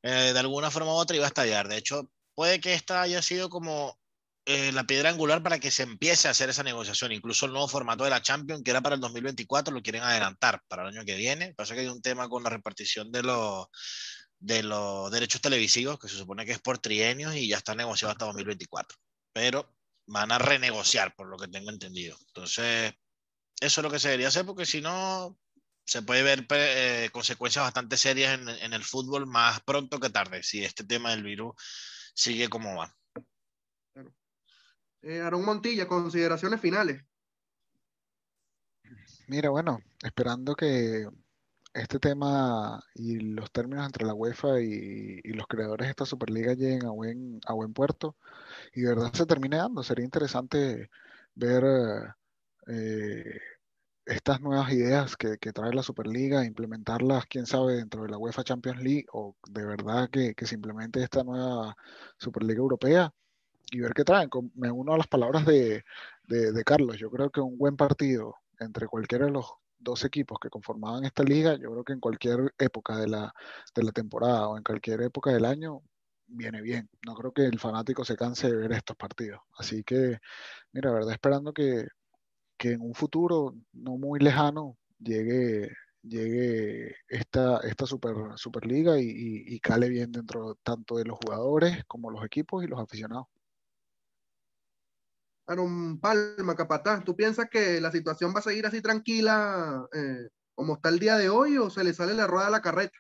eh, 0.02 0.32
de 0.34 0.40
alguna 0.40 0.70
forma 0.70 0.92
u 0.92 0.96
otra 0.96 1.16
iba 1.16 1.26
a 1.26 1.30
estallar. 1.30 1.70
De 1.70 1.78
hecho, 1.78 2.10
puede 2.36 2.60
que 2.60 2.74
esta 2.74 3.02
haya 3.02 3.22
sido 3.22 3.50
como 3.50 3.98
eh, 4.46 4.74
la 4.74 4.84
piedra 4.84 5.10
angular 5.10 5.42
para 5.42 5.60
que 5.60 5.72
se 5.72 5.84
empiece 5.84 6.28
a 6.28 6.32
hacer 6.32 6.50
esa 6.50 6.64
negociación. 6.64 7.12
Incluso 7.12 7.46
el 7.46 7.54
nuevo 7.54 7.68
formato 7.68 8.04
de 8.04 8.10
la 8.10 8.22
Champions, 8.22 8.62
que 8.64 8.72
era 8.72 8.82
para 8.82 8.96
el 8.96 9.02
2024, 9.02 9.74
lo 9.74 9.82
quieren 9.82 10.04
adelantar 10.04 10.62
para 10.68 10.84
el 10.84 10.90
año 10.90 11.06
que 11.06 11.16
viene. 11.16 11.54
Pasa 11.54 11.74
que 11.74 11.82
hay 11.82 11.88
un 11.88 12.02
tema 12.02 12.28
con 12.28 12.44
la 12.44 12.50
repartición 12.50 13.12
de 13.12 13.24
los, 13.24 13.68
de 14.40 14.64
los 14.64 15.10
derechos 15.12 15.42
televisivos, 15.42 15.98
que 15.98 16.10
se 16.10 16.18
supone 16.18 16.46
que 16.46 16.52
es 16.54 16.60
por 16.60 16.78
trienios 16.80 17.36
y 17.36 17.48
ya 17.48 17.58
está 17.58 17.74
negociado 17.76 18.12
hasta 18.12 18.26
2024. 18.26 18.98
Pero 19.32 19.74
van 20.08 20.32
a 20.32 20.40
renegociar, 20.40 21.16
por 21.16 21.28
lo 21.28 21.38
que 21.38 21.48
tengo 21.48 21.70
entendido. 21.70 22.18
Entonces, 22.28 22.94
eso 23.62 23.82
es 23.82 23.84
lo 23.84 23.90
que 23.90 24.00
se 24.00 24.10
debería 24.10 24.28
hacer, 24.28 24.46
porque 24.46 24.66
si 24.66 24.82
no, 24.82 25.38
se 25.86 26.02
puede 26.02 26.24
ver 26.24 26.46
eh, 26.50 27.10
consecuencias 27.14 27.64
bastante 27.64 27.98
serias 27.98 28.40
en, 28.40 28.50
en 28.50 28.74
el 28.74 28.84
fútbol 28.84 29.26
más 29.26 29.62
pronto 29.62 30.00
que 30.00 30.10
tarde, 30.10 30.44
si 30.44 30.64
este 30.66 30.84
tema 30.84 31.12
del 31.12 31.24
virus 31.24 31.54
sigue 32.14 32.50
como 32.50 32.76
va. 32.76 32.94
Eh, 35.04 35.20
Aaron 35.20 35.44
Montilla, 35.44 35.86
consideraciones 35.86 36.62
finales. 36.62 37.04
Mira, 39.28 39.50
bueno, 39.50 39.80
esperando 40.02 40.56
que 40.56 41.06
este 41.74 42.00
tema 42.00 42.82
y 42.96 43.20
los 43.20 43.52
términos 43.52 43.86
entre 43.86 44.06
la 44.06 44.14
UEFA 44.14 44.62
y, 44.62 45.22
los 45.34 45.46
creadores 45.48 45.88
de 45.88 45.92
esta 45.92 46.06
Superliga 46.06 46.54
lleguen 46.54 46.86
a 46.86 46.92
buen, 46.92 47.42
a 47.46 47.54
buen 47.54 47.74
puerto 47.74 48.16
y 48.74 48.82
de 48.82 48.90
verdad 48.90 49.12
se 49.14 49.26
termine 49.26 49.58
dando. 49.58 49.84
Sería 49.84 50.06
interesante 50.06 50.90
ver 51.36 51.66
eh, 52.68 53.40
estas 54.06 54.40
nuevas 54.40 54.72
ideas 54.72 55.18
que, 55.18 55.38
trae 55.38 55.74
la 55.74 55.84
Superliga, 55.84 56.46
implementarlas, 56.46 57.26
quién 57.26 57.46
sabe, 57.46 57.76
dentro 57.76 58.04
de 58.04 58.10
la 58.10 58.18
UEFA 58.18 58.44
Champions 58.46 58.82
League 58.82 59.06
o 59.12 59.36
de 59.50 59.66
verdad 59.66 60.10
que, 60.10 60.34
que 60.34 60.46
simplemente 60.46 61.04
esta 61.04 61.24
nueva 61.26 61.76
Superliga 62.18 62.60
Europea 62.60 63.14
y 63.72 63.80
ver 63.80 63.94
qué 63.94 64.04
traen. 64.04 64.30
Me 64.56 64.72
uno 64.72 64.94
a 64.94 64.98
las 64.98 65.08
palabras 65.08 65.46
de, 65.46 65.84
Carlos. 66.66 66.98
Yo 66.98 67.10
creo 67.10 67.30
que 67.30 67.42
un 67.42 67.58
buen 67.58 67.76
partido 67.78 68.36
entre 68.60 68.88
cualquiera 68.88 69.26
de 69.26 69.32
los 69.32 69.54
dos 69.80 70.06
equipos 70.06 70.40
que 70.40 70.50
conformaban 70.50 71.04
esta 71.06 71.24
liga, 71.24 71.56
yo 71.56 71.72
creo 71.72 71.84
que 71.84 71.94
en 71.94 72.00
cualquier 72.00 72.54
época 72.58 72.98
de 72.98 73.08
la, 73.08 73.34
temporada 73.94 74.48
o 74.48 74.58
en 74.58 74.64
cualquier 74.64 75.02
época 75.02 75.32
del 75.32 75.46
año 75.46 75.82
viene 76.28 76.62
bien. 76.62 76.90
No 77.06 77.16
creo 77.16 77.34
que 77.34 77.46
el 77.46 77.60
fanático 77.60 78.06
se 78.06 78.16
canse 78.16 78.50
de 78.50 78.56
ver 78.56 78.72
estos 78.72 78.96
partidos. 78.96 79.42
Así 79.58 79.84
que, 79.84 80.20
mira, 80.72 80.92
verdad, 80.92 81.14
esperando 81.14 81.54
que, 81.54 81.88
en 82.60 82.80
un 82.82 82.94
futuro 82.94 83.54
no 83.74 83.98
muy 83.98 84.20
lejano 84.22 84.78
llegue 84.98 85.76
llegue 86.02 86.96
esta, 87.10 87.60
esta 87.60 87.86
super, 87.86 88.16
Superliga 88.38 89.00
y, 89.00 89.06
y, 89.48 89.60
cale 89.60 89.90
bien 89.90 90.12
dentro 90.12 90.56
tanto 90.64 90.98
de 90.98 91.06
los 91.06 91.18
jugadores 91.18 91.84
como 91.86 92.12
los 92.12 92.24
equipos 92.26 92.64
y 92.64 92.68
los 92.68 92.80
aficionados. 92.80 93.28
Aaron 95.48 96.00
Palma, 96.00 96.56
Capataz, 96.56 97.04
¿tú 97.04 97.16
piensas 97.16 97.50
que 97.50 97.82
la 97.82 97.92
situación 97.92 98.34
va 98.34 98.40
a 98.40 98.44
seguir 98.44 98.66
así 98.66 98.82
tranquila 98.82 99.86
eh, 99.94 100.30
como 100.56 100.76
está 100.76 100.90
el 100.90 101.00
día 101.00 101.18
de 101.18 101.30
hoy 101.30 101.58
o 101.58 101.70
se 101.70 101.84
le 101.84 101.94
sale 101.94 102.14
la 102.14 102.28
rueda 102.28 102.48
a 102.48 102.52
la 102.52 102.62
carreta? 102.62 102.98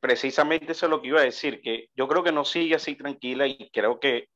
Precisamente 0.00 0.72
eso 0.72 0.86
es 0.86 0.90
lo 0.90 1.02
que 1.02 1.08
iba 1.08 1.20
a 1.20 1.24
decir, 1.24 1.60
que 1.60 1.88
yo 1.94 2.08
creo 2.08 2.22
que 2.22 2.32
no 2.32 2.44
sigue 2.44 2.74
así 2.74 2.94
tranquila 2.94 3.46
y 3.46 3.70
creo 3.70 3.98
que, 4.00 4.28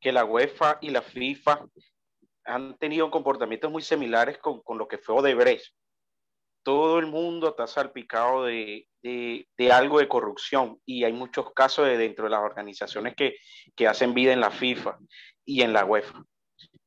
que 0.00 0.12
la 0.12 0.24
UEFA 0.24 0.78
y 0.80 0.90
la 0.90 1.02
FIFA 1.02 1.66
han 2.44 2.76
tenido 2.78 3.10
comportamientos 3.10 3.70
muy 3.70 3.82
similares 3.82 4.38
con, 4.38 4.60
con 4.62 4.78
lo 4.78 4.88
que 4.88 4.98
fue 4.98 5.16
Odebrecht 5.16 5.74
todo 6.64 6.98
el 6.98 7.06
mundo 7.06 7.50
está 7.50 7.66
salpicado 7.66 8.44
de, 8.44 8.88
algo 9.70 10.00
de 10.00 10.08
corrupción 10.08 10.80
y 10.84 11.04
hay 11.04 11.12
muchos 11.12 11.52
casos 11.52 11.86
de 11.86 11.96
dentro 11.96 12.24
de 12.24 12.30
las 12.30 12.40
organizaciones 12.40 13.14
que, 13.14 13.36
hacen 13.86 14.14
vida 14.14 14.32
en 14.32 14.40
la 14.40 14.50
FIFA 14.50 14.98
y 15.44 15.62
en 15.62 15.72
la 15.72 15.84
UEFA. 15.84 16.24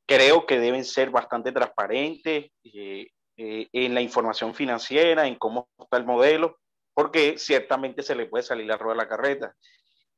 Creo 0.06 0.46
que 0.46 0.60
deben 0.60 0.84
ser 0.84 1.12
bastante 1.12 1.52
transparentes 1.52 2.52
eh, 2.64 3.08
eh, 3.38 3.68
en 3.72 3.94
la 3.94 4.02
información 4.02 4.54
financiera, 4.56 5.28
en 5.28 5.36
cómo 5.36 5.70
está 5.78 5.98
el 5.98 6.06
modelo, 6.06 6.58
porque 6.94 7.38
ciertamente 7.38 8.02
se 8.02 8.16
le 8.16 8.26
puede 8.26 8.44
salir 8.44 8.66
la 8.66 8.78
rueda 8.78 8.96
de 8.96 9.04
la 9.04 9.10
carreta. 9.10 9.56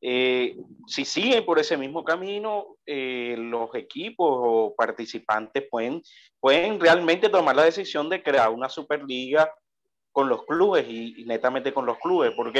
Eh, 0.01 0.55
si 0.87 1.03
siguen 1.03 1.45
por 1.45 1.59
ese 1.59 1.77
mismo 1.77 2.03
camino, 2.03 2.77
los 2.85 3.73
equipos 3.75 4.27
o 4.31 4.75
participantes 4.75 5.67
pueden, 5.69 6.01
pueden 6.39 6.79
realmente 6.79 7.29
tomar 7.29 7.55
la 7.55 7.65
decisión 7.65 8.09
de 8.09 8.23
crear 8.23 8.49
una 8.49 8.69
superliga 8.69 9.53
con 10.11 10.29
los 10.29 10.45
clubes 10.45 10.85
y, 10.87 11.23
netamente 11.25 11.73
con 11.73 11.85
los 11.85 11.97
clubes. 11.99 12.31
¿Por? 12.35 12.51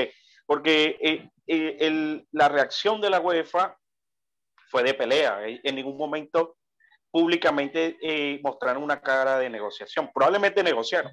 Porque 0.45 0.97
eh, 1.01 1.29
eh, 1.47 2.23
la 2.31 2.49
reacción 2.49 2.99
de 2.99 3.09
la 3.09 3.21
UEFA 3.21 3.77
fue 4.69 4.83
de 4.83 4.93
pelea. 4.93 5.39
En 5.45 5.75
ningún 5.75 5.97
momento 5.97 6.57
públicamente 7.11 7.97
mostraron 8.43 8.83
una 8.83 9.01
cara 9.01 9.39
de 9.39 9.49
negociación. 9.49 10.11
Probablemente 10.13 10.61
negociaron, 10.61 11.11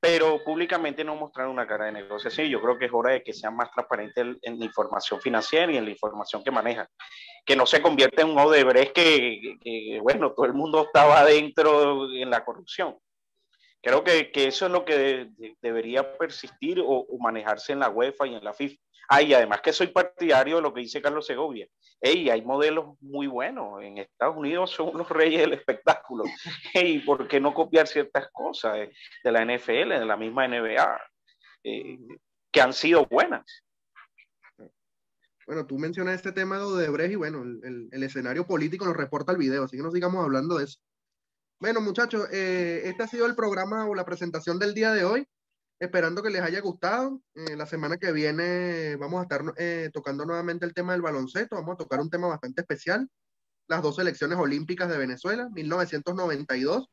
pero 0.00 0.42
públicamente 0.42 1.04
no 1.04 1.14
mostraron 1.14 1.52
una 1.52 1.66
cara 1.66 1.84
de 1.84 1.92
negociación. 1.92 2.48
Yo 2.48 2.60
creo 2.62 2.78
que 2.78 2.86
es 2.86 2.92
hora 2.92 3.12
de 3.12 3.22
que 3.22 3.34
sean 3.34 3.54
más 3.54 3.70
transparentes 3.70 4.38
en, 4.40 4.58
la 4.58 4.64
información 4.64 5.20
financiera 5.20 5.70
y 5.70 5.76
en 5.76 5.84
la 5.84 5.90
información 5.90 6.42
que 6.42 6.50
manejan. 6.50 6.86
Que 7.44 7.54
no 7.54 7.66
se 7.66 7.82
convierta 7.82 8.22
en 8.22 8.30
un 8.30 8.38
Odebrecht 8.38 8.92
que, 8.92 9.58
que, 9.62 10.00
bueno, 10.02 10.32
todo 10.32 10.46
el 10.46 10.54
mundo 10.54 10.84
estaba 10.84 11.20
adentro 11.20 12.10
en 12.12 12.30
la 12.30 12.44
corrupción. 12.44 12.96
Creo 13.82 14.04
que, 14.04 14.30
que 14.30 14.46
eso 14.46 14.66
es 14.66 14.72
lo 14.72 14.84
que 14.84 15.30
debería 15.62 16.16
persistir 16.18 16.82
o, 16.84 17.06
manejarse 17.18 17.72
en 17.72 17.80
la 17.80 17.88
UEFA 17.88 18.26
y 18.26 18.34
en 18.34 18.44
la 18.44 18.52
FIFA. 18.52 18.80
Ah, 19.08 19.22
y 19.22 19.34
además 19.34 19.60
que 19.60 19.72
soy 19.72 19.88
partidario 19.88 20.56
de 20.56 20.62
lo 20.62 20.72
que 20.72 20.82
dice 20.82 21.02
Carlos 21.02 21.26
Segovia. 21.26 21.66
Ey, 22.00 22.30
hay 22.30 22.42
modelos 22.42 22.96
muy 23.00 23.26
buenos. 23.26 23.82
En 23.82 23.98
Estados 23.98 24.36
Unidos 24.36 24.70
son 24.70 24.96
los 24.96 25.08
reyes 25.08 25.40
del 25.40 25.54
espectáculo. 25.54 26.24
Ey, 26.74 27.00
¿por 27.00 27.26
qué 27.26 27.40
no 27.40 27.52
copiar 27.52 27.88
ciertas 27.88 28.28
cosas 28.30 28.88
de, 29.24 29.32
la 29.32 29.44
NFL, 29.44 29.88
de 29.88 30.06
la 30.06 30.16
misma 30.16 30.46
NBA, 30.46 31.00
eh, 31.64 31.98
que 32.52 32.60
han 32.60 32.72
sido 32.72 33.06
buenas? 33.06 33.44
Bueno, 35.46 35.66
tú 35.66 35.78
mencionas 35.78 36.14
este 36.14 36.30
tema 36.30 36.58
de 36.58 36.64
Odebrecht 36.64 37.12
y 37.12 37.16
bueno, 37.16 37.42
el, 37.42 37.88
el, 37.90 38.02
escenario 38.04 38.46
político 38.46 38.84
nos 38.84 38.96
reporta 38.96 39.32
el 39.32 39.38
video, 39.38 39.64
así 39.64 39.76
que 39.76 39.82
no 39.82 39.90
sigamos 39.90 40.24
hablando 40.24 40.58
de 40.58 40.64
eso. 40.64 40.78
Bueno, 41.60 41.82
muchachos, 41.82 42.26
eh, 42.32 42.80
este 42.86 43.02
ha 43.02 43.06
sido 43.06 43.26
el 43.26 43.34
programa 43.34 43.86
o 43.86 43.94
la 43.94 44.06
presentación 44.06 44.58
del 44.58 44.72
día 44.72 44.92
de 44.92 45.04
hoy. 45.04 45.28
Esperando 45.78 46.22
que 46.22 46.30
les 46.30 46.40
haya 46.40 46.60
gustado. 46.60 47.20
Eh, 47.34 47.54
la 47.54 47.66
semana 47.66 47.98
que 47.98 48.12
viene 48.12 48.96
vamos 48.96 49.20
a 49.20 49.24
estar 49.24 49.42
eh, 49.58 49.90
tocando 49.92 50.24
nuevamente 50.24 50.64
el 50.64 50.72
tema 50.72 50.92
del 50.92 51.02
baloncesto. 51.02 51.56
Vamos 51.56 51.74
a 51.74 51.76
tocar 51.76 52.00
un 52.00 52.08
tema 52.08 52.28
bastante 52.28 52.62
especial. 52.62 53.10
Las 53.68 53.82
dos 53.82 53.96
selecciones 53.96 54.38
olímpicas 54.38 54.88
de 54.88 54.96
Venezuela, 54.96 55.50
1992, 55.52 56.88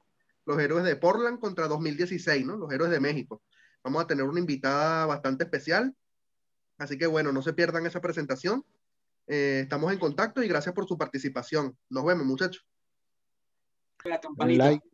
los 0.45 0.59
héroes 0.59 0.83
de 0.83 0.97
Portland 0.97 1.39
contra 1.39 1.67
2016, 1.69 2.45
¿no? 2.45 2.57
Los 2.57 2.71
héroes 2.73 2.91
de 2.91 2.99
México. 2.99 3.41
Vamos 3.83 4.03
a 4.03 4.07
tener 4.07 4.25
una 4.25 4.39
invitada 4.41 5.05
bastante 5.05 5.45
especial. 5.45 5.95
Así 6.77 6.97
que 6.97 7.07
bueno, 7.07 7.31
no 7.31 7.41
se 7.41 7.53
pierdan 7.53 7.85
esa 7.85 8.01
presentación. 8.01 8.65
Eh, 9.27 9.61
estamos 9.63 9.93
en 9.93 9.99
contacto 9.99 10.43
y 10.43 10.49
gracias 10.49 10.75
por 10.75 10.87
su 10.87 10.97
participación. 10.97 11.77
Nos 11.89 12.05
vemos, 12.05 12.25
muchachos 12.25 12.65
la. 14.07 14.19
Like. 14.45 14.87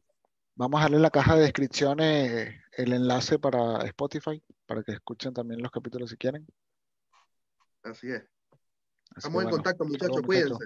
Vamos 0.56 0.80
a 0.80 0.84
darle 0.84 0.98
en 0.98 1.02
la 1.02 1.10
caja 1.10 1.36
de 1.36 1.42
descripciones 1.42 2.32
eh, 2.32 2.62
el 2.74 2.94
enlace 2.94 3.40
para 3.40 3.84
Spotify, 3.86 4.44
para 4.68 4.84
que 4.84 4.92
escuchen 4.92 5.34
también 5.34 5.62
los 5.62 5.72
capítulos 5.72 6.12
si 6.12 6.18
quieren. 6.18 6.46
Así 7.84 8.10
es. 8.10 8.24
Estamos 9.16 9.44
en 9.44 9.50
contacto, 9.50 9.86
muchachos. 9.86 10.22
Cuídense. 10.24 10.66